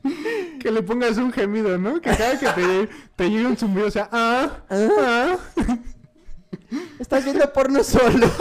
Que 0.60 0.72
le 0.72 0.82
pongas 0.82 1.18
un 1.18 1.32
gemido, 1.32 1.78
¿no? 1.78 2.02
Que 2.02 2.10
cada 2.10 2.40
que 2.40 2.48
te, 2.48 2.90
te 3.16 3.30
llegue 3.30 3.46
un 3.46 3.58
zumbido, 3.58 3.88
o 3.88 3.92
sea, 3.92 4.10
ah, 4.12 4.64
ah. 4.70 5.38
Estás 7.00 7.24
viendo 7.24 7.52
porno 7.54 7.84
solo. 7.84 8.28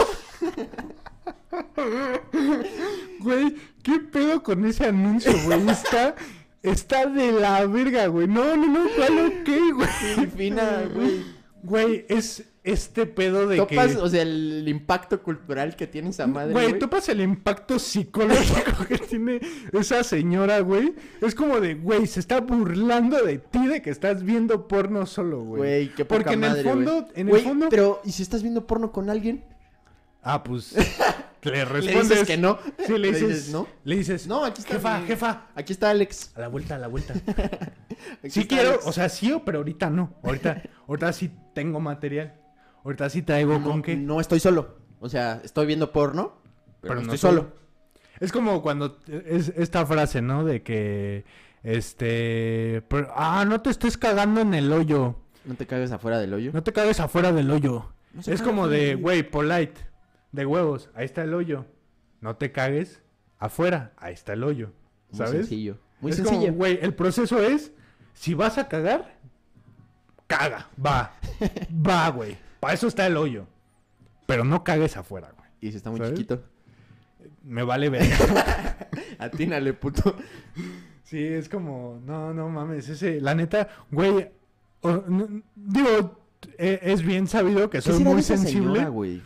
Güey, 3.19 3.55
¿qué 3.81 3.99
pedo 3.99 4.43
con 4.43 4.65
ese 4.65 4.85
anuncio, 4.85 5.33
güey? 5.45 5.69
Está, 5.69 6.15
está 6.61 7.05
de 7.07 7.31
la 7.31 7.65
verga, 7.65 8.07
güey. 8.07 8.27
No, 8.27 8.55
no, 8.55 8.67
no, 8.67 8.89
¿cuál 8.95 9.19
ok, 9.19 9.49
güey? 9.73 10.27
Fina, 10.27 10.83
güey. 10.93 11.25
Güey, 11.63 12.05
es 12.09 12.43
este 12.71 13.05
pedo 13.05 13.47
de 13.47 13.57
Topas, 13.57 13.87
que... 13.87 13.97
o 13.97 14.07
sea, 14.09 14.21
el 14.21 14.67
impacto 14.67 15.23
cultural 15.23 15.75
que 15.75 15.87
tiene 15.87 16.09
esa 16.09 16.27
madre, 16.27 16.51
Güey, 16.53 16.67
güey. 16.69 16.79
topas 16.79 17.07
el 17.09 17.21
impacto 17.21 17.79
psicológico 17.79 18.85
que 18.87 18.97
tiene 18.97 19.39
esa 19.73 20.03
señora, 20.03 20.59
güey. 20.59 20.93
Es 21.21 21.33
como 21.33 21.59
de, 21.59 21.75
güey, 21.75 22.07
se 22.07 22.19
está 22.19 22.41
burlando 22.41 23.23
de 23.23 23.37
ti 23.37 23.67
de 23.67 23.81
que 23.81 23.89
estás 23.89 24.23
viendo 24.23 24.67
porno 24.67 25.05
solo, 25.05 25.41
güey. 25.43 25.57
Güey, 25.59 25.87
qué 25.95 26.05
poca 26.05 26.19
Porque 26.19 26.33
en 26.33 26.39
madre, 26.41 26.59
el 26.61 26.65
fondo, 26.67 26.91
güey. 27.01 27.11
en 27.15 27.29
el 27.29 27.39
fondo... 27.41 27.69
pero 27.69 28.01
¿y 28.03 28.11
si 28.11 28.21
estás 28.23 28.41
viendo 28.41 28.67
porno 28.67 28.91
con 28.91 29.09
alguien? 29.09 29.43
Ah, 30.21 30.43
pues, 30.43 30.75
le 31.43 31.51
Le 31.51 31.63
respondes 31.65 32.09
dices 32.09 32.27
que 32.27 32.35
no. 32.35 32.59
Sí, 32.85 32.97
le 32.97 33.13
dices, 33.13 33.49
¿no? 33.49 33.65
Le 33.85 33.95
dices, 33.95 34.27
No, 34.27 34.43
aquí 34.43 34.59
está 34.59 34.73
Jefa, 34.73 34.99
mi- 34.99 35.07
jefa. 35.07 35.47
Aquí 35.55 35.71
está 35.71 35.89
Alex. 35.91 36.31
A 36.35 36.41
la 36.41 36.47
vuelta, 36.49 36.75
a 36.75 36.79
la 36.79 36.87
vuelta. 36.87 37.13
Sí 38.29 38.45
quiero, 38.45 38.69
Alex. 38.71 38.85
o 38.85 38.91
sea, 38.91 39.09
sí, 39.09 39.33
pero 39.45 39.57
ahorita 39.59 39.89
no. 39.89 40.13
Ahorita, 40.21 40.61
ahorita 40.87 41.13
sí 41.13 41.31
tengo 41.55 41.79
material. 41.79 42.35
Ahorita 42.87 43.09
sí 43.09 43.21
traigo 43.21 43.59
no, 43.59 43.65
con 43.65 43.81
qué. 43.81 43.97
no 43.97 44.21
estoy 44.21 44.39
solo. 44.39 44.77
O 45.01 45.09
sea, 45.09 45.41
estoy 45.43 45.65
viendo 45.65 45.91
porno, 45.91 46.37
pero, 46.79 46.95
no 46.95 47.01
estoy 47.01 47.17
solo. 47.17 47.51
Es 48.21 48.31
como 48.31 48.61
cuando 48.61 48.97
es 49.09 49.49
esta 49.57 49.85
frase, 49.85 50.21
¿no? 50.21 50.45
De 50.45 50.63
que, 50.63 51.25
este, 51.63 52.81
pero- 52.87 53.11
ah, 53.13 53.43
no 53.45 53.59
te 53.59 53.71
estés 53.71 53.97
cagando 53.97 54.39
en 54.39 54.53
el 54.53 54.71
hoyo. 54.71 55.17
No 55.43 55.55
te 55.55 55.67
cagues 55.67 55.91
afuera 55.91 56.17
del 56.17 56.33
hoyo. 56.33 56.51
No 56.53 56.63
te 56.63 56.71
cagues 56.71 57.01
afuera 57.01 57.33
del 57.33 57.51
hoyo. 57.51 57.91
No 58.13 58.21
es 58.25 58.41
como 58.41 58.69
de, 58.69 58.95
güey, 58.95 59.21
polite, 59.21 59.81
de 60.31 60.45
huevos. 60.45 60.89
Ahí 60.95 61.03
está 61.03 61.23
el 61.23 61.33
hoyo. 61.33 61.65
No 62.21 62.37
te 62.37 62.53
cagues 62.53 63.01
afuera. 63.37 63.91
Ahí 63.97 64.13
está 64.13 64.31
el 64.31 64.45
hoyo. 64.45 64.71
Muy 65.11 65.17
¿Sabes? 65.17 65.31
sencillo. 65.33 65.77
Muy 65.99 66.11
es 66.11 66.15
sencillo. 66.15 66.53
güey, 66.53 66.79
el 66.81 66.93
proceso 66.93 67.43
es, 67.43 67.73
si 68.13 68.33
vas 68.33 68.57
a 68.57 68.69
cagar, 68.69 69.17
caga, 70.25 70.69
va, 70.83 71.11
va, 71.85 72.09
güey. 72.11 72.46
Para 72.67 72.75
eso 72.75 72.87
está 72.89 73.07
el 73.07 73.15
hoyo. 73.15 73.47
Pero 74.25 74.43
no 74.43 74.65
cagues 74.65 74.97
afuera, 74.97 75.31
güey. 75.37 75.49
Y 75.61 75.71
si 75.71 75.77
está 75.77 75.89
muy 75.89 75.99
¿Sabes? 75.99 76.15
chiquito. 76.15 76.43
Me 77.41 77.63
vale 77.63 77.87
ver. 77.89 78.03
Atínale, 79.19 79.71
puto. 79.71 80.13
sí, 81.01 81.17
es 81.23 81.47
como, 81.47 82.01
no, 82.05 82.33
no 82.33 82.49
mames, 82.49 82.89
ese, 82.89 83.21
la 83.21 83.35
neta, 83.35 83.69
güey, 83.89 84.29
o- 84.81 85.01
no- 85.07 85.41
digo, 85.55 86.19
e- 86.57 86.79
es 86.83 87.03
bien 87.03 87.27
sabido 87.29 87.69
que 87.69 87.77
¿Qué 87.77 87.81
soy 87.81 88.03
muy 88.03 88.21
sensible. 88.21 88.67
señora, 88.73 88.89
güey? 88.89 89.21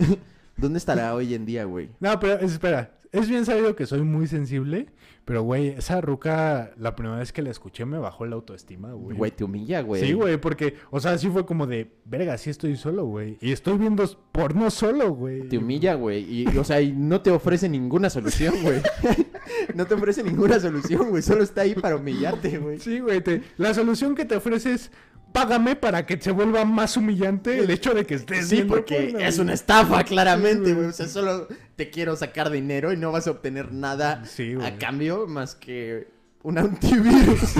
¿Dónde 0.56 0.78
estará 0.78 1.14
hoy 1.14 1.34
en 1.34 1.44
día, 1.44 1.64
güey? 1.64 1.90
No, 2.00 2.18
pero 2.18 2.38
espera, 2.40 2.97
es 3.12 3.28
bien 3.28 3.44
sabido 3.44 3.74
que 3.76 3.86
soy 3.86 4.02
muy 4.02 4.26
sensible, 4.26 4.86
pero 5.24 5.42
güey, 5.42 5.68
esa 5.68 6.00
ruca, 6.00 6.72
la 6.78 6.94
primera 6.96 7.18
vez 7.18 7.32
que 7.32 7.42
la 7.42 7.50
escuché 7.50 7.84
me 7.84 7.98
bajó 7.98 8.26
la 8.26 8.36
autoestima, 8.36 8.92
güey. 8.92 9.16
Güey, 9.16 9.30
te 9.30 9.44
humilla, 9.44 9.80
güey. 9.82 10.02
Sí, 10.02 10.12
güey, 10.12 10.38
porque, 10.38 10.74
o 10.90 11.00
sea, 11.00 11.18
sí 11.18 11.28
fue 11.28 11.44
como 11.44 11.66
de, 11.66 11.90
verga, 12.04 12.36
sí 12.38 12.50
estoy 12.50 12.76
solo, 12.76 13.04
güey. 13.04 13.36
Y 13.40 13.52
estoy 13.52 13.76
viendo 13.78 14.04
porno 14.32 14.70
solo, 14.70 15.10
güey. 15.14 15.48
Te 15.48 15.58
humilla, 15.58 15.94
güey. 15.94 16.24
Y, 16.24 16.48
y, 16.50 16.56
o 16.58 16.64
sea, 16.64 16.80
y 16.80 16.92
no 16.92 17.20
te 17.20 17.30
ofrece 17.30 17.68
ninguna 17.68 18.10
solución, 18.10 18.54
güey. 18.62 18.80
no 19.74 19.86
te 19.86 19.94
ofrece 19.94 20.22
ninguna 20.22 20.58
solución, 20.60 21.10
güey. 21.10 21.22
Solo 21.22 21.42
está 21.42 21.62
ahí 21.62 21.74
para 21.74 21.96
humillarte, 21.96 22.58
güey. 22.58 22.78
Sí, 22.78 23.00
güey, 23.00 23.20
te- 23.22 23.42
la 23.58 23.74
solución 23.74 24.14
que 24.14 24.24
te 24.24 24.36
ofrece 24.36 24.72
es, 24.72 24.90
págame 25.32 25.76
para 25.76 26.04
que 26.06 26.20
se 26.20 26.30
vuelva 26.32 26.64
más 26.64 26.96
humillante 26.96 27.58
el 27.58 27.70
hecho 27.70 27.94
de 27.94 28.04
que 28.06 28.14
estés 28.14 28.48
Sí, 28.48 28.62
porque 28.62 29.10
porno, 29.12 29.26
es 29.26 29.38
una 29.38 29.52
estafa, 29.54 30.04
claramente, 30.04 30.74
güey. 30.74 30.86
O 30.88 30.92
sea, 30.92 31.06
solo 31.08 31.48
te 31.76 31.90
quiero 31.90 32.16
sacar 32.16 32.50
dinero 32.50 32.92
y 32.92 32.96
no 32.96 33.12
vas 33.12 33.26
a 33.26 33.32
obtener 33.32 33.72
nada 33.72 34.24
Sí, 34.24 34.54
a 34.62 34.76
cambio 34.78 35.26
más 35.26 35.54
que 35.54 36.08
un 36.42 36.58
antivirus. 36.58 37.54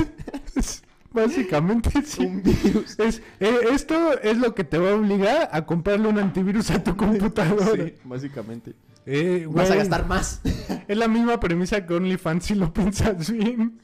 Básicamente, 1.10 1.90
sí. 2.04 2.24
un 2.24 2.42
virus. 2.42 2.98
Es, 2.98 3.22
eh, 3.40 3.58
esto 3.72 4.20
es 4.20 4.36
lo 4.38 4.54
que 4.54 4.62
te 4.64 4.76
va 4.78 4.90
a 4.90 4.94
obligar 4.94 5.48
a 5.52 5.64
comprarle 5.64 6.06
un 6.08 6.18
antivirus 6.18 6.70
a 6.70 6.84
tu 6.84 6.96
computadora. 6.96 7.84
Sí, 7.86 7.94
básicamente. 8.04 8.74
Eh, 9.06 9.46
Vas 9.50 9.70
a 9.70 9.76
gastar 9.76 10.06
más. 10.06 10.42
Es 10.86 10.96
la 10.98 11.08
misma 11.08 11.40
premisa 11.40 11.86
que 11.86 11.94
OnlyFans 11.94 12.44
si 12.44 12.54
lo 12.54 12.72
piensas 12.74 13.30
bien. 13.32 13.80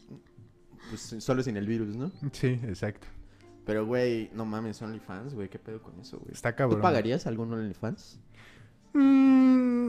pues 0.90 1.16
solo 1.18 1.42
sin 1.42 1.56
el 1.56 1.66
virus, 1.66 1.96
¿no? 1.96 2.12
Sí, 2.32 2.60
exacto. 2.68 3.06
Pero, 3.64 3.86
güey, 3.86 4.30
no 4.34 4.44
mames, 4.44 4.80
OnlyFans, 4.82 5.34
güey. 5.34 5.48
¿Qué 5.48 5.58
pedo 5.58 5.82
con 5.82 5.98
eso, 6.00 6.18
güey? 6.18 6.32
Está 6.32 6.52
¿Tú 6.52 6.56
cabrón. 6.58 6.80
pagarías 6.82 7.26
algún 7.26 7.52
OnlyFans? 7.52 8.20
Mm, 8.92 9.88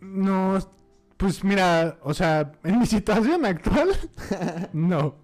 no, 0.00 0.58
pues 1.16 1.42
mira, 1.42 1.98
o 2.02 2.12
sea, 2.14 2.52
en 2.64 2.78
mi 2.78 2.86
situación 2.86 3.44
actual, 3.44 3.90
no. 4.72 5.16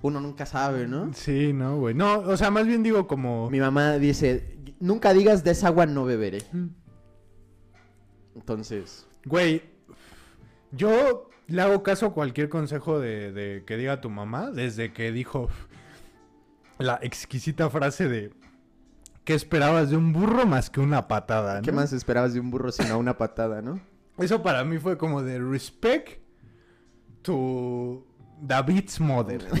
Uno 0.00 0.20
nunca 0.20 0.46
sabe, 0.46 0.86
¿no? 0.86 1.12
Sí, 1.12 1.52
no, 1.52 1.78
güey. 1.78 1.94
No, 1.94 2.20
o 2.20 2.36
sea, 2.36 2.50
más 2.50 2.66
bien 2.66 2.82
digo 2.82 3.06
como... 3.06 3.50
Mi 3.50 3.60
mamá 3.60 3.98
dice, 3.98 4.58
nunca 4.80 5.12
digas 5.12 5.44
de 5.44 5.52
esa 5.52 5.68
agua 5.68 5.86
no 5.86 6.04
beberé. 6.04 6.42
Entonces, 8.34 9.06
Güey, 9.24 9.62
yo 10.72 11.30
le 11.46 11.62
hago 11.62 11.82
caso 11.82 12.06
a 12.06 12.14
cualquier 12.14 12.48
consejo 12.48 12.98
de, 12.98 13.32
de 13.32 13.64
que 13.64 13.76
diga 13.76 14.00
tu 14.00 14.10
mamá 14.10 14.50
desde 14.50 14.92
que 14.92 15.12
dijo 15.12 15.48
la 16.82 16.98
exquisita 17.02 17.68
frase 17.70 18.08
de 18.08 18.32
¿qué 19.24 19.34
esperabas 19.34 19.90
de 19.90 19.96
un 19.96 20.12
burro 20.12 20.46
más 20.46 20.70
que 20.70 20.80
una 20.80 21.08
patada? 21.08 21.62
¿qué 21.62 21.72
más 21.72 21.92
esperabas 21.92 22.34
de 22.34 22.40
un 22.40 22.50
burro 22.50 22.72
sino 22.72 22.98
una 22.98 23.16
patada, 23.18 23.62
no? 23.62 23.80
Eso 24.18 24.42
para 24.42 24.64
mí 24.64 24.78
fue 24.78 24.98
como 24.98 25.22
de 25.22 25.38
respect 25.40 26.20
to 27.22 28.06
David's 28.40 29.00
mother. 29.00 29.42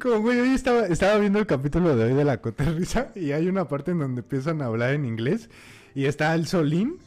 Como, 0.00 0.20
güey, 0.20 0.40
hoy 0.40 0.50
estaba, 0.50 0.86
estaba 0.86 1.16
viendo 1.18 1.38
el 1.38 1.46
capítulo 1.46 1.96
de 1.96 2.04
hoy 2.04 2.14
de 2.14 2.24
la 2.24 2.42
coterriza 2.42 3.08
y 3.14 3.32
hay 3.32 3.48
una 3.48 3.66
parte 3.66 3.92
en 3.92 3.98
donde 3.98 4.20
empiezan 4.20 4.60
a 4.60 4.66
hablar 4.66 4.92
en 4.92 5.06
inglés 5.06 5.48
y 5.94 6.04
está 6.04 6.34
el 6.34 6.46
Solín. 6.46 6.98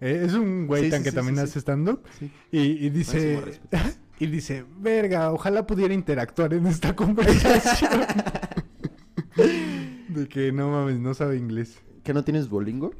eh, 0.00 0.22
es 0.26 0.34
un 0.34 0.66
güey 0.66 0.84
Sí, 0.86 0.90
tan 0.90 1.00
sí, 1.00 1.04
que 1.04 1.10
sí, 1.10 1.16
también 1.16 1.38
hace 1.38 1.60
stand-up. 1.60 2.02
Sí. 2.18 2.30
Y, 2.50 2.58
y 2.86 2.90
dice... 2.90 3.60
Y 4.20 4.26
dice, 4.26 4.64
verga, 4.78 5.32
ojalá 5.32 5.66
pudiera 5.66 5.92
interactuar 5.94 6.54
en 6.54 6.66
esta 6.66 6.94
conversación. 6.96 8.02
de 10.08 10.28
que 10.28 10.52
no 10.52 10.70
mames, 10.70 10.98
no 10.98 11.14
sabe 11.14 11.36
inglés. 11.36 11.78
¿Que 12.02 12.14
no 12.14 12.22
tienes 12.24 12.48
Bolingo? 12.48 12.92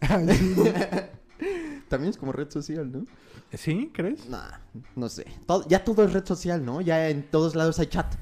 ¿no? 0.00 0.64
También 1.88 2.10
es 2.10 2.16
como 2.16 2.32
red 2.32 2.50
social, 2.50 2.90
¿no? 2.90 3.04
¿Sí? 3.52 3.90
¿Crees? 3.92 4.28
Nah, 4.28 4.58
no 4.96 5.08
sé. 5.08 5.26
Todo- 5.46 5.66
ya 5.68 5.84
todo 5.84 6.04
es 6.04 6.12
red 6.12 6.24
social, 6.24 6.64
¿no? 6.64 6.80
Ya 6.80 7.08
en 7.08 7.22
todos 7.24 7.54
lados 7.54 7.78
hay 7.78 7.86
chat. 7.86 8.14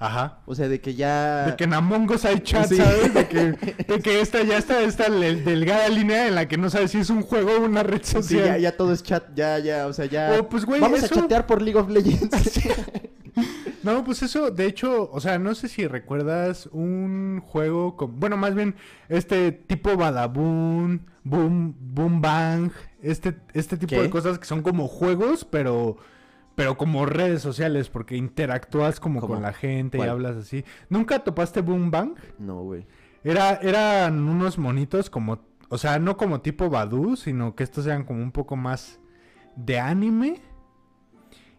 Ajá. 0.00 0.40
O 0.46 0.54
sea, 0.54 0.66
de 0.66 0.80
que 0.80 0.94
ya... 0.94 1.44
De 1.46 1.56
que 1.56 1.64
en 1.64 1.74
Among 1.74 2.10
Us 2.10 2.24
hay 2.24 2.40
chat, 2.40 2.66
Sí. 2.66 2.76
¿sabes? 2.78 3.12
De 3.14 3.28
que, 3.28 3.38
de 3.86 4.00
que 4.00 4.20
esta 4.22 4.42
ya 4.42 4.56
está 4.56 4.80
esta 4.82 5.10
delgada 5.10 5.88
línea 5.90 6.26
en 6.26 6.34
la 6.34 6.48
que 6.48 6.56
no 6.56 6.70
sabes 6.70 6.90
si 6.92 6.98
es 6.98 7.10
un 7.10 7.20
juego 7.22 7.52
o 7.52 7.60
una 7.66 7.82
red 7.82 8.00
Sí, 8.02 8.14
social. 8.14 8.44
ya, 8.46 8.56
ya 8.58 8.76
todo 8.78 8.92
es 8.94 9.02
chat, 9.02 9.24
ya, 9.34 9.58
ya, 9.58 9.86
o 9.86 9.92
sea, 9.92 10.06
ya... 10.06 10.36
Oh, 10.40 10.48
pues, 10.48 10.64
güey, 10.64 10.80
Vamos 10.80 11.02
eso- 11.02 11.14
a 11.14 11.20
chatear 11.20 11.46
por 11.46 11.60
League 11.62 11.78
of 11.78 11.88
Legends. 11.90 12.60
No, 13.82 14.04
pues 14.04 14.22
eso, 14.22 14.50
de 14.50 14.66
hecho, 14.66 15.08
o 15.10 15.20
sea, 15.20 15.38
no 15.38 15.54
sé 15.54 15.66
si 15.68 15.86
recuerdas 15.86 16.68
un 16.72 17.40
juego 17.42 17.96
con, 17.96 18.20
bueno, 18.20 18.36
más 18.36 18.54
bien 18.54 18.74
este 19.08 19.52
tipo 19.52 19.96
Badaboom, 19.96 21.00
Boom, 21.24 21.74
Boom 21.80 22.20
Bang, 22.20 22.72
este, 23.02 23.36
este 23.54 23.78
tipo 23.78 23.94
¿Qué? 23.96 24.02
de 24.02 24.10
cosas 24.10 24.38
que 24.38 24.44
son 24.44 24.60
como 24.62 24.86
juegos, 24.86 25.46
pero, 25.50 25.96
pero 26.60 26.76
como 26.76 27.06
redes 27.06 27.40
sociales, 27.40 27.88
porque 27.88 28.18
interactúas 28.18 29.00
como 29.00 29.20
¿Cómo? 29.20 29.32
con 29.32 29.42
la 29.42 29.54
gente 29.54 29.96
y 29.96 30.02
hablas 30.02 30.36
así. 30.36 30.62
¿Nunca 30.90 31.20
topaste 31.20 31.62
Boom 31.62 31.90
Bang? 31.90 32.18
no, 32.38 32.60
güey. 32.64 32.86
Era, 33.24 33.54
eran 33.62 34.28
unos 34.28 34.58
monitos 34.58 35.08
como, 35.08 35.38
o 35.70 35.78
sea, 35.78 35.98
no 35.98 36.18
como 36.18 36.42
tipo 36.42 36.68
Badu, 36.68 37.16
sino 37.16 37.54
que 37.54 37.62
estos 37.62 37.86
eran 37.86 38.04
como 38.04 38.22
un 38.22 38.30
poco 38.30 38.56
más 38.56 39.00
de 39.56 39.78
anime. 39.78 40.42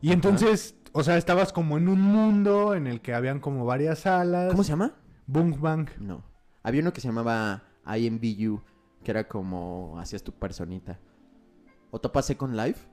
Y 0.02 0.12
entonces, 0.12 0.76
o 0.91 1.02
sea, 1.04 1.18
estabas 1.18 1.52
como 1.52 1.80
en 1.80 1.88
un 1.88 1.99
mundo 1.99 2.76
en 2.76 2.86
el 2.86 3.02
que 3.02 3.16
habían 3.16 3.39
como 3.39 3.66
varias 3.66 4.02
salas. 4.02 4.52
¿Cómo 4.52 4.64
se 4.64 4.70
llama? 4.70 4.93
Boom 5.26 5.60
Bang. 5.60 5.89
No. 5.97 6.24
Había 6.62 6.82
uno 6.82 6.93
que 6.93 7.02
se 7.02 7.08
llamaba 7.08 7.64
IMBU, 7.88 8.62
que 9.04 9.10
era 9.10 9.28
como 9.28 9.97
hacías 9.99 10.22
tu 10.22 10.32
personita. 10.32 10.99
¿O 11.89 11.99
topaste 11.99 12.38
con 12.38 12.56
Live? 12.56 12.90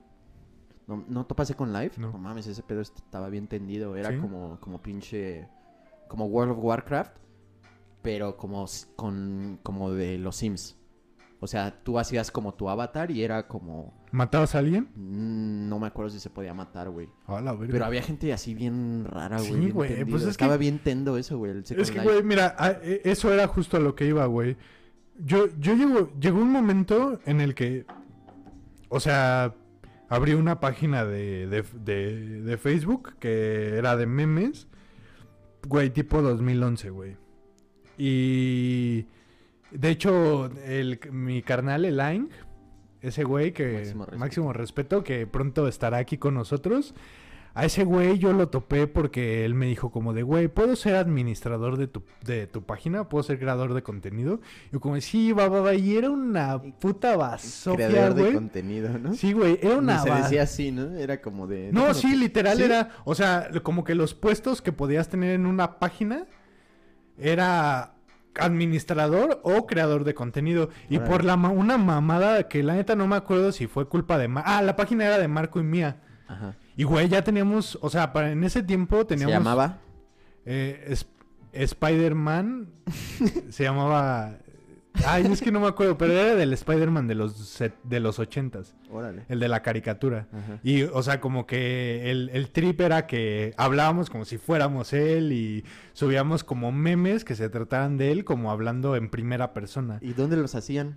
¿No, 0.89 1.05
¿no 1.07 1.25
topaste 1.25 1.53
con 1.53 1.71
Live? 1.71 1.91
No. 1.97 2.11
mames, 2.17 2.47
ese 2.47 2.63
pedo 2.63 2.81
estaba 2.81 3.29
bien 3.29 3.47
tendido. 3.47 3.95
Era 3.95 4.09
¿Sí? 4.09 4.17
como, 4.17 4.59
como 4.59 4.81
pinche... 4.81 5.47
Como 6.07 6.25
World 6.25 6.53
of 6.53 6.57
Warcraft, 6.63 7.15
pero 8.01 8.35
como, 8.35 8.65
con, 8.95 9.59
como 9.61 9.91
de 9.91 10.17
los 10.17 10.35
Sims. 10.37 10.75
O 11.41 11.45
sea, 11.47 11.83
tú 11.83 11.99
hacías 11.99 12.31
como 12.31 12.55
tu 12.55 12.67
avatar 12.69 13.11
y 13.11 13.23
era 13.23 13.47
como... 13.47 13.93
¿Matabas 14.11 14.55
a 14.55 14.57
alguien? 14.59 14.89
mm, 14.95 15.69
No 15.69 15.77
me 15.79 15.85
acuerdo 15.87 16.09
si 16.09 16.19
se 16.19 16.29
podía 16.31 16.53
matar, 16.55 16.89
güey. 16.89 17.07
A 17.27 17.39
la 17.39 17.53
verga. 17.53 17.71
Pero 17.71 17.85
había 17.85 18.01
gente 18.01 18.33
así 18.33 18.55
bien 18.55 19.05
rara, 19.05 19.37
güey. 19.37 19.53
Sí, 19.53 19.69
güey, 19.69 20.03
pues 20.05 20.23
es 20.23 20.29
que- 20.29 20.31
Estaba 20.31 20.57
bien 20.57 20.79
tendo 20.83 21.15
eso, 21.17 21.37
güey. 21.37 21.59
Es 21.59 21.91
que, 21.91 22.01
güey, 22.01 22.23
mira, 22.23 22.55
a- 22.57 22.71
e- 22.81 23.01
eso 23.05 23.31
era 23.31 23.45
justo 23.47 23.77
a 23.77 23.79
lo 23.79 23.93
que 23.95 24.07
iba, 24.07 24.25
güey. 24.25 24.57
Yo, 25.19 25.45
yo 25.59 25.75
llego, 25.75 26.11
llegó 26.19 26.41
un 26.41 26.51
momento 26.51 27.19
en 27.25 27.39
el 27.41 27.53
que, 27.53 27.85
o 28.89 28.99
sea, 28.99 29.53
abrí 30.09 30.33
una 30.33 30.59
página 30.59 31.05
de, 31.05 31.47
de, 31.47 31.63
de- 31.73 32.41
de 32.41 32.57
Facebook 32.57 33.15
que 33.19 33.77
era 33.77 33.95
de 33.95 34.05
memes, 34.07 34.67
güey, 35.67 35.89
tipo 35.91 36.21
2011, 36.21 36.89
güey. 36.89 37.15
Y, 37.97 39.05
de 39.71 39.89
hecho, 39.89 40.49
el, 40.65 40.99
mi 41.11 41.41
carnal 41.41 41.85
Elaine, 41.85 42.29
ese 43.01 43.23
güey 43.23 43.51
que, 43.53 43.73
Máximo 43.73 44.05
respeto. 44.05 44.19
máximo 44.19 44.53
respeto, 44.53 45.03
que 45.03 45.27
pronto 45.27 45.67
estará 45.67 45.97
aquí 45.97 46.17
con 46.17 46.33
nosotros. 46.33 46.93
A 47.55 47.65
ese 47.65 47.83
güey 47.83 48.19
yo 48.19 48.31
lo 48.31 48.47
topé 48.49 48.87
porque 48.87 49.43
él 49.43 49.53
me 49.55 49.65
dijo 49.65 49.91
como 49.91 50.13
de, 50.13 50.23
güey, 50.23 50.47
¿puedo 50.47 50.75
ser 50.75 50.95
administrador 50.95 51.77
de 51.77 51.87
tu, 51.87 52.03
de 52.23 52.47
tu 52.47 52.63
página? 52.63 53.09
¿Puedo 53.09 53.23
ser 53.23 53.39
creador 53.39 53.73
de 53.73 53.81
contenido? 53.81 54.39
Y 54.69 54.73
yo 54.73 54.79
como, 54.79 55.01
sí, 55.01 55.31
va, 55.33 55.49
va, 55.49 55.61
va. 55.61 55.73
Y 55.73 55.97
era 55.97 56.09
una 56.09 56.61
puta 56.61 57.17
basofia, 57.17 57.89
Creador 57.89 58.13
de 58.13 58.33
contenido, 58.33 58.97
¿no? 58.97 59.13
Sí, 59.13 59.33
güey, 59.33 59.59
era 59.61 59.77
una 59.77 59.99
se 59.99 60.09
ba- 60.09 60.21
decía 60.21 60.43
así, 60.43 60.71
¿no? 60.71 60.95
Era 60.95 61.21
como 61.21 61.47
de... 61.47 61.71
No, 61.73 61.93
sí, 61.93 62.15
literal 62.15 62.57
¿Sí? 62.57 62.63
era, 62.63 62.89
o 63.03 63.15
sea, 63.15 63.49
como 63.63 63.83
que 63.83 63.95
los 63.95 64.13
puestos 64.13 64.61
que 64.61 64.71
podías 64.71 65.09
tener 65.09 65.31
en 65.33 65.45
una 65.45 65.79
página 65.79 66.27
era 67.17 67.95
administrador 68.35 69.41
o 69.43 69.65
creador 69.65 70.03
de 70.03 70.13
contenido. 70.13 70.69
Y 70.89 70.99
por 70.99 71.23
la 71.25 71.35
ma- 71.35 71.49
una 71.49 71.77
mamada 71.77 72.47
que 72.47 72.63
la 72.63 72.75
neta 72.75 72.95
no 72.95 73.07
me 73.07 73.15
acuerdo 73.15 73.51
si 73.51 73.67
fue 73.67 73.87
culpa 73.87 74.17
de... 74.17 74.27
Ma- 74.27 74.43
ah, 74.45 74.61
la 74.61 74.75
página 74.75 75.05
era 75.05 75.17
de 75.17 75.27
Marco 75.27 75.59
y 75.59 75.63
mía. 75.63 75.97
Ajá. 76.27 76.55
Y 76.79 76.85
güey, 76.85 77.09
ya 77.09 77.21
teníamos, 77.23 77.77
o 77.81 77.89
sea, 77.89 78.13
para 78.13 78.31
en 78.31 78.41
ese 78.45 78.63
tiempo 78.63 79.05
teníamos... 79.05 79.33
Se 79.33 79.37
llamaba... 79.37 79.79
eh, 80.45 80.85
es- 80.87 81.07
Spider-Man. 81.51 82.69
se 83.49 83.63
llamaba... 83.63 84.37
Ay, 85.05 85.25
es 85.31 85.41
que 85.41 85.51
no 85.51 85.59
me 85.59 85.67
acuerdo, 85.67 85.97
pero 85.97 86.13
era 86.13 86.35
del 86.35 86.51
Spider-Man 86.53 87.07
de 87.07 87.15
los, 87.15 87.33
set- 87.37 87.77
de 87.83 87.99
los 87.99 88.17
ochentas. 88.19 88.75
Órale. 88.89 89.23
El 89.29 89.39
de 89.39 89.47
la 89.47 89.61
caricatura. 89.61 90.27
Ajá. 90.31 90.59
Y, 90.63 90.83
o 90.83 91.03
sea, 91.03 91.19
como 91.21 91.45
que 91.45 92.09
el, 92.11 92.29
el 92.33 92.49
trip 92.49 92.79
era 92.81 93.07
que 93.07 93.53
hablábamos 93.57 94.09
como 94.09 94.25
si 94.25 94.37
fuéramos 94.37 94.91
él 94.93 95.31
y 95.31 95.63
subíamos 95.93 96.43
como 96.43 96.71
memes 96.71 97.23
que 97.25 97.35
se 97.35 97.49
trataran 97.49 97.97
de 97.97 98.11
él 98.11 98.23
como 98.25 98.51
hablando 98.51 98.95
en 98.95 99.09
primera 99.09 99.53
persona. 99.53 99.99
¿Y 100.01 100.13
dónde 100.13 100.37
los 100.37 100.55
hacían? 100.55 100.95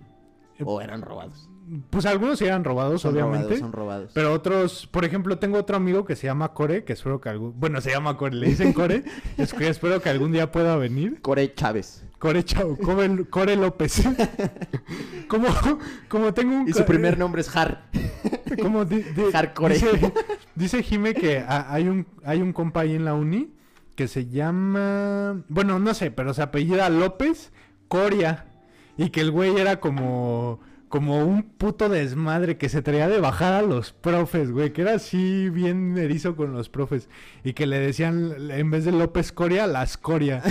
Eh, 0.59 0.63
¿O 0.65 0.81
eran 0.81 1.01
robados? 1.01 1.49
Pues 1.89 2.05
algunos 2.05 2.39
sí 2.39 2.45
eran 2.45 2.63
robados, 2.65 3.01
Son 3.01 3.13
obviamente. 3.13 3.43
robados, 3.45 3.59
son 3.59 3.71
robados. 3.71 4.11
Pero 4.13 4.33
otros, 4.33 4.85
por 4.87 5.05
ejemplo, 5.05 5.37
tengo 5.39 5.57
otro 5.57 5.77
amigo 5.77 6.03
que 6.03 6.15
se 6.17 6.27
llama 6.27 6.53
Core, 6.53 6.83
que 6.83 6.91
espero 6.93 7.21
que 7.21 7.29
algún... 7.29 7.57
Bueno, 7.57 7.79
se 7.79 7.89
llama 7.91 8.17
Core, 8.17 8.35
le 8.35 8.47
dicen 8.47 8.73
Core. 8.73 9.03
es 9.37 9.53
que 9.53 9.69
espero 9.69 10.01
que 10.01 10.09
algún 10.09 10.31
día 10.33 10.51
pueda 10.51 10.75
venir. 10.75 11.21
Corey 11.21 11.53
Chávez. 11.55 12.05
Core 12.19 12.43
Chao, 12.43 12.77
Core, 12.77 13.25
Core 13.29 13.55
López. 13.55 14.03
como, 15.27 15.47
como 16.09 16.33
tengo 16.33 16.55
un... 16.57 16.67
Y 16.67 16.73
su 16.73 16.83
primer 16.85 17.17
nombre 17.17 17.41
es 17.41 17.55
Har. 17.55 17.83
Como 18.61 18.85
di- 18.85 19.01
di- 19.01 19.23
Hardcore. 19.33 19.75
Dice, 19.75 20.13
dice 20.55 20.83
Jime 20.83 21.13
que 21.13 21.39
a- 21.39 21.71
hay 21.73 21.87
un, 21.87 22.05
hay 22.25 22.41
un 22.41 22.53
compa 22.53 22.81
ahí 22.81 22.93
en 22.95 23.05
la 23.05 23.13
uni 23.13 23.53
que 23.95 24.07
se 24.07 24.27
llama... 24.27 25.43
Bueno, 25.47 25.79
no 25.79 25.93
sé, 25.93 26.11
pero 26.11 26.33
se 26.33 26.41
apellida 26.41 26.89
López 26.89 27.51
Coria. 27.87 28.47
Y 28.97 29.09
que 29.09 29.21
el 29.21 29.31
güey 29.31 29.55
era 29.57 29.79
como... 29.79 30.59
Como 30.89 31.25
un 31.25 31.41
puto 31.41 31.89
desmadre 31.89 32.57
que 32.57 32.69
se 32.69 32.83
traía 32.83 33.09
de 33.09 33.19
bajar 33.19 33.53
a 33.53 33.61
los 33.63 33.91
profes, 33.93 34.51
güey. 34.51 34.73
Que 34.73 34.83
era 34.83 34.93
así 34.93 35.49
bien 35.49 35.97
erizo 35.97 36.35
con 36.35 36.53
los 36.53 36.69
profes. 36.69 37.09
Y 37.43 37.53
que 37.53 37.65
le 37.65 37.79
decían, 37.79 38.35
en 38.51 38.69
vez 38.69 38.85
de 38.85 38.91
López 38.91 39.31
Coria, 39.31 39.65
la 39.65 39.81
escoria. 39.81 40.43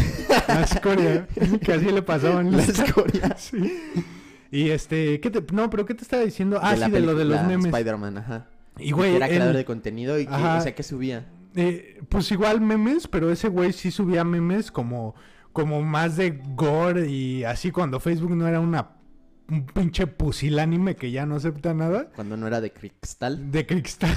La 0.49 0.63
escoria. 0.63 1.29
que 1.65 1.73
así 1.73 1.93
le 1.93 2.03
pasaban. 2.03 2.51
La 2.57 2.63
escoria. 2.65 3.37
Sí. 3.39 3.73
Y 4.51 4.71
este, 4.71 5.21
¿qué 5.21 5.31
te, 5.31 5.45
no, 5.55 5.71
pero 5.71 5.87
¿qué 5.87 5.95
te 5.95 6.03
estaba 6.03 6.25
diciendo? 6.25 6.59
Ah, 6.61 6.75
sí, 6.77 6.91
de 6.91 7.01
lo 7.01 7.15
de 7.15 7.25
los 7.25 7.41
memes. 7.45 7.67
Spider-Man, 7.67 8.19
ajá. 8.19 8.47
Y 8.81 8.91
güey, 8.91 9.15
era 9.15 9.29
creador 9.29 9.51
él- 9.53 9.57
de 9.59 9.65
contenido 9.65 10.19
y 10.19 10.27
que, 10.27 10.35
Ajá. 10.35 10.59
o 10.59 10.61
sea, 10.61 10.75
que 10.75 10.83
subía. 10.83 11.25
eh, 11.55 12.03
pues 12.09 12.33
igual 12.33 12.61
memes, 12.61 13.07
pero 13.07 13.31
ese 13.31 13.47
güey 13.47 13.73
sí 13.73 13.93
subía 13.93 14.25
memes 14.25 14.73
como, 14.73 15.15
como 15.53 15.83
más 15.83 16.17
de 16.17 16.41
gore 16.55 17.09
y 17.09 17.45
así 17.45 17.71
cuando 17.71 18.01
Facebook 18.01 18.35
no 18.35 18.47
era 18.49 18.61
una 18.61 19.03
un 19.49 19.67
pinche 19.67 20.07
pusilánime 20.07 20.97
que 20.97 21.11
ya 21.11 21.27
no 21.27 21.37
acepta 21.37 21.75
nada. 21.75 22.09
Cuando 22.15 22.37
no 22.37 22.47
era 22.47 22.61
de 22.61 22.73
cristal. 22.73 23.51
De 23.51 23.67
cristal. 23.67 24.17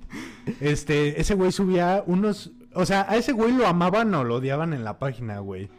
este, 0.60 1.20
ese 1.20 1.34
güey 1.34 1.52
subía 1.52 2.02
unos. 2.06 2.52
O 2.74 2.84
sea, 2.86 3.06
a 3.08 3.16
ese 3.16 3.32
güey 3.32 3.52
lo 3.52 3.66
amaban 3.66 4.12
o 4.14 4.24
lo 4.24 4.36
odiaban 4.36 4.72
en 4.72 4.82
la 4.84 4.98
página, 4.98 5.38
güey. 5.38 5.70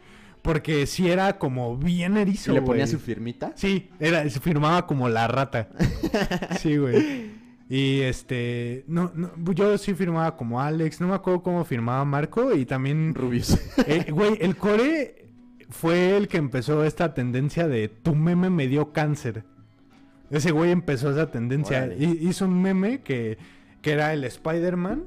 Porque 0.42 0.86
sí 0.86 1.10
era 1.10 1.38
como 1.38 1.76
bien 1.76 2.16
¿Y 2.16 2.20
erizo, 2.20 2.52
le 2.52 2.60
ponía 2.60 2.84
güey. 2.84 2.92
su 2.92 2.98
firmita? 2.98 3.52
Sí, 3.56 3.90
era, 3.98 4.28
se 4.28 4.40
firmaba 4.40 4.86
como 4.86 5.08
la 5.08 5.26
rata. 5.26 5.68
Sí, 6.60 6.76
güey. 6.76 7.43
Y 7.68 8.00
este, 8.02 8.84
no, 8.86 9.10
no, 9.14 9.30
yo 9.52 9.76
sí 9.78 9.94
firmaba 9.94 10.36
como 10.36 10.60
Alex, 10.60 11.00
no 11.00 11.08
me 11.08 11.14
acuerdo 11.14 11.42
cómo 11.42 11.64
firmaba 11.64 12.04
Marco 12.04 12.54
y 12.54 12.66
también, 12.66 13.14
Rubius. 13.14 13.58
eh, 13.86 14.06
güey, 14.10 14.36
el 14.40 14.56
core 14.56 15.28
fue 15.70 16.16
el 16.16 16.28
que 16.28 16.36
empezó 16.36 16.84
esta 16.84 17.14
tendencia 17.14 17.66
de 17.66 17.88
tu 17.88 18.14
meme 18.14 18.50
me 18.50 18.68
dio 18.68 18.92
cáncer. 18.92 19.44
Ese 20.30 20.50
güey 20.52 20.70
empezó 20.72 21.10
esa 21.10 21.30
tendencia. 21.30 21.86
Hi- 21.86 22.18
Hizo 22.20 22.44
un 22.44 22.60
meme 22.60 23.00
que, 23.02 23.38
que 23.80 23.92
era 23.92 24.12
el 24.12 24.24
Spider-Man. 24.24 25.04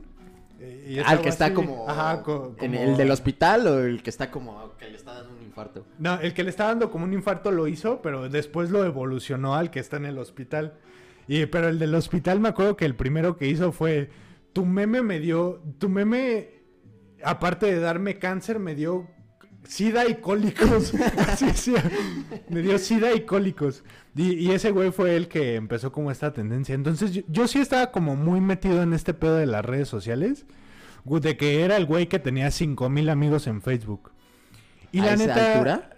eh, 0.60 1.04
Al 1.06 1.22
que 1.22 1.30
está 1.30 1.46
así, 1.46 1.54
como, 1.54 1.88
Ajá, 1.88 2.24
co- 2.24 2.56
¿En 2.60 2.74
el 2.74 2.98
del 2.98 3.12
hospital 3.12 3.68
o 3.68 3.80
el 3.80 4.02
que 4.02 4.10
está 4.10 4.32
como 4.32 4.74
que 4.80 4.90
le 4.90 4.96
está 4.98 5.14
dando 5.14 5.34
un 5.38 5.44
infarto? 5.44 5.86
No, 6.00 6.20
el 6.20 6.34
que 6.34 6.44
le 6.44 6.50
está 6.50 6.66
dando 6.66 6.90
como 6.90 7.06
un 7.06 7.14
infarto 7.14 7.52
lo 7.52 7.68
hizo, 7.68 8.02
pero 8.02 8.30
después 8.30 8.72
lo 8.72 8.84
evolucionó 8.84 9.54
al 9.56 9.70
que 9.70 9.80
está 9.80 9.98
en 9.98 10.06
el 10.06 10.18
hospital. 10.18 10.74
Y, 11.28 11.46
pero 11.48 11.68
el 11.68 11.80
del 11.80 11.94
hospital 11.96 12.40
me 12.40 12.50
acuerdo 12.50 12.78
que 12.78 12.86
el 12.86 12.96
primero 12.96 13.36
que 13.38 13.48
hizo 13.48 13.72
fue, 13.72 14.10
tu 14.54 14.66
meme 14.66 15.02
me 15.02 15.20
dio, 15.20 15.62
tu 15.78 15.90
meme, 15.90 16.50
aparte 17.24 17.66
de 17.66 17.80
darme 17.80 18.18
cáncer, 18.18 18.60
me 18.60 18.76
dio 18.76 19.08
sida 19.66 20.08
y 20.08 20.16
cólicos. 20.16 20.94
sí, 21.38 21.50
sí, 21.54 21.76
me 22.50 22.62
dio 22.62 22.78
sida 22.78 23.14
y 23.14 23.22
cólicos. 23.22 23.84
Y, 24.16 24.34
y 24.34 24.52
ese 24.52 24.72
güey 24.72 24.92
fue 24.92 25.16
el 25.16 25.28
que 25.28 25.56
empezó 25.56 25.92
como 25.92 26.12
esta 26.12 26.32
tendencia. 26.34 26.74
Entonces 26.76 27.12
yo, 27.12 27.22
yo 27.28 27.48
sí 27.48 27.60
estaba 27.60 27.92
como 27.92 28.16
muy 28.16 28.40
metido 28.42 28.82
en 28.82 28.94
este 28.94 29.14
pedo 29.14 29.36
de 29.36 29.46
las 29.46 29.66
redes 29.66 29.88
sociales. 29.90 30.46
De 31.10 31.38
que 31.38 31.64
era 31.64 31.78
el 31.78 31.86
güey 31.86 32.08
que 32.08 32.20
tenía 32.20 32.52
5000 32.52 33.10
amigos 33.10 33.48
en 33.48 33.62
Facebook. 33.62 34.12
Y 34.92 35.00
¿A 35.00 35.06
la 35.06 35.14
esa 35.14 35.28
neta. 35.28 35.54
altura? 35.54 35.90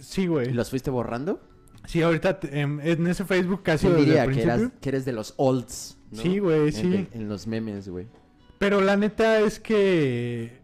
Sí, 0.00 0.22
¿Y 0.22 0.26
güey. 0.28 0.52
los 0.52 0.70
fuiste 0.70 0.88
borrando? 0.90 1.40
Sí, 1.86 2.00
ahorita 2.02 2.40
te- 2.40 2.60
en, 2.60 2.80
en 2.82 3.06
ese 3.06 3.24
Facebook 3.24 3.62
casi 3.62 3.86
¿Quién 3.86 3.96
desde 3.98 4.06
diría 4.06 4.26
que, 4.28 4.42
eras, 4.42 4.62
que 4.80 4.88
eres 4.88 5.04
de 5.04 5.12
los 5.12 5.34
olds? 5.36 5.98
¿no? 6.10 6.20
Sí, 6.22 6.38
güey, 6.38 6.70
sí. 6.72 7.08
En, 7.12 7.22
en 7.22 7.28
los 7.28 7.46
memes, 7.46 7.88
güey. 7.88 8.06
Pero 8.58 8.80
la 8.80 8.96
neta 8.96 9.40
es 9.40 9.58
que. 9.58 10.60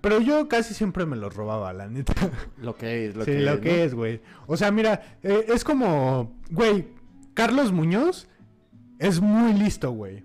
Pero 0.00 0.20
yo 0.20 0.48
casi 0.48 0.72
siempre 0.74 1.04
me 1.06 1.16
los 1.16 1.34
robaba, 1.34 1.72
la 1.72 1.88
neta. 1.88 2.14
Lo 2.58 2.76
que 2.76 3.06
es, 3.06 3.16
lo 3.16 3.24
sí, 3.24 3.32
que 3.32 3.40
lo 3.40 3.52
es, 3.54 3.60
que 3.60 3.68
¿no? 3.76 3.82
es, 3.84 3.94
güey. 3.94 4.20
O 4.46 4.56
sea, 4.56 4.70
mira, 4.70 5.18
eh, 5.22 5.46
es 5.48 5.64
como. 5.64 6.34
Güey, 6.50 6.88
Carlos 7.34 7.72
Muñoz 7.72 8.28
es 8.98 9.20
muy 9.20 9.52
listo, 9.52 9.90
güey. 9.90 10.24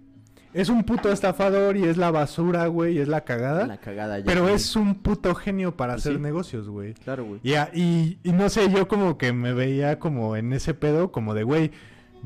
Es 0.54 0.70
un 0.70 0.84
puto 0.84 1.12
estafador 1.12 1.78
y 1.78 1.86
es 1.86 1.96
la 1.98 2.12
basura, 2.12 2.68
güey, 2.68 2.96
y 2.96 3.00
es 3.00 3.08
la 3.08 3.22
cagada. 3.22 3.68
La 3.68 3.78
cagada 3.78 4.20
ya. 4.20 4.26
pero 4.26 4.44
güey. 4.44 4.56
es 4.56 4.76
un 4.76 4.96
puto 4.96 5.34
genio 5.34 5.76
para 5.78 5.94
Pues 5.94 6.04
hacer 6.06 6.18
sí. 6.18 6.22
negocios, 6.22 6.68
güey. 6.70 6.94
Claro, 6.96 7.24
güey. 7.26 7.40
Y, 7.44 7.54
a- 7.54 7.70
y, 7.74 8.20
y 8.24 8.32
no 8.34 8.50
sé, 8.50 8.70
yo 8.72 8.88
como 8.88 9.18
que 9.18 9.32
me 9.32 9.54
veía 9.54 9.98
como 10.00 10.36
en 10.36 10.52
ese 10.54 10.74
pedo, 10.74 11.12
como 11.12 11.34
de, 11.34 11.44
güey, 11.44 11.72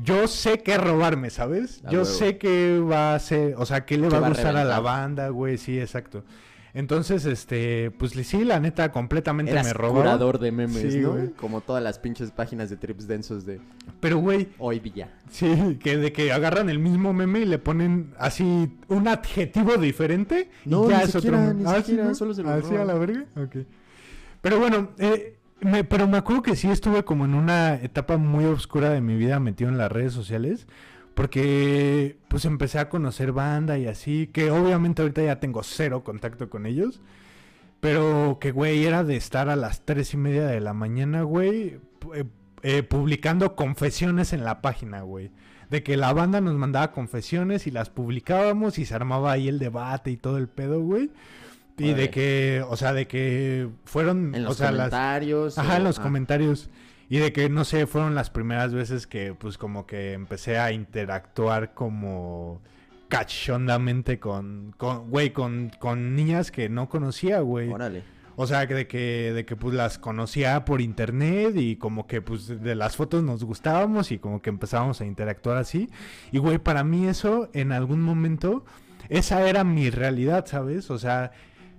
yo 0.02 0.26
sé 0.26 0.58
qué 0.58 0.76
robarme, 0.76 1.30
¿sabes? 1.30 1.82
Yo 1.90 2.04
sé 2.04 2.36
qué 2.36 2.80
va 2.80 3.12
a 3.12 3.14
hacer, 3.14 3.54
o 3.58 3.64
sea, 3.64 3.84
qué 3.86 3.96
le 3.96 4.08
¿Qué 4.08 4.12
va 4.12 4.18
a 4.18 4.20
va 4.20 4.26
a 4.26 4.30
gustar 4.30 4.56
a 4.56 4.64
la 4.64 4.80
banda, 4.80 5.28
güey, 5.28 5.56
sí, 5.56 5.78
exacto. 5.80 6.24
Entonces, 6.78 7.24
este, 7.24 7.90
pues 7.90 8.12
sí, 8.12 8.44
la 8.44 8.60
neta, 8.60 8.92
completamente 8.92 9.50
Eras 9.52 9.66
me 9.66 9.72
robaba. 9.72 10.02
curador 10.02 10.38
de 10.38 10.52
memes, 10.52 10.92
Sí, 10.92 10.98
¿no? 11.00 11.12
güey. 11.12 11.30
Como 11.30 11.62
todas 11.62 11.82
las 11.82 11.98
pinches 11.98 12.30
páginas 12.32 12.68
de 12.68 12.76
trips 12.76 13.08
densos 13.08 13.46
de 13.46 13.60
Pero, 13.98 14.18
güey, 14.18 14.48
hoy 14.58 14.78
día. 14.80 15.14
sí, 15.30 15.78
que 15.82 15.96
de 15.96 16.12
que 16.12 16.32
agarran 16.32 16.68
el 16.68 16.78
mismo 16.78 17.14
meme 17.14 17.40
y 17.40 17.44
le 17.46 17.58
ponen 17.58 18.12
así 18.18 18.70
un 18.88 19.08
adjetivo 19.08 19.78
diferente 19.78 20.50
No, 20.66 20.84
y 20.86 20.90
ya 20.90 20.98
ni 20.98 21.04
es 21.04 21.10
siquiera, 21.12 21.40
otro 21.44 21.54
ni 21.54 21.64
Ah, 21.66 21.74
¿sí, 21.76 21.82
siquiera, 21.84 22.04
no? 22.08 22.14
solo 22.14 22.34
se 22.34 22.42
lo 22.42 22.50
¿Así 22.50 22.66
a 22.66 22.70
roban. 22.72 22.86
la 22.88 22.94
verga? 22.94 23.24
Ok. 23.36 23.56
Pero 24.42 24.58
bueno, 24.58 24.90
eh, 24.98 25.38
me, 25.62 25.82
pero 25.82 26.06
me 26.06 26.18
acuerdo 26.18 26.42
que 26.42 26.56
sí 26.56 26.68
estuve 26.68 27.04
como 27.04 27.24
en 27.24 27.32
una 27.32 27.76
etapa 27.76 28.18
muy 28.18 28.44
oscura 28.44 28.90
de 28.90 29.00
mi 29.00 29.16
vida 29.16 29.40
metido 29.40 29.70
en 29.70 29.78
las 29.78 29.90
redes 29.90 30.12
sociales. 30.12 30.66
Porque 31.16 32.18
pues 32.28 32.44
empecé 32.44 32.78
a 32.78 32.90
conocer 32.90 33.32
banda 33.32 33.78
y 33.78 33.86
así, 33.86 34.26
que 34.26 34.50
obviamente 34.50 35.00
ahorita 35.00 35.22
ya 35.22 35.40
tengo 35.40 35.62
cero 35.62 36.04
contacto 36.04 36.50
con 36.50 36.66
ellos. 36.66 37.00
Pero 37.80 38.36
que, 38.38 38.52
güey, 38.52 38.84
era 38.84 39.02
de 39.02 39.16
estar 39.16 39.48
a 39.48 39.56
las 39.56 39.80
tres 39.86 40.12
y 40.12 40.18
media 40.18 40.46
de 40.46 40.60
la 40.60 40.74
mañana, 40.74 41.22
güey, 41.22 41.78
eh, 42.14 42.24
eh, 42.62 42.82
publicando 42.82 43.56
confesiones 43.56 44.34
en 44.34 44.44
la 44.44 44.60
página, 44.60 45.00
güey. 45.00 45.30
De 45.70 45.82
que 45.82 45.96
la 45.96 46.12
banda 46.12 46.42
nos 46.42 46.52
mandaba 46.54 46.92
confesiones 46.92 47.66
y 47.66 47.70
las 47.70 47.88
publicábamos 47.88 48.78
y 48.78 48.84
se 48.84 48.94
armaba 48.94 49.32
ahí 49.32 49.48
el 49.48 49.58
debate 49.58 50.10
y 50.10 50.18
todo 50.18 50.36
el 50.36 50.48
pedo, 50.48 50.82
güey. 50.82 51.10
Y 51.78 51.94
de 51.94 52.10
que, 52.10 52.62
o 52.68 52.76
sea, 52.76 52.92
de 52.92 53.06
que 53.06 53.70
fueron, 53.86 54.34
En 54.34 54.44
o 54.44 54.48
los 54.48 54.58
sea, 54.58 54.70
las, 54.70 54.90
comentarios. 54.90 55.56
Ajá, 55.56 55.74
o- 55.74 55.76
en 55.78 55.84
los 55.84 55.98
ah, 55.98 56.02
comentarios. 56.02 56.68
Y 57.08 57.18
de 57.18 57.32
que, 57.32 57.48
no 57.48 57.64
sé, 57.64 57.86
fueron 57.86 58.14
las 58.14 58.30
primeras 58.30 58.74
veces 58.74 59.06
que, 59.06 59.34
pues, 59.34 59.58
como 59.58 59.86
que 59.86 60.12
empecé 60.12 60.58
a 60.58 60.72
interactuar 60.72 61.72
como 61.74 62.60
cachondamente 63.08 64.18
con, 64.18 64.74
con 64.76 65.08
güey, 65.10 65.30
con, 65.30 65.70
con 65.78 66.16
niñas 66.16 66.50
que 66.50 66.68
no 66.68 66.88
conocía, 66.88 67.40
güey. 67.40 67.72
Órale. 67.72 68.02
O 68.34 68.46
sea, 68.46 68.66
que 68.66 68.74
de 68.74 68.86
que, 68.88 69.32
de 69.32 69.46
que, 69.46 69.54
pues, 69.56 69.74
las 69.74 69.98
conocía 69.98 70.64
por 70.64 70.80
internet 70.80 71.54
y 71.56 71.76
como 71.76 72.06
que, 72.06 72.20
pues, 72.22 72.48
de 72.48 72.74
las 72.74 72.96
fotos 72.96 73.22
nos 73.22 73.44
gustábamos 73.44 74.10
y 74.10 74.18
como 74.18 74.42
que 74.42 74.50
empezábamos 74.50 75.00
a 75.00 75.06
interactuar 75.06 75.58
así. 75.58 75.88
Y, 76.32 76.38
güey, 76.38 76.58
para 76.58 76.82
mí 76.82 77.06
eso, 77.06 77.48
en 77.52 77.70
algún 77.70 78.02
momento, 78.02 78.64
esa 79.08 79.48
era 79.48 79.62
mi 79.64 79.90
realidad, 79.90 80.46
¿sabes? 80.46 80.90
O 80.90 80.98
sea... 80.98 81.32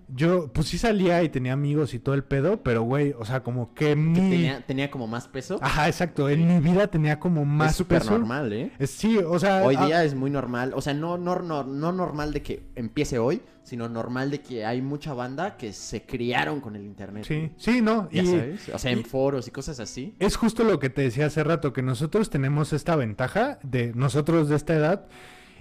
Yo, 0.09 0.51
pues 0.53 0.67
sí 0.67 0.77
salía 0.77 1.21
y 1.23 1.29
tenía 1.29 1.53
amigos 1.53 1.93
y 1.93 1.99
todo 1.99 2.15
el 2.15 2.23
pedo, 2.23 2.63
pero 2.63 2.83
güey, 2.83 3.13
o 3.17 3.25
sea, 3.25 3.43
como 3.43 3.73
que 3.73 3.95
mi... 3.95 4.13
Tenía, 4.13 4.61
tenía 4.65 4.89
como 4.89 5.05
más 5.05 5.27
peso. 5.27 5.59
Ajá, 5.61 5.87
exacto. 5.87 6.29
En 6.29 6.47
mi 6.47 6.59
vida 6.59 6.87
tenía 6.87 7.19
como 7.19 7.43
más 7.43 7.71
es 7.71 7.77
súper 7.77 7.99
peso. 7.99 8.11
normal, 8.11 8.53
¿eh? 8.53 8.71
Es- 8.79 8.91
sí, 8.91 9.17
o 9.17 9.37
sea. 9.37 9.63
Hoy 9.63 9.75
ah, 9.77 9.85
día 9.85 10.03
es 10.03 10.15
muy 10.15 10.29
normal, 10.29 10.71
o 10.75 10.81
sea, 10.81 10.93
no, 10.93 11.17
no, 11.17 11.39
no, 11.39 11.63
no 11.63 11.91
normal 11.91 12.31
de 12.31 12.41
que 12.41 12.63
empiece 12.75 13.19
hoy, 13.19 13.41
sino 13.63 13.89
normal 13.89 14.31
de 14.31 14.39
que 14.39 14.65
hay 14.65 14.81
mucha 14.81 15.13
banda 15.13 15.57
que 15.57 15.73
se 15.73 16.03
criaron 16.03 16.61
con 16.61 16.77
el 16.77 16.85
internet. 16.85 17.25
Sí, 17.27 17.51
sí, 17.57 17.81
no. 17.81 18.09
Ya 18.09 18.23
y 18.23 18.27
sabes, 18.27 18.69
o 18.69 18.79
sea, 18.79 18.91
en 18.91 19.03
foros 19.03 19.47
y 19.49 19.51
cosas 19.51 19.81
así. 19.81 20.15
es 20.19 20.37
justo 20.37 20.63
lo 20.63 20.79
que 20.79 20.89
te 20.89 21.01
decía 21.01 21.25
hace 21.25 21.43
rato, 21.43 21.73
que 21.73 21.81
nosotros 21.81 22.29
tenemos 22.29 22.71
esta 22.71 22.95
ventaja 22.95 23.59
de 23.63 23.91
nosotros 23.93 24.47
de 24.47 24.55
esta 24.55 24.73
edad. 24.73 25.07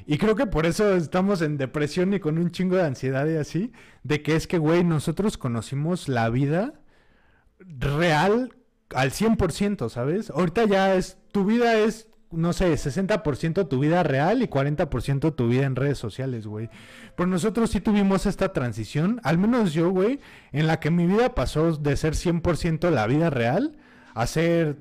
Y 0.06 0.18
creo 0.18 0.36
que 0.36 0.46
por 0.46 0.66
eso 0.66 0.94
estamos 0.94 1.42
en 1.42 1.56
depresión 1.56 2.14
y 2.14 2.20
con 2.20 2.38
un 2.38 2.52
chingo 2.52 2.76
de 2.76 2.84
ansiedad 2.84 3.26
y 3.26 3.36
así. 3.36 3.72
De 4.04 4.22
que 4.22 4.36
es 4.36 4.46
que, 4.46 4.58
güey, 4.58 4.84
nosotros 4.84 5.36
conocimos 5.36 6.08
la 6.08 6.30
vida 6.30 6.74
real 7.58 8.56
al 8.94 9.10
100%, 9.10 9.88
¿sabes? 9.88 10.30
Ahorita 10.30 10.64
ya 10.64 10.94
es, 10.94 11.18
tu 11.32 11.44
vida 11.44 11.76
es, 11.78 12.08
no 12.30 12.52
sé, 12.52 12.72
60% 12.72 13.68
tu 13.68 13.80
vida 13.80 14.04
real 14.04 14.42
y 14.42 14.46
40% 14.46 15.34
tu 15.34 15.48
vida 15.48 15.64
en 15.64 15.74
redes 15.74 15.98
sociales, 15.98 16.46
güey. 16.46 16.70
Pero 17.16 17.26
nosotros 17.28 17.70
sí 17.70 17.80
tuvimos 17.80 18.26
esta 18.26 18.52
transición, 18.52 19.20
al 19.24 19.38
menos 19.38 19.72
yo, 19.72 19.90
güey, 19.90 20.20
en 20.52 20.68
la 20.68 20.78
que 20.78 20.90
mi 20.90 21.06
vida 21.06 21.34
pasó 21.34 21.76
de 21.76 21.96
ser 21.96 22.14
100% 22.14 22.90
la 22.90 23.06
vida 23.06 23.30
real 23.30 23.76
a 24.14 24.26
ser 24.26 24.76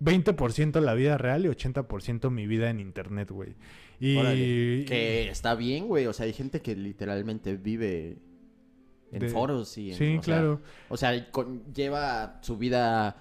20% 0.00 0.80
la 0.80 0.94
vida 0.94 1.16
real 1.18 1.46
y 1.46 1.48
80% 1.48 2.30
mi 2.30 2.46
vida 2.46 2.68
en 2.68 2.80
internet, 2.80 3.30
güey. 3.30 3.56
Y 4.00 4.16
Órale. 4.16 4.84
Que 4.86 5.28
está 5.30 5.54
bien, 5.54 5.86
güey. 5.88 6.06
O 6.06 6.12
sea, 6.12 6.26
hay 6.26 6.32
gente 6.32 6.60
que 6.60 6.74
literalmente 6.76 7.56
vive 7.56 8.18
en 9.12 9.20
De- 9.20 9.28
foros 9.28 9.76
y 9.78 9.92
en- 9.92 9.96
Sí, 9.96 10.16
o 10.18 10.22
sea, 10.22 10.34
claro. 10.34 10.60
o 10.88 10.96
sea, 10.96 11.30
con- 11.30 11.62
lleva 11.72 12.38
su 12.42 12.56
vida 12.58 13.16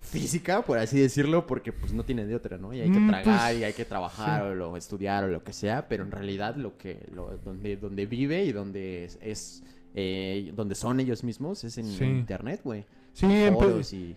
física, 0.00 0.62
por 0.62 0.78
así 0.78 0.98
decirlo, 1.00 1.46
porque 1.46 1.72
pues 1.72 1.92
no 1.92 2.04
tiene 2.04 2.26
de 2.26 2.34
otra, 2.34 2.58
¿no? 2.58 2.74
Y 2.74 2.80
hay 2.80 2.90
que 2.90 2.98
Mm, 3.00 3.08
tragar 3.08 3.50
pues, 3.50 3.58
y 3.60 3.64
hay 3.64 3.72
que 3.72 3.84
trabajar 3.86 4.42
sí. 4.42 4.46
o 4.48 4.54
lo- 4.54 4.76
estudiar 4.76 5.24
o 5.24 5.28
lo 5.28 5.42
que 5.42 5.52
sea, 5.54 5.88
pero 5.88 6.04
en 6.04 6.10
realidad 6.10 6.56
lo 6.56 6.76
que 6.76 7.06
lo, 7.14 7.38
donde 7.38 7.76
donde 7.78 8.04
vive 8.06 8.44
y 8.44 8.52
donde 8.52 9.04
es, 9.04 9.18
es, 9.22 9.62
eh, 9.94 10.52
donde 10.54 10.74
son 10.74 11.00
ellos 11.00 11.24
mismos 11.24 11.64
es 11.64 11.78
en 11.78 11.86
Sí. 11.86 12.04
internet, 12.04 12.60
güey. 12.62 12.84
Sí, 13.14 13.24
En 13.26 13.54
foros 13.54 13.92
y 13.94 14.14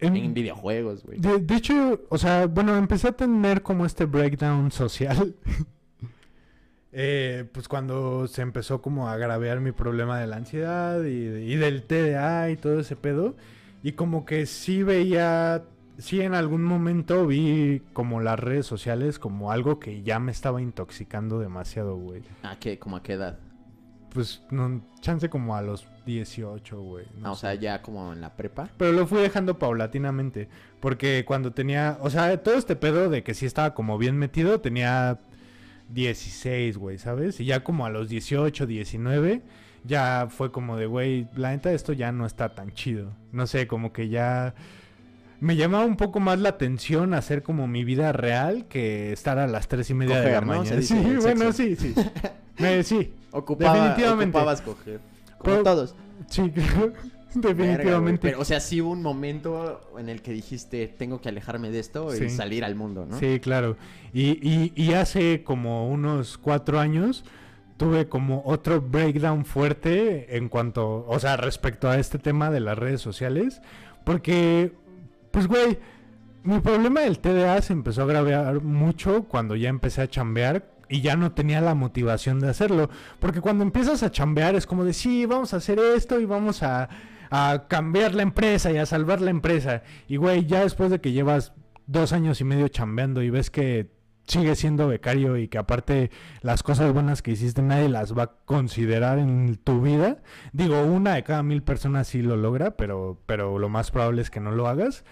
en 0.00 0.34
videojuegos, 0.34 1.04
güey. 1.04 1.18
De, 1.18 1.38
de 1.38 1.54
hecho, 1.56 2.02
o 2.08 2.18
sea, 2.18 2.46
bueno, 2.46 2.76
empecé 2.76 3.08
a 3.08 3.12
tener 3.12 3.62
como 3.62 3.86
este 3.86 4.04
breakdown 4.04 4.70
social. 4.70 5.34
Eh, 6.90 7.44
pues 7.52 7.68
cuando 7.68 8.26
se 8.28 8.40
empezó 8.40 8.80
como 8.80 9.08
a 9.08 9.12
agraviar 9.12 9.60
mi 9.60 9.72
problema 9.72 10.18
de 10.18 10.26
la 10.26 10.36
ansiedad 10.36 11.04
y, 11.04 11.26
y 11.52 11.56
del 11.56 11.82
TDA 11.82 12.50
y 12.50 12.56
todo 12.56 12.80
ese 12.80 12.96
pedo. 12.96 13.36
Y 13.82 13.92
como 13.92 14.24
que 14.24 14.46
sí 14.46 14.82
veía, 14.82 15.64
sí 15.98 16.22
en 16.22 16.34
algún 16.34 16.64
momento 16.64 17.26
vi 17.26 17.82
como 17.92 18.20
las 18.20 18.40
redes 18.40 18.66
sociales 18.66 19.18
como 19.18 19.52
algo 19.52 19.78
que 19.78 20.02
ya 20.02 20.18
me 20.18 20.32
estaba 20.32 20.62
intoxicando 20.62 21.38
demasiado, 21.38 21.94
güey. 21.96 22.22
¿A 22.42 22.58
qué? 22.58 22.78
¿Como 22.78 22.96
a 22.96 23.02
qué 23.02 23.12
edad? 23.12 23.38
Pues 24.12 24.42
no, 24.50 24.82
chance 25.00 25.28
como 25.28 25.54
a 25.56 25.62
los 25.62 25.86
18, 26.06 26.80
güey. 26.80 27.06
no 27.18 27.28
Ah, 27.28 27.32
o 27.32 27.36
sea, 27.36 27.54
ya 27.54 27.82
como 27.82 28.12
en 28.12 28.20
la 28.20 28.34
prepa. 28.36 28.70
Pero 28.76 28.92
lo 28.92 29.06
fui 29.06 29.20
dejando 29.20 29.58
paulatinamente. 29.58 30.48
Porque 30.80 31.24
cuando 31.26 31.52
tenía. 31.52 31.98
O 32.00 32.10
sea, 32.10 32.42
todo 32.42 32.56
este 32.56 32.76
pedo 32.76 33.10
de 33.10 33.22
que 33.22 33.34
sí 33.34 33.46
estaba 33.46 33.74
como 33.74 33.98
bien 33.98 34.16
metido, 34.16 34.60
tenía 34.60 35.18
16, 35.90 36.76
güey, 36.78 36.98
¿sabes? 36.98 37.40
Y 37.40 37.44
ya 37.44 37.64
como 37.64 37.86
a 37.86 37.90
los 37.90 38.08
18, 38.08 38.66
19, 38.66 39.42
ya 39.84 40.28
fue 40.30 40.50
como 40.52 40.76
de, 40.76 40.86
güey, 40.86 41.28
la 41.36 41.50
neta 41.50 41.72
esto 41.72 41.92
ya 41.92 42.12
no 42.12 42.26
está 42.26 42.54
tan 42.54 42.72
chido. 42.72 43.12
No 43.32 43.46
sé, 43.46 43.66
como 43.66 43.92
que 43.92 44.08
ya 44.08 44.54
me 45.40 45.56
llamaba 45.56 45.84
un 45.84 45.96
poco 45.96 46.20
más 46.20 46.38
la 46.40 46.50
atención 46.50 47.14
hacer 47.14 47.42
como 47.42 47.66
mi 47.68 47.84
vida 47.84 48.12
real 48.12 48.66
que 48.68 49.12
estar 49.12 49.38
a 49.38 49.46
las 49.46 49.68
tres 49.68 49.88
y 49.90 49.94
media 49.94 50.20
de 50.20 50.32
la 50.32 50.40
mañana. 50.40 50.82
Sí, 50.82 50.94
bueno, 51.20 51.52
sí, 51.52 51.76
sí. 51.76 51.94
Me- 52.58 52.82
sí, 52.82 53.14
Ocupaba, 53.32 53.74
Definitivamente. 53.74 54.36
Ocupabas 54.36 54.60
coger. 54.62 55.00
Como 55.38 55.42
Pero- 55.44 55.62
todos. 55.64 55.94
sí, 56.28 56.42
Verga, 56.54 56.92
güey, 57.34 57.68
definitivamente. 57.68 58.20
pero, 58.22 58.40
o 58.40 58.44
sea, 58.44 58.58
sí 58.58 58.80
hubo 58.80 58.90
un 58.90 59.02
momento 59.02 59.80
en 59.98 60.08
el 60.08 60.22
que 60.22 60.32
dijiste, 60.32 60.88
tengo 60.88 61.20
que 61.20 61.28
alejarme 61.28 61.70
de 61.70 61.78
esto 61.78 62.14
y 62.16 62.30
salir 62.30 62.64
al 62.64 62.74
mundo, 62.74 63.04
¿no? 63.06 63.18
Sí, 63.18 63.38
claro. 63.38 63.76
Y, 64.14 64.30
y, 64.42 64.72
y 64.74 64.94
hace 64.94 65.44
como 65.44 65.88
unos 65.90 66.38
cuatro 66.38 66.80
años 66.80 67.24
tuve 67.76 68.08
como 68.08 68.42
otro 68.46 68.80
breakdown 68.80 69.44
fuerte 69.44 70.36
en 70.36 70.48
cuanto, 70.48 71.04
o 71.06 71.18
sea, 71.20 71.36
respecto 71.36 71.88
a 71.88 71.98
este 71.98 72.18
tema 72.18 72.50
de 72.50 72.60
las 72.60 72.78
redes 72.78 73.00
sociales. 73.02 73.60
Porque, 74.04 74.72
pues, 75.30 75.46
güey, 75.46 75.78
mi 76.42 76.60
problema 76.60 77.02
del 77.02 77.18
TDA 77.18 77.60
se 77.60 77.74
empezó 77.74 78.00
a 78.00 78.04
agravar 78.04 78.62
mucho 78.62 79.24
cuando 79.24 79.54
ya 79.54 79.68
empecé 79.68 80.00
a 80.00 80.08
chambear 80.08 80.64
y 80.88 81.00
ya 81.00 81.16
no 81.16 81.32
tenía 81.32 81.60
la 81.60 81.74
motivación 81.74 82.40
de 82.40 82.48
hacerlo. 82.48 82.90
Porque 83.18 83.40
cuando 83.40 83.64
empiezas 83.64 84.02
a 84.02 84.10
chambear 84.10 84.54
es 84.54 84.66
como 84.66 84.84
de, 84.84 84.92
sí, 84.92 85.26
vamos 85.26 85.54
a 85.54 85.58
hacer 85.58 85.78
esto 85.78 86.20
y 86.20 86.24
vamos 86.24 86.62
a, 86.62 86.88
a 87.30 87.66
cambiar 87.68 88.14
la 88.14 88.22
empresa 88.22 88.70
y 88.72 88.78
a 88.78 88.86
salvar 88.86 89.20
la 89.20 89.30
empresa. 89.30 89.82
Y, 90.06 90.16
güey, 90.16 90.46
ya 90.46 90.60
después 90.60 90.90
de 90.90 91.00
que 91.00 91.12
llevas 91.12 91.52
dos 91.86 92.12
años 92.12 92.40
y 92.40 92.44
medio 92.44 92.68
chambeando 92.68 93.22
y 93.22 93.30
ves 93.30 93.50
que 93.50 93.90
sigues 94.28 94.58
siendo 94.58 94.88
becario 94.88 95.38
y 95.38 95.48
que 95.48 95.58
aparte 95.58 96.10
las 96.42 96.62
cosas 96.62 96.92
buenas 96.92 97.22
que 97.22 97.30
hiciste 97.30 97.62
nadie 97.62 97.88
las 97.88 98.16
va 98.16 98.22
a 98.24 98.32
considerar 98.44 99.18
en 99.18 99.56
tu 99.56 99.80
vida. 99.80 100.18
Digo, 100.52 100.82
una 100.82 101.14
de 101.14 101.24
cada 101.24 101.42
mil 101.42 101.62
personas 101.62 102.08
sí 102.08 102.22
lo 102.22 102.36
logra, 102.36 102.76
pero, 102.76 103.20
pero 103.26 103.58
lo 103.58 103.68
más 103.68 103.90
probable 103.90 104.22
es 104.22 104.30
que 104.30 104.40
no 104.40 104.52
lo 104.52 104.68
hagas. 104.68 105.04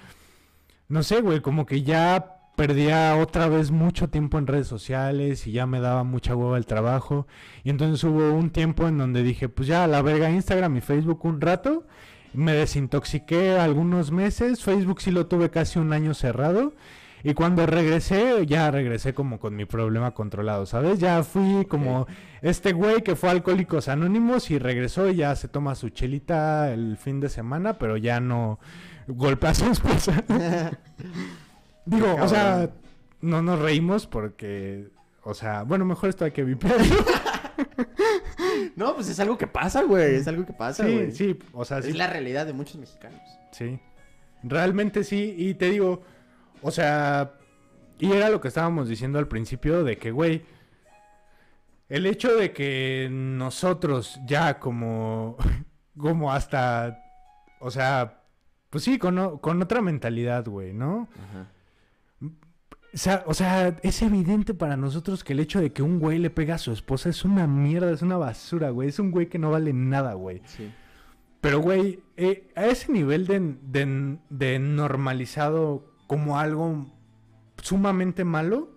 No 0.89 1.03
sé, 1.03 1.21
güey, 1.23 1.41
como 1.41 1.67
que 1.67 1.83
ya 1.83 2.36
perdía 2.57 3.17
otra 3.17 3.49
vez 3.49 3.71
mucho 3.71 4.09
tiempo 4.09 4.39
en 4.39 4.47
redes 4.47 4.67
sociales 4.67 5.47
y 5.47 5.53
ya 5.53 5.67
me 5.67 5.79
daba 5.79 6.03
mucha 6.05 6.35
hueva 6.35 6.57
el 6.57 6.67
trabajo. 6.67 7.27
Y 7.63 7.71
entonces 7.71 8.03
hubo 8.03 8.33
un 8.33 8.51
tiempo 8.51 8.89
en 8.89 8.99
donde 8.99 9.23
dije, 9.23 9.49
pues 9.49 9.69
ya 9.69 9.85
a 9.85 9.87
la 9.87 10.03
verga 10.03 10.31
Instagram 10.31 10.77
y 10.77 10.81
Facebook 10.81 11.25
un 11.25 11.41
rato. 11.41 11.85
Me 12.33 12.53
desintoxiqué 12.53 13.59
algunos 13.59 14.11
meses. 14.11 14.65
Facebook 14.65 15.01
sí 15.01 15.11
lo 15.11 15.27
tuve 15.27 15.51
casi 15.51 15.79
un 15.79 15.93
año 15.93 16.15
cerrado. 16.15 16.73
Y 17.23 17.35
cuando 17.35 17.67
regresé, 17.67 18.47
ya 18.47 18.71
regresé 18.71 19.13
como 19.13 19.39
con 19.39 19.57
mi 19.57 19.65
problema 19.65 20.13
controlado, 20.13 20.65
¿sabes? 20.65 21.01
Ya 21.01 21.23
fui 21.25 21.65
como 21.65 22.07
este 22.41 22.73
güey 22.73 23.03
que 23.03 23.17
fue 23.17 23.31
a 23.31 23.33
Alcohólicos 23.33 23.89
Anónimos 23.89 24.51
y 24.51 24.59
regresó 24.59 25.09
y 25.09 25.17
ya 25.17 25.35
se 25.35 25.49
toma 25.49 25.75
su 25.75 25.89
chelita 25.89 26.73
el 26.73 26.97
fin 26.97 27.21
de 27.21 27.29
semana, 27.29 27.79
pero 27.79 27.97
ya 27.97 28.21
no 28.21 28.61
golpea 29.09 29.51
a 29.51 29.55
su 29.55 29.67
esposa. 29.67 30.25
Digo, 31.87 32.17
o 32.21 32.29
sea, 32.29 32.69
no 33.21 33.43
nos 33.43 33.59
reímos 33.61 34.07
porque, 34.07 34.91
o 35.23 35.35
sea, 35.35 35.63
bueno, 35.63 35.85
mejor 35.85 36.11
esto 36.11 36.25
hay 36.25 36.33
que 36.33 36.45
vipearlo. 36.45 36.85
No, 38.75 38.95
pues 38.95 39.09
es 39.09 39.19
algo 39.21 39.39
que 39.39 39.47
pasa, 39.47 39.83
güey. 39.83 40.17
Es 40.17 40.29
algo 40.29 40.45
que 40.45 40.53
pasa, 40.53 40.85
sí, 40.85 40.93
güey. 40.93 41.13
sí, 41.13 41.39
o 41.53 41.65
sea, 41.65 41.81
sí. 41.81 41.91
Es 41.91 41.97
la 41.97 42.07
realidad 42.07 42.47
de 42.47 42.53
muchos 42.53 42.77
mexicanos. 42.77 43.21
Sí. 43.53 43.81
Realmente 44.43 45.05
sí. 45.05 45.35
Y 45.37 45.55
te 45.55 45.71
digo, 45.71 46.03
o 46.63 46.71
sea, 46.71 47.33
y 47.99 48.13
era 48.13 48.29
lo 48.29 48.41
que 48.41 48.49
estábamos 48.49 48.89
diciendo 48.89 49.19
al 49.19 49.29
principio 49.29 49.85
de 49.85 49.97
que, 49.97 50.11
güey, 50.11 50.45
el 51.89 52.07
hecho 52.07 52.37
de 52.37 52.53
que 52.53 53.09
nosotros 53.11 54.21
ya 54.27 54.59
como, 54.59 55.37
como 55.99 56.33
hasta, 56.33 56.99
o 57.61 57.71
sea, 57.71 58.23
pues 58.69 58.85
sí, 58.85 58.99
con, 58.99 59.39
con 59.39 59.63
otra 59.63 59.81
mentalidad, 59.81 60.47
güey, 60.47 60.75
¿no? 60.75 61.09
Ajá. 61.15 61.47
O 62.95 62.99
sea, 62.99 63.25
o 63.27 63.35
sea, 63.35 63.77
es 63.83 64.01
evidente 64.03 64.55
para 64.55 64.77
nosotros 64.77 65.23
que 65.23 65.35
el 65.35 65.41
hecho 65.41 65.61
de 65.61 65.73
que 65.73 65.83
un 65.83 65.99
güey 65.99 66.19
le 66.19 66.31
pega 66.31 66.55
a 66.55 66.59
su 66.59 66.73
esposa 66.73 67.11
es 67.11 67.25
una 67.25 67.47
mierda, 67.47 67.91
es 67.91 68.01
una 68.03 68.17
basura, 68.17 68.71
güey. 68.71 68.89
Es 68.89 68.99
un 68.99 69.11
güey 69.11 69.29
que 69.29 69.39
no 69.39 69.51
vale 69.51 69.73
nada, 69.75 70.15
güey. 70.15 70.41
Sí. 70.47 70.73
Pero, 71.43 71.61
güey, 71.61 72.01
eh, 72.17 72.49
a 72.57 72.67
ese 72.67 72.91
nivel 72.91 73.27
de, 73.27 73.55
de- 73.63 74.19
de 74.31 74.59
normalizado 74.59 75.85
como 76.07 76.39
algo 76.39 76.87
sumamente 77.63 78.25
malo, 78.25 78.71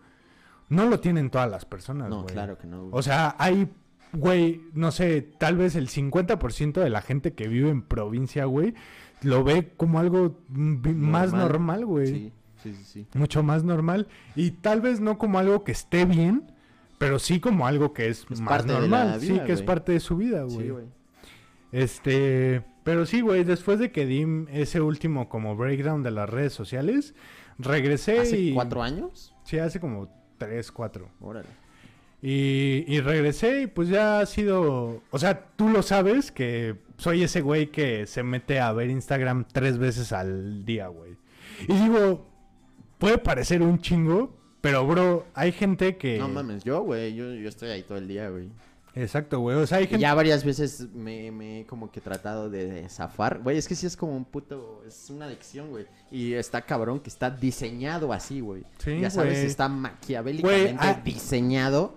no 0.67 0.85
lo 0.87 0.99
tienen 0.99 1.29
todas 1.29 1.49
las 1.49 1.65
personas, 1.65 2.09
No, 2.09 2.23
güey. 2.23 2.33
claro 2.33 2.57
que 2.57 2.67
no, 2.67 2.81
güey. 2.81 2.91
O 2.93 3.01
sea, 3.01 3.35
hay, 3.39 3.69
güey, 4.13 4.61
no 4.73 4.91
sé, 4.91 5.21
tal 5.21 5.55
vez 5.57 5.75
el 5.75 5.87
50% 5.87 6.81
de 6.81 6.89
la 6.89 7.01
gente 7.01 7.33
que 7.33 7.47
vive 7.47 7.69
en 7.69 7.81
provincia, 7.83 8.45
güey, 8.45 8.73
lo 9.21 9.43
ve 9.43 9.73
como 9.77 9.99
algo 9.99 10.37
más 10.49 11.31
Normal. 11.31 11.39
normal, 11.47 11.85
güey. 11.85 12.07
Sí, 12.07 12.33
sí, 12.63 12.73
sí, 12.73 12.83
sí. 12.83 13.07
Mucho 13.13 13.43
más 13.43 13.63
normal. 13.63 14.07
Y 14.35 14.51
tal 14.51 14.81
vez 14.81 14.99
no 14.99 15.17
como 15.17 15.39
algo 15.39 15.63
que 15.63 15.71
esté 15.71 16.05
bien, 16.05 16.51
pero 16.97 17.19
sí 17.19 17.39
como 17.39 17.67
algo 17.67 17.93
que 17.93 18.09
es, 18.09 18.25
Es 18.29 18.41
más 18.41 18.49
parte 18.49 18.67
de 18.73 18.73
la 18.73 18.79
normal. 19.05 19.21
sí, 19.21 19.33
vida, 19.33 19.45
que 19.45 19.53
es 19.53 19.61
parte 19.61 19.91
de 19.93 19.99
su 19.99 20.17
vida, 20.17 20.43
güey. 20.43 20.57
Sí, 20.57 20.69
güey. 20.69 20.85
Este, 21.71 22.63
pero 22.83 23.05
sí, 23.05 23.21
güey, 23.21 23.43
después 23.43 23.79
de 23.79 23.91
que 23.91 24.05
di 24.05 24.25
ese 24.51 24.81
último 24.81 25.29
como 25.29 25.55
breakdown 25.55 26.03
de 26.03 26.11
las 26.11 26.29
redes 26.29 26.53
sociales, 26.53 27.13
regresé 27.57 28.19
¿Hace 28.19 28.39
y... 28.39 28.53
cuatro 28.53 28.81
años? 28.81 29.33
Sí, 29.43 29.59
hace 29.59 29.79
como 29.79 30.09
tres, 30.37 30.71
cuatro. 30.71 31.09
Órale. 31.21 31.47
Y, 32.21 32.83
y 32.87 32.99
regresé 32.99 33.61
y 33.61 33.67
pues 33.67 33.87
ya 33.87 34.19
ha 34.19 34.25
sido... 34.25 35.01
O 35.11 35.19
sea, 35.19 35.45
tú 35.55 35.69
lo 35.69 35.81
sabes 35.83 36.31
que 36.31 36.75
soy 36.97 37.23
ese 37.23 37.41
güey 37.41 37.67
que 37.67 38.05
se 38.07 38.23
mete 38.23 38.59
a 38.59 38.73
ver 38.73 38.89
Instagram 38.89 39.45
tres 39.51 39.77
veces 39.77 40.11
al 40.11 40.65
día, 40.65 40.87
güey. 40.87 41.15
Y 41.67 41.73
digo, 41.73 42.27
puede 42.99 43.17
parecer 43.17 43.63
un 43.63 43.79
chingo, 43.79 44.37
pero 44.61 44.85
bro, 44.85 45.25
hay 45.33 45.51
gente 45.51 45.97
que... 45.97 46.19
No 46.19 46.27
mames, 46.27 46.63
yo, 46.63 46.81
güey, 46.83 47.15
yo, 47.15 47.33
yo 47.33 47.49
estoy 47.49 47.69
ahí 47.69 47.81
todo 47.81 47.97
el 47.97 48.07
día, 48.07 48.29
güey. 48.29 48.49
Exacto, 48.95 49.39
güey. 49.39 49.55
O 49.55 49.65
sea, 49.67 49.77
hay 49.77 49.85
gente... 49.87 49.99
ya 50.01 50.13
varias 50.13 50.43
veces 50.43 50.89
me, 50.93 51.31
me 51.31 51.61
he 51.61 51.65
como 51.65 51.91
que 51.91 52.01
tratado 52.01 52.49
de, 52.49 52.65
de 52.65 52.89
zafar. 52.89 53.39
Güey, 53.39 53.57
es 53.57 53.67
que 53.67 53.75
sí 53.75 53.85
es 53.85 53.95
como 53.95 54.15
un 54.17 54.25
puto... 54.25 54.83
Es 54.85 55.09
una 55.09 55.25
adicción, 55.25 55.69
güey. 55.69 55.85
Y 56.11 56.33
está 56.33 56.61
cabrón 56.63 56.99
que 56.99 57.09
está 57.09 57.29
diseñado 57.29 58.11
así, 58.11 58.41
güey. 58.41 58.63
Sí, 58.79 58.99
ya 58.99 59.09
sabes, 59.09 59.37
está 59.39 59.69
maquiavélicamente 59.69 60.73
Güey, 60.73 60.77
ah. 60.79 61.01
diseñado 61.03 61.95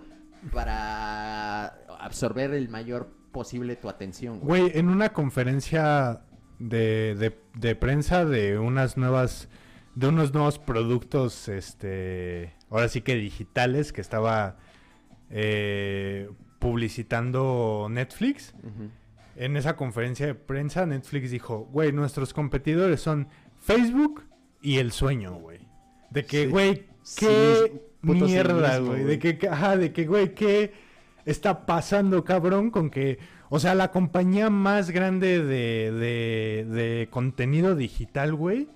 para 0.51 1.65
absorber 1.99 2.53
el 2.53 2.69
mayor 2.69 3.09
posible 3.31 3.75
tu 3.75 3.89
atención, 3.89 4.39
güey. 4.39 4.61
Güey, 4.61 4.77
en 4.79 4.89
una 4.89 5.11
conferencia 5.11 6.21
de, 6.59 7.15
de- 7.15 7.39
de 7.55 7.75
prensa 7.75 8.23
de 8.25 8.59
unas 8.59 8.97
nuevas, 8.97 9.49
de 9.95 10.07
unos 10.07 10.33
nuevos 10.33 10.57
productos, 10.59 11.47
este, 11.49 12.53
ahora 12.69 12.87
sí 12.89 13.01
que 13.01 13.15
digitales 13.15 13.93
que 13.93 14.01
estaba 14.01 14.57
eh, 15.29 16.29
publicitando 16.59 17.87
Netflix. 17.89 18.53
En 19.35 19.57
esa 19.57 19.75
conferencia 19.75 20.27
de 20.27 20.35
prensa, 20.35 20.85
Netflix 20.85 21.31
dijo, 21.31 21.67
güey, 21.71 21.91
nuestros 21.91 22.33
competidores 22.33 23.01
son 23.01 23.27
Facebook 23.59 24.23
y 24.61 24.77
el 24.77 24.91
sueño, 24.91 25.33
güey. 25.35 25.59
De 26.11 26.25
que, 26.25 26.47
güey, 26.47 26.85
Sí, 27.01 27.25
qué 28.01 28.07
mierda, 28.27 28.77
güey. 28.79 29.03
De 29.03 29.19
que, 29.19 29.37
que- 29.37 29.49
ajá, 29.49 29.75
de 29.75 29.91
que, 29.91 30.05
güey, 30.05 30.33
qué 30.35 30.73
está 31.25 31.65
pasando, 31.65 32.23
cabrón, 32.23 32.69
con 32.71 32.89
que, 32.89 33.17
o 33.49 33.59
sea, 33.59 33.75
la 33.75 33.91
compañía 33.91 34.49
más 34.49 34.91
grande 34.91 35.41
de, 35.43 35.91
de, 35.91 36.65
de 36.69 37.07
contenido 37.09 37.75
digital, 37.75 38.35
güey, 38.35 38.69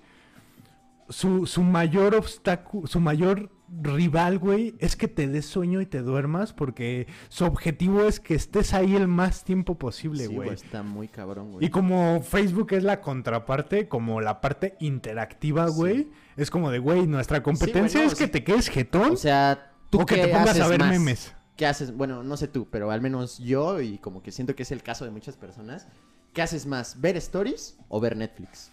su, 1.08 1.46
su 1.46 1.62
mayor 1.62 2.14
obstáculo, 2.14 2.86
su 2.86 3.00
mayor 3.00 3.50
rival, 3.82 4.38
güey, 4.38 4.74
es 4.78 4.96
que 4.96 5.08
te 5.08 5.28
des 5.28 5.44
sueño 5.44 5.80
y 5.82 5.86
te 5.86 6.00
duermas 6.00 6.54
porque 6.54 7.06
su 7.28 7.44
objetivo 7.44 8.04
es 8.04 8.18
que 8.18 8.34
estés 8.34 8.72
ahí 8.72 8.96
el 8.96 9.08
más 9.08 9.44
tiempo 9.44 9.76
posible, 9.78 10.26
Sí, 10.26 10.34
güey. 10.34 10.48
Está 10.50 10.82
muy 10.82 11.06
cabrón, 11.08 11.52
güey. 11.52 11.66
y 11.66 11.68
como 11.70 12.22
Facebook 12.22 12.72
es 12.72 12.82
la 12.82 13.00
contraparte, 13.02 13.86
como 13.88 14.20
la 14.22 14.40
parte 14.40 14.76
interactiva, 14.80 15.68
Sí. 15.68 15.74
güey, 15.76 16.10
es 16.36 16.50
como 16.50 16.70
de, 16.70 16.78
güey, 16.78 17.06
nuestra 17.06 17.42
competencia 17.42 18.02
es 18.04 18.14
que 18.14 18.26
te 18.28 18.42
quedes 18.42 18.68
jetón 18.70 19.12
O 19.12 19.16
sea, 19.16 19.72
tú 19.90 20.00
o 20.00 20.06
que 20.06 20.16
te 20.16 20.28
pongas 20.28 20.58
a 20.60 20.68
ver 20.68 20.80
más? 20.80 20.90
memes. 20.90 21.34
¿Qué 21.56 21.66
haces? 21.66 21.94
Bueno, 21.94 22.22
no 22.22 22.36
sé 22.36 22.48
tú, 22.48 22.68
pero 22.70 22.90
al 22.90 23.00
menos 23.02 23.38
yo, 23.38 23.80
y 23.80 23.98
como 23.98 24.22
que 24.22 24.30
siento 24.32 24.54
que 24.54 24.62
es 24.62 24.70
el 24.72 24.82
caso 24.82 25.04
de 25.04 25.10
muchas 25.10 25.36
personas, 25.36 25.88
¿qué 26.32 26.40
haces 26.40 26.64
más? 26.66 27.00
¿Ver 27.00 27.16
stories 27.16 27.76
o 27.88 28.00
ver 28.00 28.16
Netflix? 28.16 28.70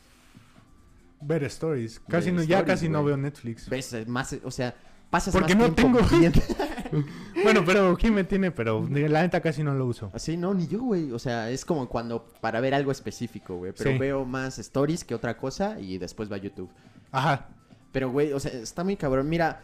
Ver 1.21 1.43
stories. 1.45 1.99
Casi 2.07 2.25
Ver 2.31 2.33
no, 2.35 2.43
ya 2.43 2.57
stories, 2.59 2.73
casi 2.75 2.89
no 2.89 3.03
veo 3.03 3.17
Netflix. 3.17 3.69
¿Ves 3.69 3.93
eh, 3.93 4.05
más, 4.05 4.35
o 4.43 4.51
sea, 4.51 4.75
pasas 5.09 5.33
Porque 5.33 5.55
más 5.55 5.69
no 5.69 5.75
tiempo 5.75 5.99
tengo. 5.99 6.31
Bueno, 7.43 7.63
pero 7.65 7.97
¿quién 7.97 8.13
me 8.13 8.23
tiene? 8.23 8.51
Pero 8.51 8.87
la 8.89 9.21
neta 9.21 9.41
casi 9.41 9.63
no 9.63 9.73
lo 9.73 9.85
uso. 9.85 10.11
Así, 10.13 10.37
no, 10.37 10.53
ni 10.53 10.67
yo, 10.67 10.79
güey. 10.81 11.11
O 11.11 11.19
sea, 11.19 11.49
es 11.49 11.65
como 11.65 11.89
cuando 11.89 12.25
para 12.41 12.59
ver 12.61 12.73
algo 12.73 12.91
específico, 12.91 13.57
güey. 13.57 13.73
Pero 13.77 13.91
Sí. 13.91 13.97
veo 13.97 14.23
más 14.25 14.57
stories 14.59 15.03
que 15.03 15.13
otra 15.13 15.37
cosa 15.37 15.79
y 15.79 15.97
después 15.97 16.31
va 16.31 16.35
a 16.37 16.39
YouTube. 16.39 16.69
Ajá. 17.11 17.49
Pero, 17.91 18.11
güey, 18.11 18.33
o 18.33 18.39
sea, 18.39 18.51
está 18.51 18.83
muy 18.83 18.95
cabrón. 18.97 19.27
Mira, 19.29 19.61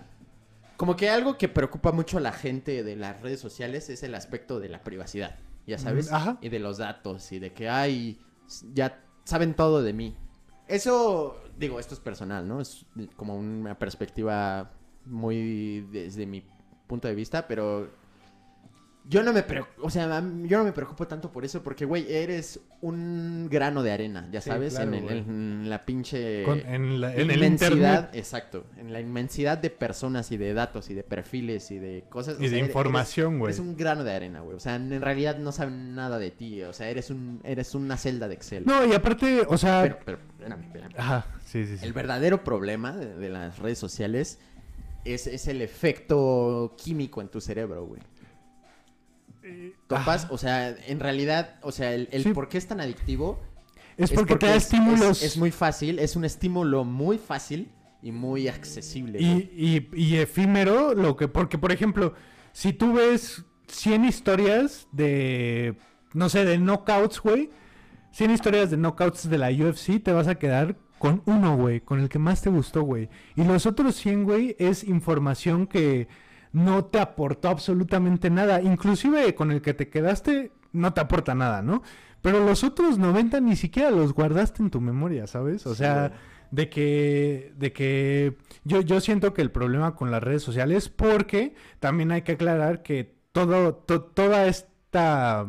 como 0.78 0.96
que 0.96 1.10
algo 1.10 1.38
que 1.38 1.48
preocupa 1.48 1.92
mucho 1.92 2.18
a 2.18 2.22
la 2.22 2.32
gente 2.34 2.84
de 2.84 2.96
las 2.96 3.22
redes 3.22 3.40
sociales 3.40 3.90
es 3.90 4.04
el 4.04 4.16
aspecto 4.16 4.60
de 4.60 4.70
la 4.70 4.84
privacidad. 4.84 5.38
ya 5.68 5.78
sabes, 5.78 6.12
ajá. 6.12 6.38
y 6.42 6.50
de 6.50 6.60
los 6.60 6.80
datos 6.80 7.32
y 7.32 7.40
de 7.40 7.54
que 7.54 7.70
hay, 7.70 8.20
ya 8.74 9.00
saben 9.26 9.54
todo 9.54 9.82
de 9.84 9.94
mí. 9.94 10.18
Eso, 10.72 11.36
digo, 11.58 11.82
esto 11.82 11.94
es 11.94 12.00
personal, 12.00 12.48
¿no? 12.48 12.62
Es 12.62 12.86
como 13.18 13.38
una 13.38 13.78
perspectiva 13.78 14.72
muy 15.06 15.82
desde 15.92 16.26
mi 16.26 16.46
punto 16.88 17.10
de 17.10 17.16
vista, 17.16 17.46
pero 17.46 17.90
yo 19.10 19.24
no 19.24 19.34
me 19.34 19.42
preocupo, 19.44 19.86
o 19.88 19.90
sea, 19.90 20.08
yo 20.44 20.58
no 20.60 20.64
me 20.64 20.72
preocupo 20.72 21.08
tanto 21.08 21.32
por 21.32 21.44
eso 21.44 21.64
porque, 21.64 21.86
güey, 21.86 22.06
eres 22.14 22.60
un 22.82 23.48
grano 23.50 23.82
de 23.84 23.92
arena, 23.92 24.28
ya 24.32 24.42
Sí, 24.42 24.50
sabes, 24.50 24.74
claro, 24.76 24.90
en, 24.90 24.94
el- 24.94 25.04
güey. 25.04 25.18
en 25.20 25.70
la 25.70 25.86
pinche 25.86 26.44
Con- 26.44 26.60
en, 26.60 27.02
la- 27.02 27.14
en 27.16 27.32
inmensidad, 27.32 28.16
exacto, 28.16 28.66
en 28.78 28.94
la 28.94 29.00
inmensidad 29.02 29.58
de 29.58 29.70
personas 29.72 30.32
y 30.32 30.38
de 30.38 30.54
datos 30.54 30.90
y 30.90 30.94
de 30.94 31.04
perfiles 31.04 31.72
y 31.72 31.80
de 31.80 32.06
cosas. 32.10 32.38
y 32.40 32.48
de 32.48 32.60
información, 32.60 33.40
güey. 33.40 33.50
Eres 33.52 33.60
un 33.60 33.76
grano 33.76 34.04
de 34.04 34.14
arena, 34.14 34.42
güey. 34.42 34.56
O 34.56 34.60
sea, 34.60 34.76
en 34.76 35.02
realidad 35.02 35.38
no 35.38 35.52
saben 35.52 35.96
nada 35.96 36.20
de 36.20 36.32
ti. 36.32 36.62
O 36.64 36.74
sea, 36.74 36.88
eres 36.90 37.10
un 37.10 37.42
eres 37.44 37.74
una 37.76 37.98
celda 37.98 38.28
de 38.28 38.36
Excel. 38.36 38.66
No, 38.66 38.86
y 38.86 38.94
aparte, 38.94 39.42
o 39.48 39.58
sea... 39.58 39.82
pero, 39.82 39.98
pero, 40.06 40.18
espérame, 40.40 40.64
espérame. 40.64 40.94
Ajá, 40.98 41.26
sí, 41.46 41.66
sí, 41.66 41.78
sí. 41.78 41.86
El 41.86 41.94
verdadero 41.94 42.44
problema 42.44 42.96
de, 42.96 43.16
de 43.16 43.30
las 43.30 43.58
redes 43.60 43.80
sociales 43.80 44.40
es, 45.06 45.26
es 45.28 45.48
el 45.48 45.62
efecto 45.64 46.76
químico 46.78 47.22
en 47.22 47.28
tu 47.30 47.42
cerebro, 47.42 47.86
güey. 47.86 48.02
Topas, 49.88 50.28
o 50.30 50.38
sea, 50.38 50.70
en 50.88 51.00
realidad, 51.00 51.56
o 51.62 51.72
sea, 51.72 51.94
el, 51.94 52.08
el 52.12 52.24
Sí. 52.24 52.34
por 52.34 52.48
qué 52.50 52.58
es 52.58 52.68
tan 52.68 52.80
adictivo 52.82 53.40
Es 53.98 54.12
porque, 54.12 54.36
te 54.36 54.48
da 54.48 54.56
es- 54.56 54.64
estímulos. 54.66 55.22
Es, 55.22 55.34
es 55.34 55.38
muy 55.38 55.52
fácil, 55.52 56.00
es 56.00 56.16
un 56.16 56.26
estímulo 56.26 56.84
muy 56.84 57.18
fácil 57.18 57.70
y 58.02 58.12
muy 58.12 58.48
accesible. 58.48 59.20
y, 59.22 59.52
y, 59.56 59.90
y 59.96 60.16
efímero, 60.18 60.94
lo 60.96 61.16
que, 61.16 61.28
porque 61.28 61.58
por 61.58 61.72
ejemplo, 61.72 62.14
si 62.54 62.74
tú 62.74 62.94
ves 62.94 63.44
100 63.68 64.06
historias 64.06 64.88
de, 64.92 65.76
no 66.14 66.28
sé, 66.30 66.46
de 66.46 66.58
knockouts, 66.58 67.20
güey, 67.22 67.50
100 68.12 68.32
historias 68.32 68.72
de 68.72 68.78
knockouts 68.78 69.30
de 69.30 69.38
la 69.38 69.50
UFC, 69.52 70.02
te 70.04 70.12
vas 70.12 70.28
a 70.28 70.36
quedar 70.36 70.76
con 70.98 71.22
uno, 71.26 71.56
güey, 71.58 71.80
con 71.82 72.00
el 72.00 72.10
que 72.10 72.20
más 72.20 72.42
te 72.42 72.50
gustó, 72.50 72.82
güey. 72.84 73.10
Y 73.36 73.44
los 73.44 73.66
otros 73.66 73.96
100, 73.96 74.24
güey, 74.24 74.56
es 74.60 74.84
información 74.84 75.66
que 75.68 76.08
no 76.54 76.86
te 76.86 77.00
aportó 77.00 77.50
absolutamente 77.50 78.30
nada. 78.30 78.62
Inclusive 78.62 79.34
con 79.36 79.52
el 79.52 79.62
que 79.62 79.74
te 79.74 79.90
quedaste, 79.90 80.52
no 80.74 80.94
te 80.94 81.02
aporta 81.02 81.34
nada, 81.36 81.62
¿no? 81.62 81.82
Pero 82.22 82.46
los 82.46 82.64
otros 82.64 82.98
90 83.00 83.40
ni 83.42 83.56
siquiera 83.56 83.90
los 83.90 84.14
guardaste 84.14 84.62
en 84.62 84.70
tu 84.70 84.80
memoria, 84.82 85.26
¿sabes? 85.28 85.66
O 85.66 85.74
sea, 85.76 86.12
de 86.52 86.70
que, 86.70 87.54
de 87.58 87.72
que 87.74 88.38
yo, 88.64 88.82
yo 88.82 89.00
siento 89.02 89.34
que 89.34 89.42
el 89.42 89.52
problema 89.52 89.96
con 89.96 90.12
las 90.12 90.22
redes 90.22 90.44
sociales, 90.44 90.90
porque 90.90 91.56
también 91.80 92.12
hay 92.12 92.22
que 92.24 92.34
aclarar 92.34 92.84
que 92.84 93.16
todo, 93.32 93.74
to- 93.74 94.02
toda 94.04 94.46
esta 94.46 95.48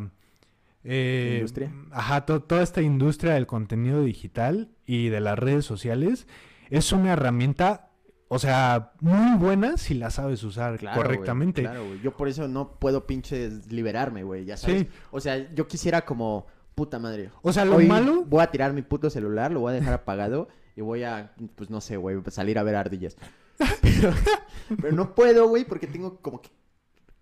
eh, 0.83 1.35
¿Industria? 1.37 1.71
Ajá, 1.91 2.25
to- 2.25 2.41
toda 2.41 2.63
esta 2.63 2.81
industria 2.81 3.33
del 3.33 3.45
contenido 3.47 4.03
digital 4.03 4.69
y 4.85 5.09
de 5.09 5.19
las 5.21 5.37
redes 5.37 5.65
sociales 5.65 6.27
es 6.69 6.91
una 6.91 7.13
herramienta, 7.13 7.89
o 8.33 8.39
sea, 8.39 8.91
muy 8.99 9.37
buena 9.37 9.77
si 9.77 9.93
la 9.93 10.09
sabes 10.09 10.43
usar 10.43 10.77
Claro, 10.77 11.01
correctamente. 11.01 11.61
claro, 11.61 11.85
güey. 11.87 12.01
Yo 12.01 12.15
por 12.17 12.27
eso 12.27 12.47
no 12.47 12.79
puedo 12.79 13.05
pinches 13.05 13.71
liberarme, 13.71 14.23
güey, 14.23 14.45
ya 14.45 14.57
sabes. 14.57 14.81
Sí. 14.81 14.89
O 15.11 15.19
sea, 15.19 15.53
yo 15.53 15.67
quisiera 15.67 16.03
como 16.05 16.47
puta 16.75 16.99
madre. 16.99 17.29
O 17.41 17.53
sea, 17.53 17.65
lo 17.65 17.75
Hoy 17.77 17.85
malo, 17.87 18.23
Voy 18.25 18.41
a 18.41 18.49
tirar 18.51 18.73
mi 18.73 18.81
puto 18.81 19.09
celular, 19.09 19.51
lo 19.51 19.59
voy 19.61 19.71
a 19.71 19.75
dejar 19.75 19.93
apagado 19.93 20.47
y 20.75 20.81
voy 20.81 21.03
a, 21.03 21.33
pues 21.55 21.69
no 21.69 21.79
sé, 21.81 21.97
güey, 21.97 22.17
salir 22.29 22.57
a 22.57 22.63
ver 22.63 22.75
ardillas. 22.75 23.15
Pero, 23.81 24.11
pero 24.81 24.91
no 24.95 25.13
puedo, 25.13 25.47
güey, 25.47 25.63
porque 25.63 25.85
tengo 25.85 26.17
como 26.21 26.41
que 26.41 26.49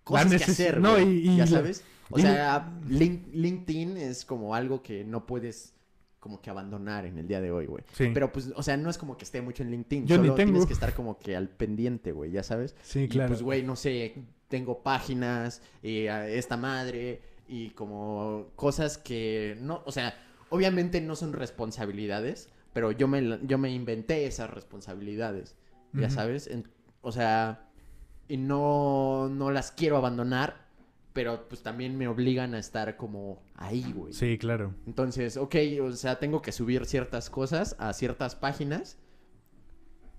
cosas 0.02 0.28
que 0.34 0.50
hacer, 0.50 0.80
no, 0.80 0.98
y- 0.98 1.28
y 1.28 1.36
ya 1.36 1.46
sabes. 1.46 1.84
O 2.10 2.18
y- 2.18 2.22
sea, 2.22 2.72
Link- 2.88 3.26
LinkedIn 3.32 3.96
es 3.98 4.24
como 4.24 4.54
algo 4.54 4.82
que 4.82 5.04
no 5.04 5.26
puedes 5.26 5.74
como 6.22 6.40
que 6.40 6.50
abandonar 6.50 7.04
en 7.04 7.18
el 7.18 7.26
día 7.26 7.40
de 7.40 7.50
hoy, 7.50 7.66
güey. 7.66 7.82
Sí. 7.94 8.10
Pero 8.14 8.30
pues, 8.30 8.52
o 8.54 8.62
sea, 8.62 8.76
no 8.76 8.88
es 8.88 8.96
como 8.96 9.16
que 9.16 9.24
esté 9.24 9.42
mucho 9.42 9.64
en 9.64 9.72
LinkedIn. 9.72 10.06
Yo 10.06 10.18
ni 10.18 10.22
solo 10.28 10.34
tengo. 10.36 10.52
tienes 10.52 10.66
que 10.66 10.72
estar 10.72 10.94
como 10.94 11.18
que 11.18 11.34
al 11.34 11.48
pendiente, 11.48 12.12
güey, 12.12 12.30
ya 12.30 12.44
sabes. 12.44 12.76
sí, 12.82 13.00
Y 13.00 13.08
claro. 13.08 13.28
pues, 13.30 13.42
güey, 13.42 13.64
no 13.64 13.74
sé, 13.74 14.14
tengo 14.46 14.84
páginas, 14.84 15.62
y 15.82 16.06
a 16.06 16.28
esta 16.28 16.56
madre, 16.56 17.20
y 17.48 17.70
como 17.70 18.50
cosas 18.54 18.98
que 18.98 19.58
no, 19.60 19.82
o 19.84 19.90
sea, 19.90 20.14
obviamente 20.50 21.00
no 21.00 21.16
son 21.16 21.32
responsabilidades, 21.32 22.50
pero 22.72 22.92
yo 22.92 23.08
me, 23.08 23.40
yo 23.42 23.58
me 23.58 23.70
inventé 23.72 24.24
esas 24.26 24.48
responsabilidades, 24.48 25.56
ya 25.92 26.08
sabes. 26.08 26.46
En- 26.46 26.68
o 27.00 27.10
sea, 27.10 27.68
y 28.28 28.36
no, 28.36 29.28
no 29.28 29.50
las 29.50 29.72
quiero 29.72 29.96
abandonar, 29.96 30.68
pero 31.12 31.48
pues 31.48 31.62
también 31.64 31.98
me 31.98 32.06
obligan 32.06 32.54
a 32.54 32.58
estar 32.60 32.96
como 32.96 33.42
ahí, 33.62 33.92
güey. 33.94 34.12
Sí, 34.12 34.38
claro. 34.38 34.74
Entonces, 34.86 35.36
ok, 35.36 35.54
o 35.82 35.92
sea, 35.92 36.18
tengo 36.18 36.42
que 36.42 36.52
subir 36.52 36.84
ciertas 36.86 37.30
cosas 37.30 37.76
a 37.78 37.92
ciertas 37.92 38.34
páginas, 38.36 38.98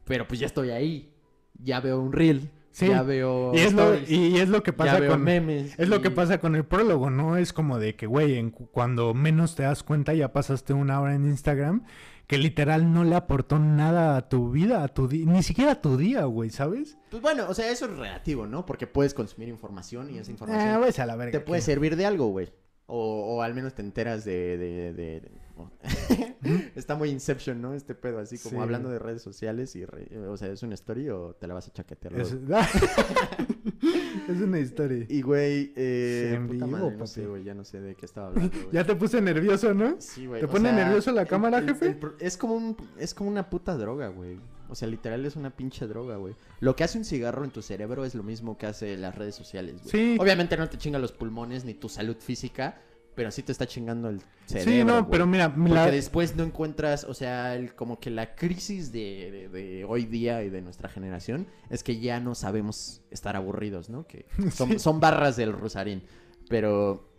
pero 0.06 0.28
pues 0.28 0.40
ya 0.40 0.46
estoy 0.48 0.70
ahí. 0.72 1.14
Ya 1.62 1.80
veo 1.80 2.00
un 2.02 2.12
reel, 2.12 2.50
Sí. 2.72 2.88
ya 2.88 3.04
veo 3.04 3.52
Y 3.54 3.60
es, 3.60 3.74
lo, 3.74 3.94
stories, 3.94 4.10
y 4.10 4.38
es 4.40 4.50
lo 4.50 4.64
que 4.64 4.72
ya 4.72 4.78
pasa 4.78 5.00
veo 5.00 5.12
con 5.12 5.24
memes. 5.24 5.76
Es 5.78 5.88
lo 5.88 6.02
que 6.02 6.10
pasa 6.10 6.40
con 6.40 6.56
el 6.56 6.66
prólogo, 6.66 7.10
¿no? 7.12 7.38
Es 7.38 7.54
como 7.54 7.78
de 7.80 7.96
que, 7.96 8.08
güey, 8.08 8.38
en 8.38 8.50
cu- 8.50 8.68
cuando 8.72 9.14
menos 9.14 9.56
te 9.56 9.64
das 9.64 9.84
cuenta 9.84 10.14
ya 10.14 10.34
pasaste 10.34 10.74
una 10.74 11.00
hora 11.00 11.14
en 11.14 11.26
Instagram 11.26 11.84
que 12.26 12.38
literal 12.40 12.92
no 12.92 13.04
le 13.04 13.16
aportó 13.16 13.60
nada 13.60 14.16
a 14.18 14.30
tu 14.30 14.50
vida, 14.50 14.84
a 14.84 14.88
tu 14.88 15.08
ni 15.10 15.44
siquiera 15.44 15.74
a 15.74 15.82
tu 15.82 15.98
día, 15.98 16.24
güey, 16.26 16.50
¿sabes? 16.50 16.98
Pues 17.12 17.22
bueno, 17.22 17.46
o 17.50 17.54
sea, 17.54 17.70
eso 17.70 17.86
es 17.86 17.96
relativo, 17.98 18.48
¿no? 18.48 18.66
Porque 18.66 18.88
puedes 18.88 19.14
consumir 19.14 19.50
información 19.50 20.10
y 20.10 20.18
esa 20.18 20.32
información 20.32 20.68
Ah, 20.68 21.04
a 21.04 21.06
la 21.06 21.16
verga. 21.16 21.32
te 21.32 21.40
puede 21.46 21.62
servir 21.62 21.96
de 21.96 22.06
algo, 22.08 22.28
güey. 22.28 22.50
O, 22.88 23.36
o 23.38 23.42
al 23.42 23.54
menos 23.54 23.74
te 23.76 23.82
enteras 23.82 24.26
de... 24.26 24.58
de- 24.58 24.94
de- 24.94 25.32
Está 26.76 26.96
muy 26.96 27.10
Inception, 27.10 27.62
¿no? 27.62 27.74
Este 27.74 27.96
pedo, 27.96 28.20
así 28.20 28.38
como 28.38 28.58
Sí. 28.58 28.62
hablando 28.64 28.90
de 28.90 29.00
redes 29.00 29.22
sociales 29.22 29.76
y... 29.76 29.86
re- 29.86 30.10
O 30.28 30.36
sea, 30.38 30.50
¿es 30.50 30.64
una 30.64 30.74
story 30.76 31.10
o 31.10 31.36
te 31.40 31.48
la 31.48 31.54
vas 31.54 31.68
a 31.68 31.72
chaquetear? 31.74 32.14
Es, 34.30 34.40
una 34.42 34.60
historia. 34.60 35.06
Y, 35.10 35.22
güey, 35.22 35.74
eh... 35.76 36.34
En 36.36 36.48
puta 36.48 36.66
vivo, 36.66 36.78
madre, 36.78 36.92
no 36.92 36.98
papi. 37.00 37.10
sé, 37.10 37.26
güey, 37.28 37.44
ya 37.44 37.54
no 37.54 37.64
sé 37.66 37.82
de 37.82 37.96
qué 37.96 38.06
estaba 38.06 38.28
hablando, 38.28 38.52
güey. 38.58 38.70
Ya 38.72 38.86
te 38.86 38.96
puse 38.96 39.22
nervioso, 39.22 39.74
¿no? 39.74 39.96
Sí, 40.00 40.26
güey. 40.28 40.40
¿Te 40.42 40.48
pone 40.48 40.70
sea, 40.70 40.86
nervioso 40.86 41.12
la 41.12 41.24
el- 41.24 41.28
cámara, 41.28 41.58
el- 41.60 41.66
jefe? 41.68 41.88
el 41.88 42.00
es 42.20 42.38
como 42.38 42.56
un, 42.56 42.78
es 42.98 43.14
como 43.14 43.30
una 43.30 43.50
puta 43.50 43.76
droga, 43.78 44.08
güey. 44.10 44.40
O 44.70 44.76
sea, 44.76 44.88
literal 44.88 45.26
es 45.26 45.36
una 45.36 45.50
pinche 45.56 45.86
droga, 45.88 46.16
güey. 46.18 46.36
Lo 46.62 46.76
que 46.76 46.84
hace 46.84 46.98
un 46.98 47.04
cigarro 47.06 47.44
en 47.44 47.52
tu 47.52 47.62
cerebro 47.62 48.06
es 48.06 48.16
lo 48.16 48.24
mismo 48.24 48.58
que 48.58 48.66
hace 48.66 48.96
las 48.98 49.14
redes 49.16 49.36
sociales, 49.36 49.76
güey. 49.84 49.90
Sí. 49.92 50.18
Obviamente 50.20 50.56
no 50.58 50.70
te 50.70 50.78
chinga 50.78 51.00
los 51.00 51.12
pulmones 51.12 51.66
ni 51.66 51.74
tu 51.74 51.90
salud 51.90 52.16
física, 52.18 52.82
pero 53.16 53.32
sí 53.32 53.44
te 53.44 53.52
está 53.52 53.66
chingando 53.68 54.10
el 54.10 54.22
cerebro. 54.46 54.72
sí, 54.72 54.84
no, 54.84 55.10
pero 55.10 55.26
mira, 55.26 55.54
Porque 55.54 55.74
la- 55.74 55.90
después 55.92 56.36
no 56.36 56.44
encuentras, 56.44 57.04
o 57.04 57.14
sea, 57.14 57.56
el- 57.56 57.76
como 57.76 58.00
que 58.00 58.10
la 58.10 58.36
crisis 58.36 58.92
de, 58.92 59.32
de- 59.32 59.50
de 59.50 59.86
hoy 59.86 60.06
día 60.06 60.44
y 60.44 60.50
de 60.50 60.62
nuestra 60.62 60.90
generación 60.90 61.48
es 61.70 61.84
que 61.84 62.00
ya 62.00 62.20
no 62.20 62.36
sabemos 62.36 63.02
estar 63.12 63.36
aburridos, 63.36 63.90
¿no? 63.90 64.06
Que 64.08 64.26
son, 64.54 64.70
Sí. 64.70 64.80
son 64.80 65.00
barras 65.00 65.36
del 65.36 65.54
Rosarín. 65.54 66.04
Pero 66.50 67.10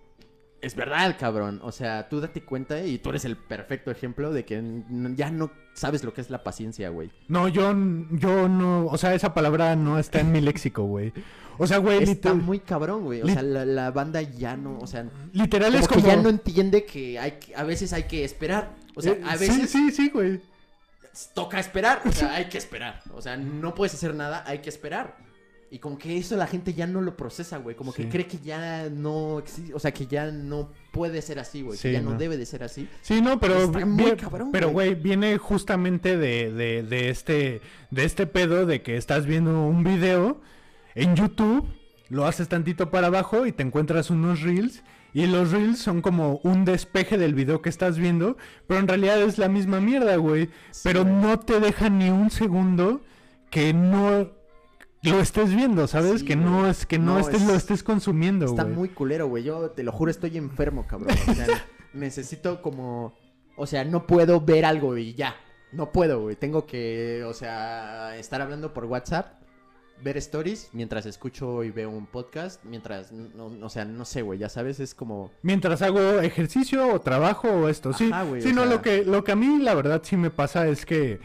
es 0.61 0.75
verdad, 0.77 1.17
cabrón. 1.19 1.61
O 1.63 1.73
sea, 1.73 2.09
tú 2.09 2.21
date 2.21 2.45
cuenta 2.45 2.83
y 2.85 2.99
tú 2.99 3.11
eres 3.11 3.25
el 3.25 3.37
perfecto 3.37 3.91
ejemplo 3.91 4.33
de 4.33 4.45
que 4.45 4.83
ya 5.17 5.31
no 5.31 5.51
sabes 5.75 6.03
lo 6.05 6.15
que 6.15 6.21
es 6.23 6.31
la 6.31 6.43
paciencia, 6.43 6.89
güey. 6.89 7.11
no, 7.29 7.49
yo, 7.49 7.75
yo 8.13 8.49
no, 8.49 8.87
o 8.87 8.97
sea, 8.97 9.15
esa 9.15 9.35
palabra 9.35 9.77
no 9.77 9.99
está 9.99 10.21
en 10.21 10.33
mi 10.33 10.41
léxico, 10.41 10.85
güey. 10.85 11.13
O 11.59 11.67
sea, 11.69 11.79
güey, 11.79 11.99
Está 11.99 12.11
literal, 12.11 12.37
muy 12.39 12.59
cabrón, 12.61 13.05
güey. 13.05 13.23
O 13.23 13.27
sea, 13.29 13.43
la, 13.43 13.65
la 13.65 13.91
banda 13.93 14.23
ya 14.23 14.57
no, 14.57 14.79
o 14.79 14.87
sea, 14.89 15.07
literal 15.33 15.71
como 15.73 15.83
es 15.83 15.89
que 15.89 15.95
como... 15.97 16.07
ya 16.07 16.17
no 16.17 16.29
entiende 16.29 16.85
que 16.85 17.19
hay 17.19 17.33
que- 17.33 17.55
a 17.55 17.63
veces 17.63 17.93
hay 17.93 18.05
que 18.05 18.25
esperar. 18.25 18.75
O 18.97 19.03
sea, 19.03 19.13
Eh, 19.13 19.23
a 19.25 19.37
sí, 19.37 19.47
veces 19.49 19.71
Sí, 19.71 19.91
sí, 19.93 20.09
güey. 20.11 20.41
toca 21.33 21.61
esperar. 21.61 22.03
O 22.05 22.11
sea, 22.13 22.35
hay 22.35 22.47
que 22.47 22.59
esperar. 22.59 23.03
O 23.13 23.23
sea, 23.23 23.37
no 23.37 23.75
puedes 23.75 23.95
hacer 23.95 24.15
nada, 24.15 24.43
hay 24.47 24.59
que 24.59 24.69
esperar. 24.69 25.17
Y 25.75 25.81
como 25.81 25.99
que 25.99 26.17
eso 26.17 26.37
la 26.37 26.47
gente 26.47 26.73
ya 26.73 26.87
no 26.87 27.01
lo 27.01 27.17
procesa, 27.17 27.59
güey. 27.59 27.75
Como 27.75 27.93
que 27.93 28.09
cree 28.09 28.29
que 28.29 28.39
ya 28.39 28.89
no 28.91 29.41
existe. 29.41 29.75
O 29.75 29.81
sea, 29.81 29.93
que 29.93 30.07
ya 30.07 30.31
no 30.31 30.71
puede 30.93 31.21
ser 31.21 31.41
así, 31.41 31.63
güey. 31.63 31.77
Sí, 31.77 31.89
que 31.89 31.95
ya 31.95 32.01
no. 32.01 32.11
no. 32.13 32.17
debe 32.17 32.37
de 32.37 32.47
ser 32.47 32.63
así. 32.63 32.89
Sí, 33.03 33.21
no, 33.21 33.41
pero 33.41 33.65
Está 33.65 33.85
muy 33.85 34.13
cabrón, 34.13 34.51
pero 34.53 34.71
güey. 34.71 34.91
güey, 34.91 35.03
viene 35.03 35.37
justamente 35.37 36.17
de, 36.17 36.53
de, 36.53 36.85
de 36.85 37.09
este 37.09 37.61
de 37.91 38.05
este 38.05 38.29
pedo 38.29 38.67
de 38.67 38.83
que 38.83 38.97
estás 38.97 39.27
viendo 39.27 39.67
un 39.67 39.83
video 39.83 40.41
en 40.95 41.17
YouTube, 41.17 41.67
lo 42.09 42.25
haces 42.25 42.47
tantito 42.49 42.93
para 42.93 43.09
abajo 43.09 43.45
y 43.45 43.51
te 43.51 43.65
encuentras 43.65 44.11
unos 44.11 44.43
reels 44.43 44.85
y 45.13 45.27
los 45.27 45.51
reels 45.51 45.81
son 45.81 46.03
como 46.03 46.37
un 46.45 46.65
despeje 46.65 47.19
del 47.19 47.35
video 47.35 47.63
que 47.63 47.69
estás 47.69 47.99
viendo, 47.99 48.37
pero 48.69 48.79
en 48.79 48.87
realidad 48.87 49.21
es 49.23 49.39
la 49.39 49.49
misma 49.49 49.81
mierda, 49.81 50.15
güey, 50.19 50.51
Sí, 50.71 50.83
pero 50.85 51.03
güey. 51.03 51.17
no 51.17 51.41
te 51.41 51.59
deja 51.59 51.89
ni 51.91 52.11
un 52.11 52.31
segundo 52.31 53.01
que 53.51 53.73
no 53.75 54.31
lo 55.11 55.21
estés 55.21 55.55
viendo, 55.55 55.87
¿sabes? 55.87 56.21
Sí, 56.21 56.27
que 56.27 56.37
no 56.37 56.69
es 56.69 56.87
que 56.87 56.99
no, 56.99 57.15
No, 57.15 57.19
estés 57.21 57.43
es- 57.43 57.47
lo 57.49 57.55
estés 57.55 57.83
consumiendo, 57.83 58.47
Está 58.47 58.65
güey. 58.65 58.75
muy 58.77 58.89
culero, 58.91 59.27
güey. 59.29 59.45
Yo 59.45 59.71
te 59.71 59.83
lo 59.83 59.93
juro, 59.93 60.11
estoy 60.11 60.37
enfermo, 60.37 60.87
cabrón. 60.87 61.17
O 61.29 61.35
sea, 61.35 61.47
necesito 61.93 62.61
como. 62.63 63.15
O 63.57 63.67
sea, 63.67 63.85
no 63.85 64.07
puedo 64.07 64.41
ver 64.41 64.65
algo 64.65 64.97
y 64.97 65.15
ya. 65.15 65.37
No 65.73 65.93
puedo, 65.93 66.21
güey. 66.23 66.37
Tengo 66.37 66.67
que, 66.67 67.25
o 67.27 67.33
sea, 67.35 68.17
estar 68.17 68.41
hablando 68.41 68.73
por 68.75 68.85
WhatsApp 68.85 69.41
ver 70.03 70.17
stories 70.17 70.71
mientras 70.73 71.07
escucho 71.07 71.63
y 71.63 71.71
veo 71.71 71.89
un 71.89 72.07
podcast, 72.07 72.63
mientras, 72.65 73.13
no, 73.13 73.47
o 73.65 73.69
sea, 73.71 73.85
no 73.85 74.05
sé, 74.05 74.23
güey, 74.23 74.41
ya 74.41 74.49
sabes, 74.49 74.81
es 74.81 74.93
como... 74.93 75.31
Mientras 75.43 75.83
hago 75.83 76.21
ejercicio 76.21 76.93
o 76.93 77.01
trabajo 77.01 77.49
o 77.49 77.69
esto, 77.69 77.93
sí. 77.93 78.11
Ajá, 78.13 78.25
güey, 78.25 78.43
sí, 78.43 78.53
no, 78.53 78.63
sea- 78.63 78.71
lo 78.73 78.83
que, 78.83 79.05
lo 79.05 79.23
que 79.23 79.33
a 79.33 79.37
mí 79.37 79.61
la 79.61 79.73
verdad 79.75 80.03
sí 80.05 80.17
me 80.17 80.31
pasa 80.31 80.67
es 80.67 80.85
que, 80.85 81.21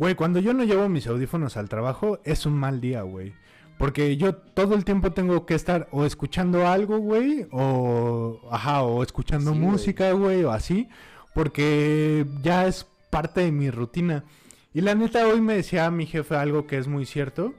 güey, 0.00 0.14
cuando 0.16 0.40
yo 0.40 0.52
no 0.54 0.64
llevo 0.64 0.88
mis 0.88 1.06
audífonos 1.06 1.56
al 1.56 1.68
trabajo 1.68 2.18
es 2.24 2.46
un 2.46 2.54
mal 2.54 2.80
día, 2.80 3.02
güey. 3.02 3.34
Porque 3.78 4.16
yo 4.16 4.34
todo 4.34 4.74
el 4.74 4.84
tiempo 4.84 5.12
tengo 5.12 5.46
que 5.46 5.54
estar 5.54 5.88
o 5.92 6.04
escuchando 6.04 6.66
algo, 6.66 6.98
güey, 6.98 7.46
o, 7.52 8.40
ajá, 8.50 8.82
o 8.82 9.02
escuchando 9.02 9.52
Sí, 9.52 9.58
música, 9.58 10.12
güey, 10.12 10.42
o 10.44 10.50
así, 10.50 10.88
porque 11.34 12.26
ya 12.42 12.66
es 12.66 12.86
parte 13.10 13.40
de 13.42 13.52
mi 13.52 13.70
rutina. 13.70 14.24
Y 14.74 14.80
la 14.82 14.94
neta, 14.94 15.26
hoy 15.26 15.40
me 15.40 15.54
decía 15.54 15.90
mi 15.90 16.06
jefe 16.06 16.34
algo 16.34 16.66
que 16.66 16.78
es 16.78 16.88
muy 16.88 17.06
cierto. 17.06 17.54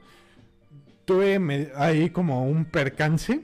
Tuve 1.04 1.38
me- 1.38 1.70
ahí 1.76 2.10
como 2.10 2.44
un 2.44 2.64
percance 2.64 3.40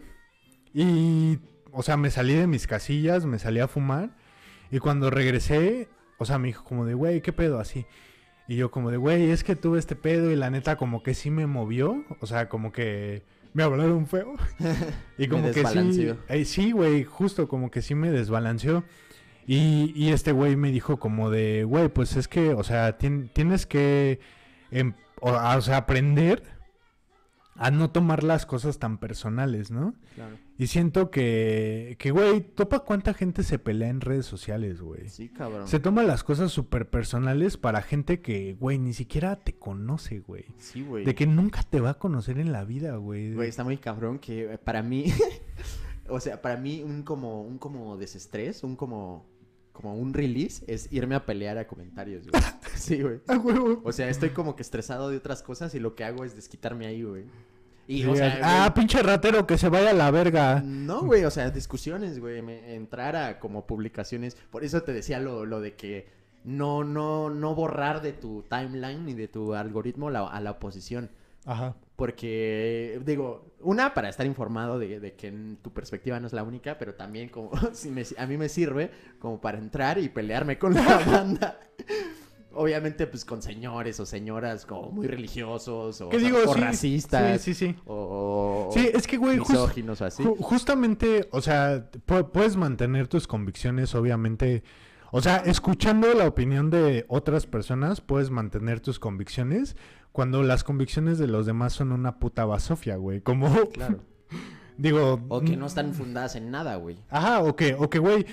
y, 0.74 1.38
o 1.72 1.82
sea, 1.82 1.96
me 1.96 2.10
salí 2.10 2.34
de 2.34 2.46
mis 2.46 2.66
casillas, 2.66 3.26
me 3.26 3.38
salí 3.38 3.60
a 3.60 3.68
fumar. 3.68 4.10
Y 4.70 4.78
cuando 4.78 5.10
regresé, 5.10 5.88
o 6.18 6.24
sea, 6.24 6.38
me 6.38 6.48
dijo 6.48 6.62
como 6.64 6.84
de, 6.84 6.94
güey, 6.94 7.22
¿qué 7.22 7.32
pedo 7.32 7.58
así? 7.58 7.86
Y 8.48 8.56
yo 8.56 8.70
como 8.70 8.90
de, 8.90 8.96
güey, 8.96 9.30
es 9.30 9.44
que 9.44 9.54
tuve 9.56 9.78
este 9.78 9.94
pedo 9.94 10.30
y 10.30 10.36
la 10.36 10.48
neta 10.50 10.76
como 10.76 11.02
que 11.02 11.12
sí 11.14 11.30
me 11.30 11.46
movió. 11.46 12.02
O 12.20 12.26
sea, 12.26 12.48
como 12.48 12.72
que 12.72 13.22
me 13.52 13.62
hablaron 13.62 14.06
feo. 14.06 14.34
y 15.18 15.22
Me 15.22 15.28
como 15.28 15.50
que 15.52 15.64
sí. 15.66 16.08
eh, 16.28 16.44
sí, 16.46 16.72
güey, 16.72 17.04
justo 17.04 17.46
como 17.46 17.70
que 17.70 17.82
sí 17.82 17.94
me 17.94 18.10
desbalanceó. 18.10 18.84
Y, 19.46 19.92
y 19.94 20.10
este 20.12 20.32
güey 20.32 20.56
me 20.56 20.70
dijo 20.70 20.98
como 20.98 21.30
de, 21.30 21.64
güey, 21.64 21.88
pues 21.88 22.16
es 22.16 22.26
que, 22.28 22.50
o 22.54 22.62
sea, 22.64 22.98
tien- 22.98 23.30
tienes 23.32 23.64
que, 23.66 24.20
em- 24.70 24.92
o, 25.20 25.30
o 25.32 25.60
sea, 25.62 25.78
aprender 25.78 26.42
a 27.58 27.70
no 27.72 27.90
tomar 27.90 28.22
las 28.22 28.46
cosas 28.46 28.78
tan 28.78 28.98
personales, 28.98 29.70
¿no? 29.70 29.94
Claro. 30.14 30.36
Y 30.56 30.68
siento 30.68 31.10
que, 31.10 31.96
que, 31.98 32.12
güey, 32.12 32.40
topa 32.40 32.80
cuánta 32.80 33.14
gente 33.14 33.42
se 33.42 33.58
pelea 33.58 33.88
en 33.88 34.00
redes 34.00 34.26
sociales, 34.26 34.80
güey. 34.80 35.08
Sí, 35.08 35.28
cabrón. 35.28 35.66
Se 35.66 35.80
toma 35.80 36.04
las 36.04 36.24
cosas 36.24 36.52
súper 36.52 36.88
personales 36.88 37.56
para 37.56 37.82
gente 37.82 38.20
que, 38.20 38.54
güey, 38.58 38.78
ni 38.78 38.92
siquiera 38.92 39.36
te 39.36 39.54
conoce, 39.54 40.20
güey. 40.20 40.46
Sí, 40.58 40.82
güey. 40.82 41.04
De 41.04 41.14
que 41.14 41.26
nunca 41.26 41.62
te 41.64 41.80
va 41.80 41.90
a 41.90 41.94
conocer 41.94 42.38
en 42.38 42.52
la 42.52 42.64
vida, 42.64 42.96
güey. 42.96 43.34
Güey, 43.34 43.48
está 43.48 43.64
muy 43.64 43.76
cabrón 43.76 44.18
que 44.20 44.52
eh, 44.54 44.58
para 44.58 44.82
mí, 44.82 45.06
o 46.08 46.20
sea, 46.20 46.40
para 46.40 46.56
mí 46.56 46.82
un 46.82 47.02
como, 47.02 47.42
un 47.42 47.58
como 47.58 47.96
desestrés, 47.96 48.62
un 48.62 48.76
como, 48.76 49.26
como 49.80 49.94
un 49.94 50.12
release 50.12 50.64
es 50.66 50.92
irme 50.92 51.14
a 51.14 51.24
pelear 51.24 51.56
a 51.56 51.68
comentarios, 51.68 52.26
güey. 52.28 52.42
Sí, 52.74 53.00
güey. 53.00 53.20
Ah, 53.28 53.38
huevo. 53.38 53.80
O 53.84 53.92
sea, 53.92 54.08
estoy 54.08 54.30
como 54.30 54.56
que 54.56 54.62
estresado 54.62 55.08
de 55.08 55.16
otras 55.16 55.42
cosas 55.42 55.72
y 55.76 55.78
lo 55.78 55.94
que 55.94 56.02
hago 56.04 56.24
es 56.24 56.34
desquitarme 56.34 56.86
ahí, 56.86 57.02
güey. 57.04 57.24
Y, 57.86 58.02
Sí, 58.02 58.08
o 58.08 58.16
sea, 58.16 58.40
ah, 58.42 58.58
güey, 58.68 58.74
pinche 58.74 59.00
ratero, 59.02 59.46
que 59.46 59.56
se 59.56 59.68
vaya 59.68 59.90
a 59.90 59.94
la 59.94 60.10
verga. 60.10 60.60
no, 60.64 61.02
güey, 61.04 61.24
o 61.24 61.30
sea, 61.30 61.50
discusiones, 61.50 62.18
güey, 62.18 62.42
me- 62.42 62.74
entrar 62.74 63.14
a 63.14 63.38
como 63.38 63.66
publicaciones. 63.66 64.36
Por 64.50 64.64
eso 64.64 64.82
te 64.82 64.92
decía 64.92 65.20
lo, 65.20 65.46
lo 65.46 65.60
de 65.60 65.74
que 65.76 66.08
no, 66.44 66.82
no, 66.84 67.30
no 67.30 67.54
borrar 67.54 68.02
de 68.02 68.12
tu 68.12 68.42
timeline 68.48 69.04
ni 69.06 69.14
de 69.14 69.28
tu 69.28 69.54
algoritmo 69.54 70.10
la- 70.10 70.26
a 70.28 70.40
la 70.40 70.50
oposición. 70.52 71.10
Ajá. 71.46 71.76
Porque, 71.98 73.00
digo, 73.04 73.44
una, 73.60 73.92
para 73.92 74.08
estar 74.08 74.24
informado 74.24 74.78
de, 74.78 75.00
de 75.00 75.14
que 75.14 75.26
en 75.26 75.56
tu 75.56 75.72
perspectiva 75.72 76.20
no 76.20 76.28
es 76.28 76.32
la 76.32 76.44
única, 76.44 76.78
pero 76.78 76.94
también 76.94 77.28
como 77.28 77.50
si 77.72 77.90
me- 77.90 78.04
a 78.16 78.24
mí 78.24 78.36
me 78.36 78.48
sirve 78.48 78.92
como 79.18 79.40
para 79.40 79.58
entrar 79.58 79.98
y 79.98 80.08
pelearme 80.08 80.58
con 80.60 80.74
la 80.74 80.82
banda. 81.06 81.58
Obviamente, 82.52 83.08
pues 83.08 83.24
con 83.24 83.42
señores 83.42 83.98
o 83.98 84.06
señoras 84.06 84.64
como 84.64 84.90
muy 84.92 85.08
religiosos 85.08 86.00
o, 86.00 86.08
¿Qué 86.08 86.18
digo? 86.18 86.38
o 86.46 86.54
Sí, 86.54 86.60
racistas 86.60 87.40
Sí, 87.42 87.52
sí, 87.54 87.66
sí. 87.72 87.76
o, 87.84 88.68
o 88.70 88.72
Sí, 88.72 88.88
es 88.94 89.06
que, 89.08 89.16
güey, 89.16 89.40
o 89.40 89.42
así. 89.42 90.22
ju- 90.22 90.36
justamente, 90.38 91.28
o 91.32 91.40
sea, 91.40 91.90
pu- 92.06 92.30
puedes 92.30 92.54
mantener 92.56 93.08
tus 93.08 93.26
convicciones, 93.26 93.94
obviamente. 93.96 94.62
O 95.10 95.20
sea, 95.22 95.38
escuchando 95.38 96.12
la 96.14 96.28
opinión 96.28 96.70
de 96.70 97.06
otras 97.08 97.46
personas, 97.46 98.00
puedes 98.00 98.30
mantener 98.30 98.80
tus 98.80 98.98
convicciones 99.00 99.74
cuando 100.18 100.42
las 100.42 100.64
convicciones 100.64 101.18
de 101.18 101.28
los 101.28 101.46
demás 101.46 101.74
son 101.74 101.92
una 101.92 102.18
puta 102.18 102.44
basofia, 102.44 102.96
güey. 102.96 103.20
Como, 103.20 103.68
Claro. 103.70 104.00
digo... 104.76 105.20
O 105.28 105.42
que 105.42 105.56
no 105.56 105.66
están 105.66 105.94
fundadas 105.94 106.34
en 106.34 106.50
nada, 106.50 106.74
güey. 106.74 106.96
Ajá, 107.08 107.38
o 107.38 107.54
que, 107.54 107.74
o 107.74 107.88
que, 107.88 108.00
güey, 108.00 108.26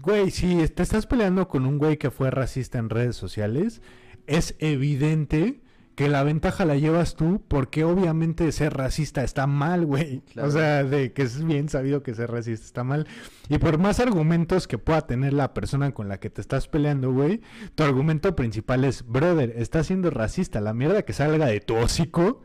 güey, 0.00 0.30
si 0.30 0.68
te 0.68 0.84
estás 0.84 1.06
peleando 1.06 1.48
con 1.48 1.66
un 1.66 1.78
güey 1.78 1.96
que 1.96 2.12
fue 2.12 2.30
racista 2.30 2.78
en 2.78 2.88
redes 2.88 3.16
sociales, 3.16 3.82
es 4.28 4.54
evidente 4.60 5.61
que 5.94 6.08
la 6.08 6.22
ventaja 6.22 6.64
la 6.64 6.76
llevas 6.76 7.16
tú 7.16 7.42
porque 7.48 7.84
obviamente 7.84 8.50
ser 8.52 8.74
racista 8.74 9.22
está 9.22 9.46
mal, 9.46 9.84
güey. 9.84 10.20
Claro. 10.32 10.48
O 10.48 10.50
sea, 10.50 10.84
de 10.84 11.12
que 11.12 11.22
es 11.22 11.44
bien 11.44 11.68
sabido 11.68 12.02
que 12.02 12.14
ser 12.14 12.30
racista 12.30 12.64
está 12.64 12.84
mal. 12.84 13.06
Y 13.48 13.58
por 13.58 13.78
más 13.78 14.00
argumentos 14.00 14.66
que 14.66 14.78
pueda 14.78 15.06
tener 15.06 15.32
la 15.32 15.52
persona 15.52 15.92
con 15.92 16.08
la 16.08 16.18
que 16.18 16.30
te 16.30 16.40
estás 16.40 16.68
peleando, 16.68 17.12
güey, 17.12 17.42
tu 17.74 17.82
argumento 17.82 18.34
principal 18.34 18.84
es, 18.84 19.06
brother, 19.06 19.52
estás 19.56 19.88
siendo 19.88 20.10
racista, 20.10 20.60
la 20.60 20.72
mierda 20.72 21.02
que 21.02 21.12
salga 21.12 21.46
de 21.46 21.60
tu 21.60 21.76
hocico, 21.76 22.42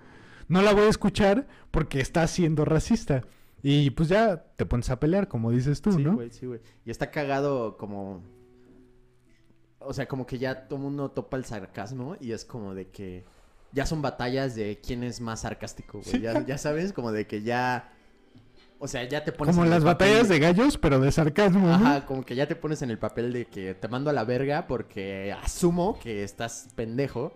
no 0.49 0.61
la 0.61 0.73
voy 0.73 0.83
a 0.83 0.89
escuchar 0.89 1.47
porque 1.71 2.01
estás 2.01 2.31
siendo 2.31 2.65
racista. 2.65 3.23
Y 3.63 3.89
pues 3.91 4.09
ya 4.09 4.45
te 4.55 4.65
pones 4.65 4.89
a 4.89 4.99
pelear, 4.99 5.27
como 5.27 5.51
dices 5.51 5.81
tú, 5.81 5.91
sí, 5.91 6.03
¿no? 6.03 6.15
güey, 6.15 6.31
sí, 6.31 6.45
güey. 6.45 6.59
Y 6.85 6.91
está 6.91 7.11
cagado 7.11 7.77
como... 7.77 8.21
O 9.79 9.93
sea, 9.93 10.07
como 10.07 10.25
que 10.25 10.37
ya 10.37 10.67
todo 10.67 10.79
mundo 10.79 11.11
topa 11.11 11.37
el 11.37 11.45
sarcasmo 11.45 12.17
y 12.19 12.33
es 12.33 12.43
como 12.43 12.73
de 12.73 12.89
que... 12.89 13.25
Ya 13.72 13.86
son 13.86 14.01
batallas 14.01 14.55
de 14.55 14.80
quién 14.86 15.03
es 15.03 15.20
más 15.22 15.41
sarcástico, 15.41 15.99
güey. 15.99 16.09
Sí. 16.11 16.20
Ya, 16.22 16.45
ya 16.45 16.57
sabes, 16.57 16.93
como 16.93 17.11
de 17.11 17.28
que 17.28 17.41
ya... 17.41 17.93
O 18.80 18.88
sea, 18.88 19.03
ya 19.05 19.24
te 19.24 19.32
pones... 19.32 19.55
Como 19.55 19.65
en 19.65 19.72
las 19.72 19.84
batallas 19.84 20.30
de 20.30 20.38
gallos, 20.39 20.78
pero 20.78 20.99
de 20.99 21.11
sarcasmo. 21.11 21.68
¿no? 21.68 21.74
Ajá, 21.74 22.05
como 22.05 22.24
que 22.24 22.36
ya 22.36 22.47
te 22.47 22.55
pones 22.55 22.82
en 22.84 22.91
el 22.91 22.99
papel 22.99 23.34
de 23.34 23.45
que 23.45 23.74
te 23.74 23.88
mando 23.88 24.09
a 24.11 24.13
la 24.13 24.24
verga 24.24 24.68
porque 24.68 25.36
asumo 25.43 25.97
que 25.99 26.24
estás 26.24 26.70
pendejo 26.76 27.34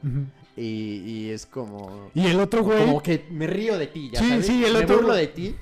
y, 0.56 0.64
y 1.04 1.30
es 1.32 1.48
como... 1.48 2.12
Y 2.14 2.28
el 2.28 2.40
otro 2.40 2.64
güey. 2.64 2.86
Como 2.86 3.02
que 3.02 3.26
me 3.32 3.48
río 3.48 3.78
de 3.80 3.88
ti, 3.88 4.12
ya 4.14 4.20
Sí, 4.20 4.30
sabes. 4.30 4.46
sí, 4.46 4.64
el 4.64 4.74
me 4.74 4.80
otro- 4.84 4.98
burlo 4.98 5.14
de 5.16 5.28
ti, 5.28 5.56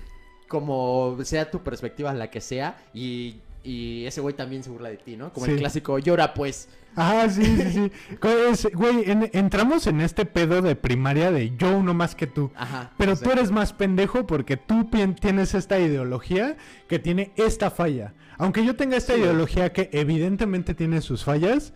como 0.49 1.17
sea 1.23 1.49
tu 1.49 1.59
perspectiva 1.63 2.13
la 2.13 2.29
que 2.29 2.41
sea, 2.41 2.77
y, 2.93 3.37
y 3.63 4.05
ese 4.05 4.21
güey 4.21 4.35
también 4.35 4.63
se 4.63 4.69
burla 4.69 4.89
de 4.89 4.97
ti, 4.97 5.15
¿no? 5.17 5.31
Como 5.33 5.45
Sí. 5.45 5.53
el 5.53 5.59
clásico, 5.59 5.99
llora 5.99 6.33
pues. 6.33 6.69
Ajá, 6.95 7.29
sí, 7.29 7.43
sí, 7.45 7.71
sí. 7.71 7.91
Es- 8.51 8.67
Güey, 8.73 9.09
en- 9.11 9.29
entramos 9.33 9.85
en 9.87 10.01
este 10.01 10.25
pedo 10.25 10.61
de 10.61 10.75
primaria 10.75 11.31
de 11.31 11.55
yo 11.55 11.77
uno 11.77 11.93
más 11.93 12.15
que 12.15 12.25
tú. 12.27 12.51
Ajá. 12.55 12.91
Pero 12.97 13.15
tú 13.15 13.31
eres 13.31 13.51
más 13.51 13.73
pendejo 13.73 14.25
porque 14.25 14.57
tú 14.57 14.89
tienes 15.19 15.53
esta 15.53 15.79
ideología 15.79 16.57
que 16.87 16.99
tiene 16.99 17.31
esta 17.35 17.69
falla. 17.69 18.13
Aunque 18.37 18.65
yo 18.65 18.75
tenga 18.75 18.97
esta 18.97 19.13
Sí, 19.13 19.19
ideología 19.21 19.71
que 19.73 19.89
evidentemente 19.93 20.73
tiene 20.73 21.01
sus 21.01 21.23
fallas, 21.23 21.73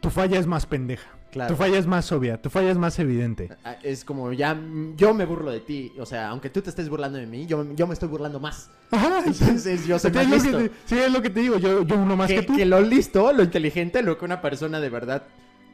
tu 0.00 0.10
falla 0.10 0.38
es 0.38 0.46
más 0.46 0.66
pendeja. 0.66 1.08
Claro. 1.30 1.54
Tu 1.54 1.56
falla 1.62 1.78
es 1.78 1.86
más 1.86 2.10
obvia, 2.12 2.42
tu 2.42 2.50
falla 2.50 2.70
es 2.70 2.76
más 2.78 2.98
evidente. 2.98 3.50
ah, 3.64 3.76
Es 3.82 4.04
como 4.04 4.32
ya, 4.32 4.58
yo 4.96 5.14
me 5.14 5.24
burlo 5.24 5.50
de 5.52 5.60
ti, 5.60 5.92
o 5.98 6.04
sea, 6.06 6.28
aunque 6.30 6.50
tú 6.50 6.60
te 6.60 6.70
estés 6.70 6.88
burlando 6.88 7.18
de 7.18 7.26
mí, 7.26 7.46
yo, 7.46 7.64
yo 7.74 7.86
me 7.86 7.94
estoy 7.94 8.08
burlando 8.08 8.40
más. 8.40 8.68
Ajá, 8.90 9.22
Entonces 9.24 9.86
yo 9.86 9.98
soy 9.98 10.10
más 10.10 10.26
listo. 10.28 10.58
te- 10.58 10.70
sí, 10.86 10.98
es 10.98 11.12
lo 11.12 11.22
que 11.22 11.30
te 11.30 11.40
digo, 11.40 11.56
yo, 11.58 11.82
yo 11.84 11.96
uno 11.96 12.16
más 12.16 12.28
que, 12.28 12.36
que, 12.36 12.42
tú. 12.42 12.56
que 12.56 12.66
lo 12.66 12.80
listo, 12.80 13.32
lo 13.32 13.42
inteligente, 13.44 14.02
lo 14.02 14.18
que 14.18 14.24
una 14.24 14.40
persona 14.42 14.80
de 14.80 14.90
verdad 14.90 15.22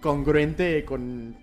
congruente 0.01 0.85
con 0.85 1.37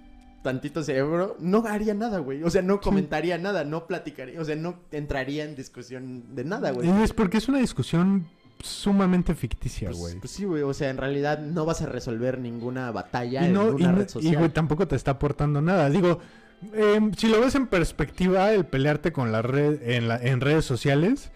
tantito 0.43 0.83
cerebro, 0.83 1.37
no 1.39 1.63
haría 1.65 1.93
nada, 1.93 2.19
güey. 2.19 2.43
O 2.43 2.49
sea, 2.49 2.61
no 2.61 2.81
comentaría 2.81 3.37
nada, 3.37 3.63
no 3.63 3.87
platicaría, 3.87 4.39
o 4.41 4.45
sea, 4.45 4.55
no 4.57 4.75
entraría 4.91 5.45
en 5.45 5.55
discusión 5.55 6.35
de 6.35 6.43
nada, 6.43 6.71
güey. 6.71 6.87
Es 7.01 7.13
porque 7.13 7.37
es 7.37 7.47
una 7.47 7.59
discusión 7.59 8.27
sumamente 8.63 9.35
ficticia, 9.35 9.89
Pues, 9.89 9.99
güey. 9.99 10.15
pues 10.19 10.31
sí, 10.31 10.45
güey, 10.45 10.63
o 10.63 10.73
sea, 10.73 10.89
en 10.89 10.97
realidad 10.97 11.39
no 11.39 11.65
vas 11.65 11.81
a 11.81 11.85
resolver 11.85 12.39
ninguna 12.39 12.91
batalla 12.91 13.43
y 13.43 13.45
en 13.47 13.53
no, 13.53 13.67
y, 13.67 13.71
una 13.73 13.91
no- 13.91 13.97
red 13.97 14.05
y, 14.07 14.09
social. 14.09 14.37
güey, 14.37 14.49
tampoco 14.49 14.87
te 14.87 14.95
está 14.95 15.11
aportando 15.11 15.61
nada. 15.61 15.89
Digo, 15.89 16.19
em, 16.73 17.13
si 17.13 17.27
lo 17.27 17.41
ves 17.41 17.55
en 17.55 17.67
perspectiva, 17.67 18.51
el 18.53 18.65
pelearte 18.65 19.11
con 19.11 19.31
la 19.31 19.41
red 19.41 19.81
en, 19.83 20.07
la- 20.07 20.17
en 20.17 20.39
redes 20.41 20.63
sociales, 20.65 21.31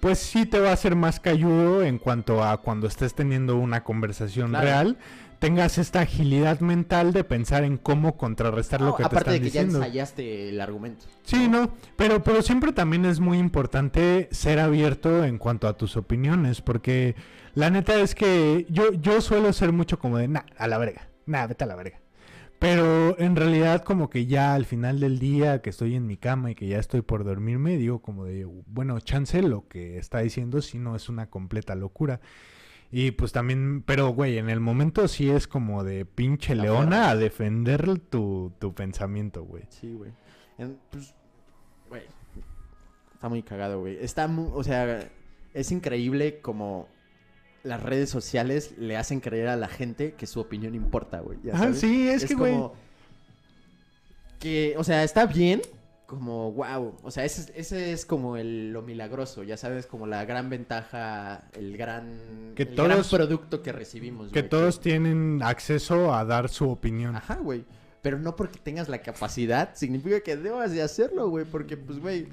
pues 0.00 0.18
sí 0.18 0.46
te 0.46 0.58
va 0.58 0.70
a 0.70 0.72
hacer 0.72 0.96
más 0.96 1.20
cayudo 1.20 1.82
en 1.82 1.98
cuanto 1.98 2.42
a 2.42 2.62
cuando 2.62 2.86
estés 2.86 3.14
teniendo 3.14 3.56
una 3.58 3.84
conversación 3.84 4.48
Claro. 4.48 4.64
real, 4.64 4.98
tengas 5.40 5.78
esta 5.78 6.02
agilidad 6.02 6.60
mental 6.60 7.12
de 7.12 7.24
pensar 7.24 7.64
en 7.64 7.78
cómo 7.78 8.16
contrarrestar 8.16 8.80
lo 8.82 8.92
No, 8.92 8.94
que 8.94 9.06
te 9.06 9.06
aparte 9.08 9.30
están 9.30 9.34
de 9.34 9.40
que 9.40 9.44
diciendo. 9.46 9.80
ya 9.80 9.86
ensayaste 9.86 10.48
el 10.50 10.60
argumento. 10.60 11.06
Sí, 11.24 11.48
no, 11.48 11.74
pero, 11.96 12.22
pero 12.22 12.42
siempre 12.42 12.72
también 12.72 13.04
es 13.06 13.20
muy 13.20 13.38
importante 13.38 14.28
ser 14.30 14.60
abierto 14.60 15.24
en 15.24 15.38
cuanto 15.38 15.66
a 15.66 15.76
tus 15.76 15.96
opiniones, 15.96 16.60
porque 16.60 17.16
la 17.54 17.70
neta 17.70 17.98
es 18.00 18.14
que 18.14 18.66
yo, 18.70 18.92
yo 18.92 19.20
suelo 19.20 19.52
ser 19.52 19.72
mucho 19.72 19.98
como 19.98 20.18
de, 20.18 20.28
nah, 20.28 20.42
a 20.56 20.68
la 20.68 20.78
verga, 20.78 21.08
nah, 21.26 21.46
vete 21.46 21.64
a 21.64 21.66
la 21.66 21.74
verga. 21.76 22.00
Pero 22.58 23.18
en 23.18 23.36
realidad 23.36 23.82
como 23.84 24.10
que 24.10 24.26
ya 24.26 24.54
al 24.54 24.66
final 24.66 25.00
del 25.00 25.18
día 25.18 25.62
que 25.62 25.70
estoy 25.70 25.94
en 25.94 26.06
mi 26.06 26.18
cama 26.18 26.50
y 26.50 26.54
que 26.54 26.68
ya 26.68 26.78
estoy 26.78 27.00
por 27.00 27.24
dormirme, 27.24 27.78
digo 27.78 28.02
como 28.02 28.26
de, 28.26 28.44
bueno, 28.66 29.00
chance 29.00 29.40
lo 29.42 29.66
que 29.66 29.96
está 29.96 30.18
diciendo 30.18 30.60
si 30.60 30.78
no 30.78 30.94
es 30.94 31.08
una 31.08 31.30
completa 31.30 31.74
locura. 31.74 32.20
Y 32.92 33.12
pues 33.12 33.32
también, 33.32 33.82
pero 33.86 34.08
güey, 34.08 34.38
en 34.38 34.50
el 34.50 34.58
momento 34.58 35.06
sí 35.06 35.30
es 35.30 35.46
como 35.46 35.84
de 35.84 36.04
pinche 36.04 36.54
La 36.54 36.64
leona 36.64 37.10
a 37.10 37.16
defender 37.16 37.98
tu, 37.98 38.52
tu 38.58 38.74
pensamiento, 38.74 39.44
güey. 39.44 39.64
Sí, 39.68 39.92
güey. 39.92 40.12
Pues, 40.90 41.14
Güey. 41.88 42.02
Está 43.14 43.28
muy 43.28 43.42
cagado, 43.42 43.80
güey. 43.80 43.98
Está 44.00 44.26
o 44.26 44.64
sea, 44.64 45.08
es 45.54 45.70
increíble 45.72 46.40
como 46.40 46.88
las 47.62 47.82
redes 47.82 48.08
sociales 48.08 48.74
le 48.78 48.96
hacen 48.96 49.20
creer 49.20 49.48
a 49.48 49.56
la 49.56 49.68
gente 49.68 50.14
que 50.14 50.26
su 50.26 50.40
opinión 50.40 50.74
importa, 50.74 51.20
güey. 51.20 51.38
Ah, 51.52 51.72
sí, 51.74 52.08
es, 52.08 52.24
que, 52.24 52.34
güey. 52.34 52.52
como 52.54 52.72
que, 54.38 54.74
o 54.78 54.84
sea, 54.84 55.04
está 55.04 55.26
bien, 55.26 55.60
como 56.10 56.50
wow, 56.50 56.96
o 57.04 57.10
sea, 57.12 57.24
ese, 57.24 57.42
es- 57.42 57.52
ese 57.54 57.92
es 57.92 58.04
como 58.04 58.36
el, 58.36 58.72
lo 58.72 58.82
milagroso, 58.82 59.44
ya 59.44 59.56
sabes, 59.56 59.86
como 59.86 60.08
la 60.08 60.24
gran 60.24 60.50
ventaja, 60.50 61.48
el 61.52 61.76
gran, 61.76 62.52
Que 62.56 62.64
el 62.64 62.74
gran 62.74 63.04
producto 63.08 63.62
que 63.62 63.70
recibimos. 63.70 64.32
Que 64.32 64.40
güey, 64.40 64.50
todos 64.50 64.80
tienen 64.80 65.40
acceso 65.40 66.12
a 66.12 66.24
dar 66.24 66.48
su 66.48 66.68
opinión. 66.68 67.14
Ajá, 67.14 67.36
güey. 67.36 67.64
Pero 68.02 68.18
no 68.18 68.34
porque 68.34 68.58
tengas 68.58 68.88
la 68.88 69.02
capacidad, 69.02 69.72
significa 69.76 70.18
que 70.20 70.36
debas 70.36 70.72
de 70.72 70.82
hacerlo, 70.82 71.28
güey. 71.28 71.44
Porque, 71.44 71.76
pues, 71.76 72.00
güey. 72.00 72.26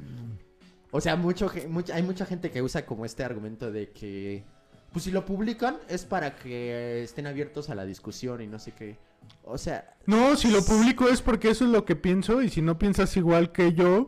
O 0.90 1.00
sea, 1.00 1.16
mucho, 1.16 1.52
hay 1.94 2.02
mucha 2.04 2.26
gente 2.26 2.50
que 2.50 2.64
usa 2.64 2.84
como 2.86 3.06
este 3.06 3.24
argumento 3.24 3.72
de 3.72 3.92
que. 3.92 4.44
Pues 4.92 5.04
si 5.06 5.12
lo 5.12 5.24
publican 5.24 5.78
es 5.88 6.04
para 6.04 6.36
que 6.36 7.04
estén 7.04 7.28
abiertos 7.28 7.70
a 7.70 7.76
la 7.76 7.86
discusión 7.86 8.42
y 8.42 8.48
no 8.48 8.58
sé 8.58 8.72
qué. 8.72 8.98
O 9.44 9.58
sea, 9.58 9.96
No, 10.06 10.36
si 10.36 10.50
lo 10.50 10.64
publico 10.64 11.08
es 11.10 11.22
porque 11.22 11.50
eso 11.50 11.66
es 11.66 11.72
lo 11.72 11.86
que 11.86 11.96
pienso 11.96 12.42
y 12.42 12.50
si 12.50 12.62
no 12.62 12.78
piensas 12.78 13.16
igual 13.18 13.52
que 13.52 13.74
yo, 13.74 14.08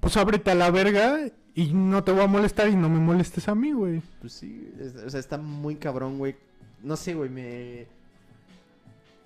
pues 0.00 0.16
ábrete 0.16 0.50
a 0.50 0.54
la 0.54 0.70
verga 0.70 1.18
y 1.54 1.72
no 1.72 2.04
te 2.04 2.12
voy 2.12 2.22
a 2.22 2.26
molestar 2.26 2.68
y 2.68 2.76
no 2.76 2.88
me 2.88 2.98
molestes 3.00 3.48
a 3.48 3.54
mí, 3.54 3.72
güey. 3.72 4.00
pues 4.20 4.32
sí. 4.34 4.70
es- 4.80 4.94
o 4.96 5.10
sea, 5.10 5.20
está 5.20 5.36
muy 5.38 5.76
cabrón, 5.76 6.18
güey. 6.18 6.36
No 6.82 6.96
sé, 6.96 7.14
güey, 7.14 7.28
me. 7.30 7.86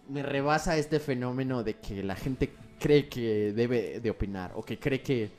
Me 0.08 0.22
rebasa 0.22 0.76
este 0.76 0.98
fenómeno 0.98 1.62
de 1.62 1.74
que 1.74 2.02
la 2.02 2.16
gente 2.16 2.50
cree 2.80 3.08
que 3.08 3.52
debe 3.52 4.00
de 4.00 4.10
opinar 4.10 4.52
o 4.56 4.64
que 4.64 4.78
cree 4.78 5.00
que. 5.02 5.30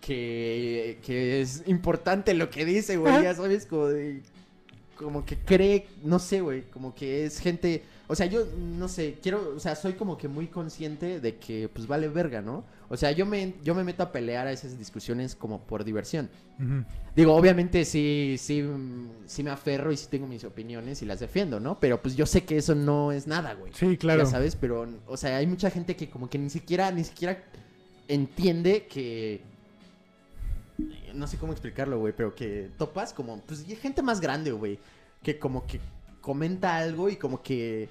Que, 0.00 0.98
que 1.04 1.40
es 1.40 1.62
importante 1.66 2.32
lo 2.34 2.50
que 2.50 2.64
dice, 2.64 2.96
güey. 2.96 3.12
Ajá. 3.12 3.22
Ya 3.22 3.34
sabes, 3.34 3.66
como 3.66 3.86
de. 3.86 4.22
Como 4.96 5.24
que 5.24 5.36
cree, 5.36 5.86
no 6.02 6.18
sé, 6.18 6.40
güey. 6.40 6.62
Como 6.70 6.94
que 6.94 7.24
es 7.24 7.38
gente. 7.38 7.84
O 8.08 8.14
sea, 8.14 8.26
yo 8.26 8.46
no 8.56 8.88
sé, 8.88 9.18
quiero. 9.22 9.54
O 9.54 9.60
sea, 9.60 9.76
soy 9.76 9.92
como 9.92 10.16
que 10.16 10.26
muy 10.28 10.46
consciente 10.46 11.20
de 11.20 11.36
que, 11.36 11.68
pues 11.68 11.86
vale 11.86 12.08
verga, 12.08 12.40
¿no? 12.40 12.64
O 12.88 12.96
sea, 12.96 13.12
yo 13.12 13.26
me, 13.26 13.54
yo 13.62 13.74
me 13.74 13.84
meto 13.84 14.02
a 14.02 14.12
pelear 14.12 14.46
a 14.46 14.52
esas 14.52 14.78
discusiones 14.78 15.34
como 15.34 15.60
por 15.60 15.84
diversión. 15.84 16.30
Digo, 17.14 17.34
obviamente 17.34 17.84
sí, 17.84 18.36
sí, 18.38 18.64
sí 19.26 19.42
me 19.42 19.50
aferro 19.50 19.92
y 19.92 19.96
sí 19.96 20.06
tengo 20.10 20.26
mis 20.26 20.44
opiniones 20.44 21.02
y 21.02 21.06
las 21.06 21.20
defiendo, 21.20 21.60
¿no? 21.60 21.78
Pero 21.80 22.00
pues 22.00 22.16
yo 22.16 22.24
sé 22.26 22.44
que 22.44 22.56
eso 22.56 22.74
no 22.74 23.12
es 23.12 23.26
nada, 23.26 23.54
güey. 23.54 23.72
Sí, 23.74 23.96
claro. 23.96 24.22
Ya 24.24 24.30
sabes, 24.30 24.56
pero, 24.56 24.88
o 25.06 25.16
sea, 25.16 25.36
hay 25.36 25.46
mucha 25.46 25.70
gente 25.70 25.96
que 25.96 26.08
como 26.08 26.30
que 26.30 26.38
ni 26.38 26.48
siquiera, 26.48 26.90
ni 26.90 27.04
siquiera 27.04 27.42
entiende 28.08 28.86
que... 28.86 29.42
No 31.16 31.26
sé 31.26 31.36
cómo 31.38 31.52
explicarlo, 31.52 31.98
güey, 31.98 32.12
pero 32.16 32.34
que 32.34 32.70
topas 32.78 33.12
como, 33.12 33.40
pues, 33.40 33.64
gente 33.80 34.02
más 34.02 34.20
grande, 34.20 34.52
güey, 34.52 34.78
que 35.22 35.38
como 35.38 35.66
que 35.66 35.80
comenta 36.20 36.76
algo 36.76 37.08
y 37.08 37.16
como 37.16 37.42
que... 37.42 37.88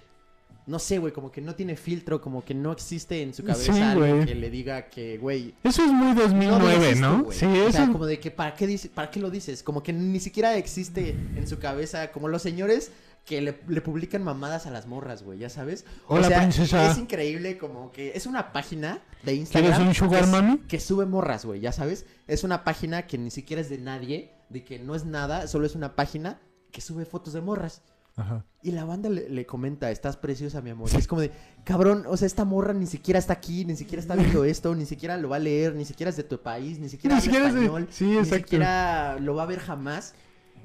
No 0.68 0.80
sé, 0.80 0.98
güey, 0.98 1.14
como 1.14 1.32
que 1.32 1.42
no 1.42 1.54
tiene 1.54 1.76
filtro, 1.76 2.20
como 2.20 2.44
que 2.44 2.56
no 2.56 2.72
existe 2.72 3.22
en 3.22 3.36
su 3.36 3.44
cabeza 3.44 3.72
Sí, 3.72 4.26
que 4.26 4.34
le 4.34 4.50
diga 4.50 4.88
que, 4.90 5.20
güey, 5.20 5.54
Eso 5.64 5.86
es 5.86 5.92
muy 5.92 6.16
2009, 6.16 6.80
dices 6.80 7.00
¿no? 7.00 7.24
güey. 7.26 7.38
sí, 7.38 7.46
O 7.46 7.54
eso 7.68 7.72
sea, 7.72 7.88
como 7.92 8.08
de 8.08 8.20
que 8.20 8.32
¿para 8.32 8.56
qué, 8.56 8.66
dice, 8.66 8.90
¿para 8.90 9.12
qué 9.12 9.20
lo 9.20 9.30
dices? 9.30 9.62
Como 9.62 9.84
que 9.84 9.94
ni 9.94 10.20
siquiera 10.20 10.58
existe 10.58 11.16
en 11.36 11.48
su 11.48 11.60
cabeza, 11.60 12.12
como 12.12 12.28
los 12.30 12.42
señores 12.42 12.90
que 13.26 13.42
le, 13.42 13.60
le 13.68 13.82
publican 13.82 14.24
mamadas 14.24 14.68
a 14.68 14.72
las 14.72 14.86
morras, 14.86 15.24
güey, 15.24 15.40
ya 15.40 15.50
sabes. 15.50 15.84
Hola, 16.08 16.28
o 16.28 16.30
sea, 16.30 16.40
princesa. 16.42 16.92
es 16.92 16.98
increíble 17.00 17.58
como 17.58 17.92
que 17.92 18.12
es 18.16 18.28
una 18.28 18.54
página 18.54 19.00
de 19.24 19.34
Instagram. 19.34 19.72
¿Quieres 19.74 19.88
un 19.88 19.94
sugar 19.96 20.26
que 20.26 20.28
mami? 20.32 20.58
Que 20.68 20.80
sube 20.80 21.06
morras, 21.08 21.44
güey, 21.46 21.60
ya 21.60 21.72
sabes. 21.72 22.06
Es 22.28 22.44
una 22.44 22.64
página 22.64 23.08
que 23.08 23.18
ni 23.18 23.32
siquiera 23.32 23.62
es 23.62 23.70
de 23.70 23.80
nadie, 23.80 24.32
de 24.50 24.64
que 24.64 24.78
no 24.80 24.94
es 24.94 25.06
nada, 25.06 25.48
solo 25.48 25.66
es 25.66 25.74
una 25.76 25.96
página 25.96 26.40
que 26.72 26.82
sube 26.82 27.06
fotos 27.06 27.34
de 27.34 27.42
morras. 27.42 27.82
Ajá. 28.18 28.46
Y 28.62 28.72
la 28.72 28.86
banda 28.86 29.10
le, 29.10 29.28
le 29.30 29.46
comenta, 29.46 29.92
estás 29.92 30.16
preciosa, 30.18 30.62
mi 30.62 30.70
amor. 30.70 30.90
Y 30.94 30.96
es 30.96 31.08
como 31.08 31.20
de, 31.22 31.32
cabrón, 31.66 32.06
o 32.08 32.16
sea, 32.18 32.28
esta 32.28 32.46
morra 32.46 32.74
ni 32.74 32.86
siquiera 32.86 33.18
está 33.20 33.34
aquí, 33.34 33.66
ni 33.66 33.76
siquiera 33.76 34.02
está 34.02 34.16
viendo 34.16 34.46
esto, 34.46 34.74
ni 34.76 34.86
siquiera 34.86 35.18
lo 35.18 35.30
va 35.30 35.38
a 35.38 35.40
leer, 35.40 35.74
ni 35.76 35.84
siquiera 35.84 36.12
es 36.12 36.16
de 36.16 36.24
tu 36.24 36.40
país, 36.42 36.78
ni 36.80 36.88
siquiera 36.90 37.16
Ni 37.16 37.20
habla 37.22 37.24
siquiera 37.26 37.48
es 37.48 37.54
de- 37.56 37.60
español, 37.66 37.88
sí, 37.90 38.06
ni 38.06 38.24
siquiera 38.26 39.18
lo 39.20 39.34
va 39.36 39.44
a 39.44 39.48
ver 39.48 39.60
jamás. 39.60 40.14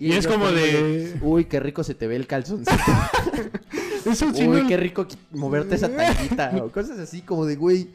Y 0.01 0.13
es 0.13 0.27
como 0.27 0.51
de- 0.51 1.17
Uy, 1.21 1.45
qué 1.45 1.61
rico 1.61 1.85
se 1.85 1.95
te 1.95 2.07
ve 2.07 2.17
el 2.17 2.27
calzoncito. 2.27 2.71
Eso 4.07 4.33
sí 4.33 4.47
Uy, 4.49 4.63
no- 4.63 4.69
qué 4.69 4.77
rico 4.77 5.07
moverte 5.33 5.75
esa 5.75 5.89
tanguita. 5.95 6.53
o 6.63 6.69
cosas 6.73 6.99
así 6.99 7.21
como 7.21 7.45
de, 7.45 7.57
güey, 7.57 7.91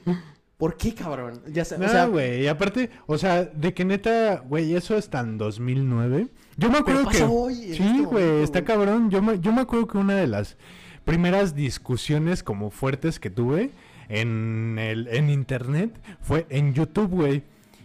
¿por 0.58 0.78
qué, 0.78 0.94
cabrón? 0.94 1.42
Ya 1.52 1.66
sa- 1.66 1.78
No, 1.78 1.88
o 1.88 1.90
sea, 1.90 2.06
güey, 2.06 2.44
y 2.44 2.48
aparte, 2.48 2.92
o 3.08 3.18
sea, 3.18 3.44
de 3.44 3.74
que 3.74 3.86
neta, 3.86 4.44
güey, 4.48 4.76
eso 4.76 4.96
es 4.96 5.10
tan 5.10 5.38
2009. 5.40 6.28
Yo 6.58 6.70
me 6.70 6.78
acuerdo 6.78 7.10
que... 7.10 7.24
hoy. 7.24 7.56
en 7.72 7.74
Sí, 7.76 7.84
este 7.84 8.02
güey, 8.04 8.44
está 8.44 8.64
cabrón. 8.64 9.10
Yo 9.10 9.22
me, 9.22 9.40
yo 9.40 9.52
me 9.52 9.62
acuerdo 9.62 9.88
que 9.88 9.98
una 9.98 10.16
de 10.16 10.28
las 10.28 10.58
primeras 11.04 11.56
discusiones 11.56 12.44
como 12.44 12.70
fuertes 12.70 13.20
que 13.20 13.30
tuve 13.32 13.72
en, 14.08 14.78
el, 14.80 15.08
en 15.08 15.30
internet 15.32 15.92
fue 16.22 16.46
en 16.50 16.74
YouTube, 16.74 17.10
güey. 17.10 17.44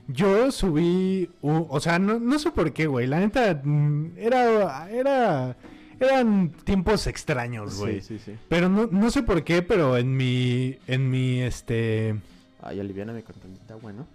Yo 0.09 0.51
subí, 0.51 1.31
u- 1.43 1.67
o 1.69 1.81
sea, 1.81 1.99
no, 1.99 2.19
no 2.19 2.39
sé 2.39 2.51
por 2.51 2.73
qué, 2.73 2.87
güey. 2.87 3.07
La 3.07 3.21
neta, 3.21 3.61
mm, 3.63 4.13
era, 4.19 4.91
era, 4.91 5.57
eran 6.01 6.51
tiempos 6.65 7.07
extraños, 7.07 7.79
güey. 7.79 8.01
Sí, 8.01 8.19
sí, 8.19 8.25
sí. 8.33 8.39
Pero 8.49 8.69
no, 8.69 8.89
no 8.91 9.11
sé 9.11 9.23
por 9.23 9.45
qué, 9.45 9.63
pero 9.63 9.97
en 9.97 10.17
mi, 10.17 10.79
en 10.87 11.09
mi, 11.11 11.41
este... 11.43 12.17
Ay, 12.63 12.81
aliviáname 12.81 13.23
con 13.23 13.37
tantita, 13.37 13.77
bueno. 13.77 14.07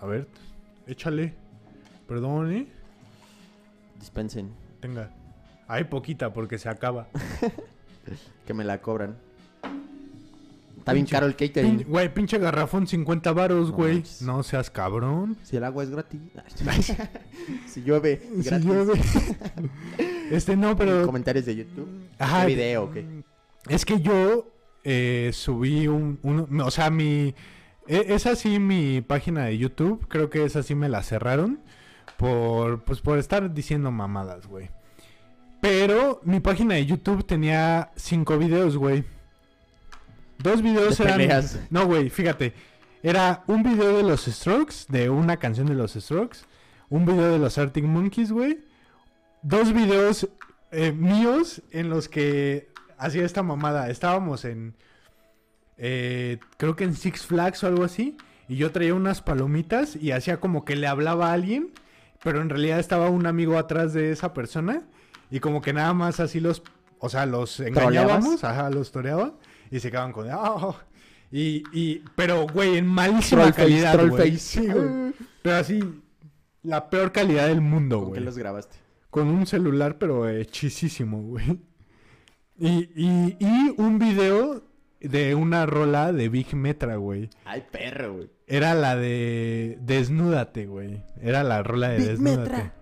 A 0.00 0.06
ver, 0.06 0.26
échale. 0.86 1.34
Perdón, 2.08 2.52
¿eh? 2.52 2.66
Dispensen, 3.98 4.50
Tenga. 4.80 5.10
Hay 5.68 5.84
poquita 5.84 6.32
porque 6.32 6.58
se 6.58 6.68
acaba. 6.68 7.06
que 8.46 8.54
me 8.54 8.64
la 8.64 8.80
cobran. 8.80 9.16
Está 10.80 10.92
bien 10.94 11.06
caro 11.06 11.26
el 11.26 11.36
Pin- 11.36 11.48
catering. 11.48 11.84
Güey, 11.86 12.12
pinche 12.12 12.38
garrafón 12.38 12.86
50 12.86 13.32
varos, 13.32 13.70
No 13.70 13.76
güey. 13.76 13.94
manches. 13.96 14.22
No 14.22 14.42
seas 14.42 14.70
cabrón. 14.70 15.36
Si 15.42 15.56
el 15.56 15.64
agua 15.64 15.84
es 15.84 15.90
gratis. 15.90 16.20
si 17.66 17.82
llueve, 17.82 18.20
Si 18.38 18.42
gratis. 18.48 18.66
llueve. 18.66 19.00
este 20.30 20.56
no, 20.56 20.76
pero. 20.76 21.06
Comentarios 21.06 21.44
de 21.46 21.56
YouTube. 21.56 21.88
Ajá, 22.18 22.42
¿Qué 22.46 22.54
video 22.54 22.84
o 22.84 22.90
qué? 22.90 23.06
Es 23.68 23.84
que 23.84 24.00
yo 24.00 24.48
eh, 24.84 25.30
subí 25.32 25.86
un, 25.86 26.18
un- 26.22 26.60
O 26.60 26.70
sea, 26.70 26.90
mi. 26.90 27.34
e- 27.86 28.06
Es 28.08 28.26
así 28.26 28.58
mi 28.58 29.00
página 29.02 29.44
de 29.44 29.58
YouTube. 29.58 30.06
Creo 30.08 30.30
que 30.30 30.44
esa 30.44 30.62
sí 30.62 30.74
me 30.74 30.88
la 30.88 31.02
cerraron. 31.02 31.60
Por, 32.16 32.82
pues 32.84 33.00
por 33.00 33.18
estar 33.18 33.52
diciendo 33.54 33.90
mamadas, 33.90 34.46
güey. 34.46 34.68
Pero 35.60 36.20
mi 36.24 36.40
página 36.40 36.74
de 36.74 36.86
YouTube 36.86 37.24
tenía 37.26 37.90
cinco 37.96 38.36
videos, 38.38 38.76
güey. 38.76 39.04
Dos 40.42 40.62
videos 40.62 40.98
De 40.98 41.04
eran. 41.04 41.18
peleas. 41.18 41.58
No, 41.70 41.86
güey, 41.86 42.10
fíjate. 42.10 42.54
Era 43.02 43.44
un 43.46 43.62
video 43.62 43.96
de 43.96 44.02
los 44.02 44.24
Strokes, 44.26 44.84
de 44.88 45.08
una 45.10 45.38
canción 45.38 45.66
de 45.66 45.74
los 45.74 45.92
Strokes. 45.94 46.38
Un 46.88 47.06
video 47.06 47.32
de 47.32 47.38
los 47.38 47.56
Arctic 47.58 47.84
Monkeys, 47.84 48.32
güey. 48.32 48.60
Dos 49.42 49.72
videos 49.72 50.28
eh, 50.70 50.92
míos 50.92 51.62
en 51.70 51.88
los 51.88 52.08
que 52.08 52.68
hacía 52.98 53.24
esta 53.24 53.42
mamada. 53.42 53.88
Estábamos 53.90 54.44
en. 54.44 54.74
eh, 55.78 56.38
creo 56.58 56.76
que 56.76 56.84
en 56.84 56.94
Six 56.94 57.26
Flags 57.26 57.64
o 57.64 57.66
algo 57.66 57.84
así. 57.84 58.16
Y 58.48 58.56
yo 58.56 58.70
traía 58.72 58.94
unas 58.94 59.22
palomitas 59.22 59.94
y 59.96 60.10
hacía 60.12 60.40
como 60.40 60.64
que 60.64 60.76
le 60.76 60.86
hablaba 60.86 61.30
a 61.30 61.32
alguien. 61.32 61.70
Pero 62.22 62.42
en 62.42 62.50
realidad 62.50 62.78
estaba 62.80 63.08
un 63.08 63.26
amigo 63.26 63.56
atrás 63.56 63.92
de 63.94 64.10
esa 64.12 64.34
persona. 64.34 64.82
Y 65.30 65.40
como 65.40 65.62
que 65.62 65.72
nada 65.72 65.94
más 65.94 66.20
así 66.20 66.40
los. 66.40 66.62
O 66.98 67.08
sea, 67.08 67.24
los 67.24 67.60
engañábamos. 67.60 68.44
Ajá, 68.44 68.68
los 68.68 68.92
toreaba. 68.92 69.32
Y 69.70 69.80
se 69.80 69.90
quedaban 69.90 70.12
con. 70.12 70.26
"Ah". 70.30 70.74
y, 71.30 71.62
y. 71.72 72.02
Pero, 72.16 72.46
güey, 72.46 72.76
en 72.78 72.86
malísima 72.86 73.42
Troll 73.42 73.52
face, 73.54 73.62
calidad. 73.62 73.92
troll 73.92 74.10
güey. 74.10 74.30
face. 74.32 74.38
Sí, 74.38 74.66
güey. 74.66 75.12
Pero 75.42 75.56
así. 75.56 75.80
La 76.62 76.90
peor 76.90 77.10
calidad 77.12 77.46
del 77.48 77.62
mundo, 77.62 77.98
¿Con 78.00 78.06
qué 78.08 78.10
güey. 78.20 78.24
los 78.24 78.36
grabaste? 78.36 78.76
Con 79.08 79.28
un 79.28 79.46
celular, 79.46 79.96
pero 79.98 80.28
hechisísimo, 80.28 81.22
güey. 81.22 81.58
Y, 82.58 82.90
y, 82.94 83.36
y 83.40 83.74
un 83.78 83.98
video 83.98 84.62
de 85.00 85.34
una 85.34 85.64
rola 85.64 86.12
de 86.12 86.28
Big 86.28 86.54
Metra, 86.54 86.96
güey. 86.96 87.30
Ay, 87.46 87.64
perro, 87.72 88.12
güey. 88.16 88.30
Era 88.46 88.74
la 88.74 88.96
de 88.96 89.78
Desnúdate, 89.80 90.66
güey. 90.66 91.02
Era 91.22 91.42
la 91.42 91.62
rola 91.62 91.88
de 91.88 91.96
Big 91.98 92.06
Desnúdate. 92.08 92.40
Metra. 92.40 92.74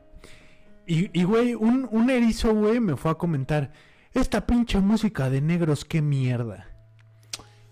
Y, 0.86 1.10
y, 1.20 1.22
güey, 1.24 1.54
un, 1.54 1.86
un 1.92 2.10
erizo, 2.10 2.52
güey, 2.54 2.80
me 2.80 2.96
fue 2.96 3.12
a 3.12 3.14
comentar, 3.14 3.70
esta 4.12 4.46
pinche 4.46 4.80
música 4.80 5.30
de 5.30 5.40
negros, 5.40 5.84
qué 5.84 6.02
mierda. 6.02 6.67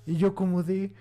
Y 0.07 0.17
yo 0.17 0.35
como 0.35 0.63
de, 0.63 0.93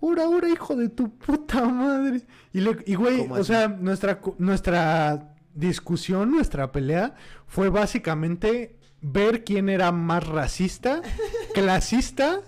ora, 0.00 0.28
ora, 0.28 0.48
hijo 0.48 0.76
de 0.76 0.88
tu 0.88 1.10
puta 1.16 1.64
madre. 1.66 2.22
Y, 2.52 2.60
le- 2.60 2.82
y 2.86 2.94
güey, 2.94 3.18
¿Cómo 3.18 3.34
o 3.34 3.38
así? 3.38 3.46
sea, 3.48 3.68
nuestra, 3.68 4.20
nuestra 4.38 5.34
discusión, 5.54 6.30
nuestra 6.30 6.72
pelea, 6.72 7.14
fue 7.46 7.68
básicamente 7.68 8.76
ver 9.00 9.44
quién 9.44 9.68
era 9.68 9.90
más 9.92 10.26
racista, 10.26 11.02
clasista, 11.54 12.40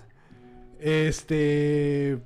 este... 0.79 2.21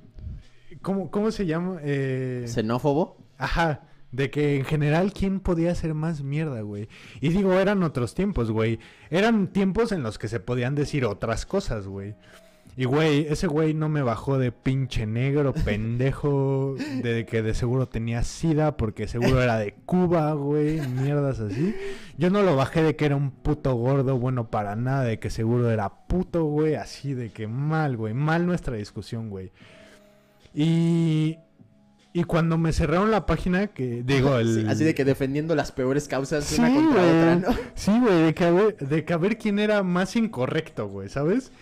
¿cómo, 0.82 1.10
cómo 1.10 1.30
se 1.30 1.46
llama? 1.46 1.78
Eh, 1.82 2.44
¿Xenófobo? 2.48 3.16
Ajá, 3.38 3.82
de 4.12 4.30
que 4.30 4.56
en 4.56 4.64
general, 4.64 5.12
¿quién 5.12 5.40
podía 5.40 5.72
hacer 5.72 5.94
más 5.94 6.22
mierda, 6.22 6.60
güey? 6.62 6.88
Y 7.20 7.30
digo, 7.30 7.54
eran 7.58 7.82
otros 7.82 8.14
tiempos, 8.14 8.50
güey. 8.50 8.78
Eran 9.10 9.48
tiempos 9.48 9.92
en 9.92 10.02
los 10.02 10.18
que 10.18 10.28
se 10.28 10.40
podían 10.40 10.74
decir 10.74 11.04
otras 11.04 11.46
cosas, 11.46 11.86
güey. 11.86 12.14
Y, 12.76 12.84
güey, 12.84 13.26
ese 13.28 13.46
güey 13.46 13.74
no 13.74 13.88
me 13.88 14.02
bajó 14.02 14.38
de 14.38 14.52
pinche 14.52 15.06
negro, 15.06 15.52
pendejo, 15.52 16.76
de 17.02 17.26
que 17.26 17.42
de 17.42 17.54
seguro 17.54 17.88
tenía 17.88 18.22
sida, 18.22 18.76
porque 18.76 19.06
seguro 19.08 19.42
era 19.42 19.58
de 19.58 19.74
Cuba, 19.84 20.32
güey, 20.32 20.80
mierdas 20.80 21.40
así. 21.40 21.74
Yo 22.16 22.30
no 22.30 22.42
lo 22.42 22.56
bajé 22.56 22.82
de 22.82 22.96
que 22.96 23.06
era 23.06 23.16
un 23.16 23.30
puto 23.30 23.74
gordo, 23.74 24.18
bueno 24.18 24.50
para 24.50 24.76
nada, 24.76 25.04
de 25.04 25.18
que 25.18 25.30
seguro 25.30 25.70
era 25.70 25.88
puto, 26.06 26.44
güey, 26.44 26.74
así 26.76 27.14
de 27.14 27.30
que 27.30 27.46
mal, 27.46 27.96
güey, 27.96 28.14
mal 28.14 28.46
nuestra 28.46 28.76
discusión, 28.76 29.30
güey. 29.30 29.52
Y, 30.54 31.38
y 32.12 32.24
cuando 32.24 32.56
me 32.56 32.72
cerraron 32.72 33.10
la 33.10 33.26
página, 33.26 33.68
que 33.68 34.02
digo, 34.04 34.38
el... 34.38 34.62
Sí, 34.62 34.66
así 34.68 34.84
de 34.84 34.94
que 34.94 35.04
defendiendo 35.04 35.54
las 35.54 35.70
peores 35.72 36.08
causas 36.08 36.44
Sí, 36.44 36.60
una 36.60 36.74
contra 36.74 37.02
otra, 37.02 37.36
¿no? 37.36 37.48
Sí, 37.74 37.92
güey, 38.00 38.22
de 38.22 38.34
que, 38.34 38.44
a 38.44 38.50
ver, 38.50 38.76
de 38.78 39.04
que 39.04 39.12
a 39.12 39.16
ver 39.16 39.38
quién 39.38 39.58
era 39.58 39.82
más 39.82 40.16
incorrecto, 40.16 40.88
güey, 40.88 41.08
¿sabes? 41.08 41.52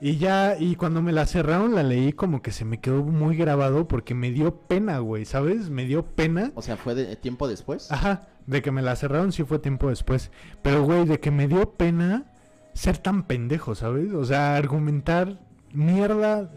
Y 0.00 0.16
ya, 0.18 0.56
y 0.58 0.76
cuando 0.76 1.00
me 1.02 1.12
la 1.12 1.26
cerraron, 1.26 1.74
la 1.74 1.82
leí 1.82 2.12
como 2.12 2.42
que 2.42 2.50
se 2.50 2.64
me 2.64 2.80
quedó 2.80 3.02
muy 3.04 3.36
grabado 3.36 3.88
porque 3.88 4.14
me 4.14 4.30
dio 4.30 4.56
pena, 4.56 4.98
güey, 4.98 5.24
¿sabes? 5.24 5.70
Me 5.70 5.86
dio 5.86 6.04
pena. 6.04 6.52
O 6.54 6.62
sea, 6.62 6.76
fue 6.76 6.94
de 6.94 7.16
tiempo 7.16 7.48
después. 7.48 7.90
Ajá, 7.90 8.28
de 8.46 8.60
que 8.60 8.70
me 8.70 8.82
la 8.82 8.96
cerraron 8.96 9.32
sí 9.32 9.44
fue 9.44 9.58
tiempo 9.58 9.88
después. 9.88 10.30
Pero, 10.62 10.84
güey, 10.84 11.06
de 11.06 11.20
que 11.20 11.30
me 11.30 11.48
dio 11.48 11.72
pena 11.74 12.24
ser 12.74 12.98
tan 12.98 13.22
pendejo, 13.22 13.74
¿sabes? 13.74 14.12
O 14.12 14.24
sea, 14.24 14.56
argumentar 14.56 15.38
mierda 15.72 16.50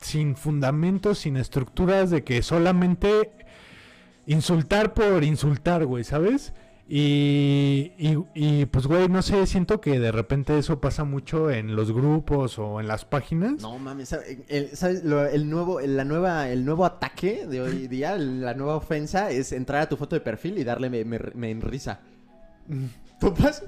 sin 0.00 0.36
fundamentos, 0.36 1.18
sin 1.18 1.36
estructuras, 1.36 2.10
de 2.10 2.24
que 2.24 2.42
solamente 2.42 3.32
insultar 4.26 4.94
por 4.94 5.24
insultar, 5.24 5.84
güey, 5.84 6.04
¿sabes? 6.04 6.54
Y, 6.88 7.92
y, 7.96 8.18
y, 8.34 8.66
pues, 8.66 8.86
güey, 8.86 9.08
no 9.08 9.22
sé, 9.22 9.46
siento 9.46 9.80
que 9.80 9.98
de 9.98 10.12
repente 10.12 10.58
eso 10.58 10.80
pasa 10.80 11.04
mucho 11.04 11.50
en 11.50 11.74
los 11.74 11.90
grupos 11.92 12.58
o 12.58 12.80
en 12.80 12.88
las 12.88 13.04
páginas. 13.04 13.62
No 13.62 13.78
mames, 13.78 14.10
¿sabe- 14.10 14.44
el, 14.48 14.76
¿sabes? 14.76 15.02
Lo- 15.04 15.24
el 15.24 15.48
nuevo, 15.48 15.80
la 15.80 16.04
nueva, 16.04 16.50
el 16.50 16.64
nuevo 16.64 16.84
ataque 16.84 17.46
de 17.46 17.60
hoy 17.62 17.86
día, 17.88 18.18
la 18.18 18.54
nueva 18.54 18.76
ofensa 18.76 19.30
es 19.30 19.52
entrar 19.52 19.82
a 19.82 19.88
tu 19.88 19.96
foto 19.96 20.16
de 20.16 20.20
perfil 20.20 20.58
y 20.58 20.64
darle 20.64 20.90
me, 20.90 21.04
me, 21.04 21.18
me 21.34 21.50
en 21.50 21.60
risa. 21.62 22.00
¿Topas? 23.20 23.64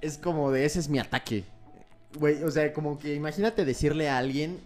Es 0.00 0.18
como 0.18 0.50
de 0.50 0.64
ese 0.64 0.80
es 0.80 0.88
mi 0.88 0.98
ataque. 0.98 1.44
Güey, 2.18 2.42
o 2.42 2.50
sea, 2.50 2.72
como 2.72 2.98
que 2.98 3.14
imagínate 3.14 3.64
decirle 3.64 4.08
a 4.08 4.18
alguien, 4.18 4.58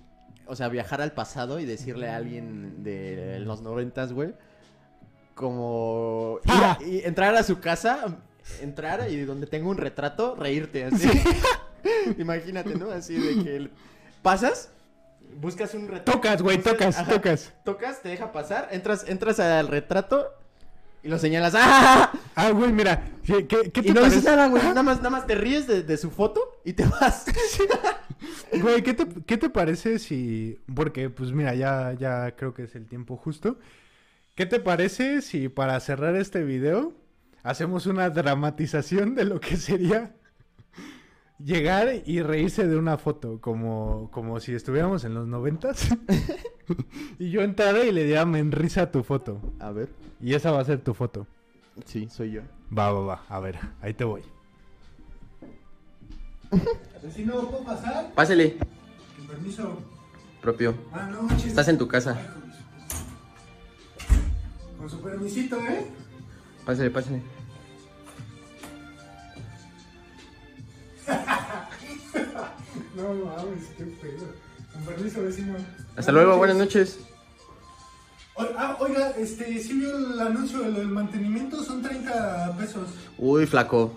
o 0.47 0.57
sea, 0.57 0.69
viajar 0.69 1.03
al 1.03 1.13
pasado 1.13 1.61
y 1.61 1.67
decirle 1.67 2.09
a 2.09 2.17
alguien 2.17 2.83
de 2.85 3.39
los 3.41 3.61
noventas, 3.61 4.13
güey, 4.13 4.33
como 5.35 6.39
ir 6.45 6.53
a- 6.53 6.79
y 6.85 7.01
entrar 7.05 7.35
a 7.35 7.43
su 7.43 7.61
casa, 7.61 8.19
entrar 8.61 9.11
y 9.11 9.25
donde 9.25 9.47
tenga 9.47 9.69
un 9.69 9.77
retrato, 9.77 10.37
reírte 10.37 10.85
así. 10.85 11.09
Imagínate, 12.19 12.75
¿no? 12.77 12.91
Así 12.91 13.15
de 13.15 13.45
que 13.45 13.71
pasas, 14.23 14.71
buscas 15.41 15.75
un 15.75 15.89
retrato. 15.89 16.13
Tocas, 16.13 16.43
güey, 16.43 16.59
tocas, 16.59 16.99
ajá, 16.99 17.13
tocas. 17.13 17.53
Tocas, 17.65 18.01
te 18.03 18.09
deja 18.11 18.33
pasar, 18.33 18.69
entras, 18.73 19.05
entras 19.09 19.41
al 19.41 19.69
retrato 19.69 20.29
y 21.03 21.09
lo 21.09 21.19
señalas. 21.19 21.55
¡Ah! 21.59 22.13
Ah, 22.35 22.51
güey, 22.51 22.73
mira, 22.73 23.05
¿qué, 23.25 23.47
qué, 23.47 23.71
qué 23.71 23.83
te 23.83 23.89
Y 23.89 23.93
no 23.93 24.03
dices 24.05 24.25
nada, 24.25 24.49
güey. 24.49 24.63
Nada 24.63 24.83
más, 24.83 24.99
nada 24.99 25.11
más 25.11 25.27
te 25.27 25.35
ríes 25.35 25.67
de, 25.67 25.83
de 25.83 25.97
su 25.97 26.11
foto 26.11 26.41
y 26.65 26.73
te 26.73 26.85
vas. 26.87 27.27
Güey, 28.53 28.83
¿qué 28.83 28.95
te, 28.95 29.07
qué 29.27 29.37
te 29.37 29.51
parece 29.51 29.99
si... 29.99 30.61
Porque, 30.75 31.11
pues 31.11 31.33
mira, 31.33 31.55
ya, 31.55 31.93
ya 31.99 32.35
creo 32.37 32.55
que 32.55 32.63
es 32.63 32.75
el 32.77 32.87
tiempo 32.87 33.17
justo. 33.17 33.59
¿Qué 34.35 34.47
te 34.47 34.59
parece 34.59 35.23
si 35.23 35.49
para 35.49 35.79
cerrar 35.81 36.17
este 36.17 36.43
video 36.43 36.93
hacemos 37.43 37.87
una 37.87 38.11
dramatización 38.11 39.15
de 39.15 39.25
lo 39.25 39.39
que 39.41 39.57
sería 39.57 40.17
llegar 41.39 41.89
y 42.05 42.21
reírse 42.21 42.67
de 42.67 42.77
una 42.77 42.99
foto? 42.99 43.41
Como, 43.41 44.11
como 44.11 44.41
si 44.41 44.53
estuviéramos 44.53 45.05
en 45.05 45.15
los 45.15 45.29
noventas. 45.29 45.89
y 47.19 47.31
yo 47.31 47.43
entrara 47.43 47.85
y 47.85 47.93
le 47.93 48.05
diera 48.05 48.25
me 48.25 48.43
risa 48.43 48.83
a 48.83 48.91
tu 48.91 49.05
foto. 49.05 49.41
A 49.61 49.71
ver. 49.71 49.89
Y 50.21 50.35
esa 50.35 50.51
va 50.51 50.61
a 50.61 50.65
ser 50.65 50.81
tu 50.81 50.95
foto. 50.95 51.27
Sí, 51.85 52.09
soy 52.11 52.33
yo. 52.33 52.43
Va, 52.77 52.91
va, 52.93 53.01
va. 53.01 53.23
A 53.29 53.41
ver, 53.41 53.59
ahí 53.83 53.95
te 53.95 54.05
voy. 54.05 54.23
Asesino, 56.97 57.49
¿puedo 57.49 57.65
pasar? 57.65 58.13
Pásele, 58.15 58.57
Con 59.17 59.27
permiso. 59.27 59.79
propio. 60.41 60.75
Buenas 60.91 61.23
noches. 61.23 61.47
Estás 61.47 61.69
en 61.69 61.79
tu 61.79 61.87
casa. 61.89 62.35
Con 64.85 64.91
su 64.91 65.01
permisito, 65.01 65.57
¿eh? 65.61 65.87
Pásale, 66.67 66.91
pásale. 66.91 67.23
No 72.95 73.15
mames, 73.15 73.65
qué 73.79 73.85
pedo. 73.85 74.27
Con 74.75 74.83
permiso, 74.85 75.23
vecino. 75.23 75.55
Hasta 75.97 76.13
luego, 76.13 76.37
buenas 76.37 76.59
noches. 76.59 76.99
O- 78.35 78.43
ah, 78.59 78.77
oiga, 78.79 79.13
este, 79.13 79.59
sí 79.59 79.73
vio 79.73 79.97
el 79.97 80.21
anuncio 80.21 80.59
de 80.61 80.71
lo 80.71 80.79
del 80.81 80.89
mantenimiento, 80.89 81.65
son 81.65 81.81
30 81.81 82.55
pesos. 82.59 82.91
Uy, 83.17 83.47
flaco. 83.47 83.95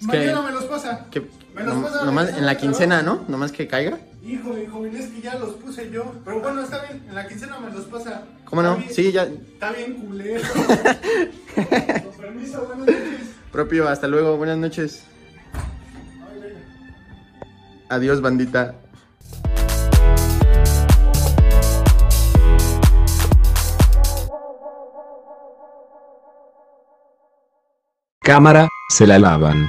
Es 0.00 0.06
que, 0.06 0.18
Mañana 0.18 0.42
me 0.42 0.52
los 0.52 0.64
pasa. 0.66 1.06
que 1.10 1.20
Me 1.52 1.64
los 1.64 1.74
no- 1.78 1.82
pasa 1.82 2.04
nomás 2.04 2.28
en 2.28 2.46
la 2.46 2.52
del 2.52 2.58
quincena. 2.58 3.02
¿no? 3.02 3.24
Nomás 3.26 3.50
que 3.50 3.66
caiga. 3.66 3.98
Híjole, 4.28 4.66
joven, 4.68 4.94
es 4.94 5.06
que 5.06 5.22
ya 5.22 5.36
los 5.36 5.54
puse 5.54 5.90
yo. 5.90 6.12
Pero 6.22 6.40
bueno, 6.40 6.60
está 6.62 6.82
bien, 6.82 7.02
en 7.08 7.14
la 7.14 7.26
quincena 7.26 7.58
me 7.58 7.70
los 7.70 7.86
pasa. 7.86 8.24
¿Cómo 8.44 8.62
no? 8.62 8.76
Bien- 8.76 8.90
Sí, 8.92 9.10
ya. 9.10 9.22
Está 9.22 9.72
bien 9.72 9.94
culero. 9.94 10.42
Con 11.54 12.12
permiso, 12.18 12.66
buenas 12.66 12.86
noches. 12.86 13.20
Propio, 13.50 13.88
hasta 13.88 14.06
luego, 14.06 14.36
buenas 14.36 14.58
noches. 14.58 15.04
Adiós, 17.88 18.20
bandita. 18.20 18.74
Cámara, 28.20 28.68
se 28.90 29.06
la 29.06 29.18
lavan. 29.18 29.68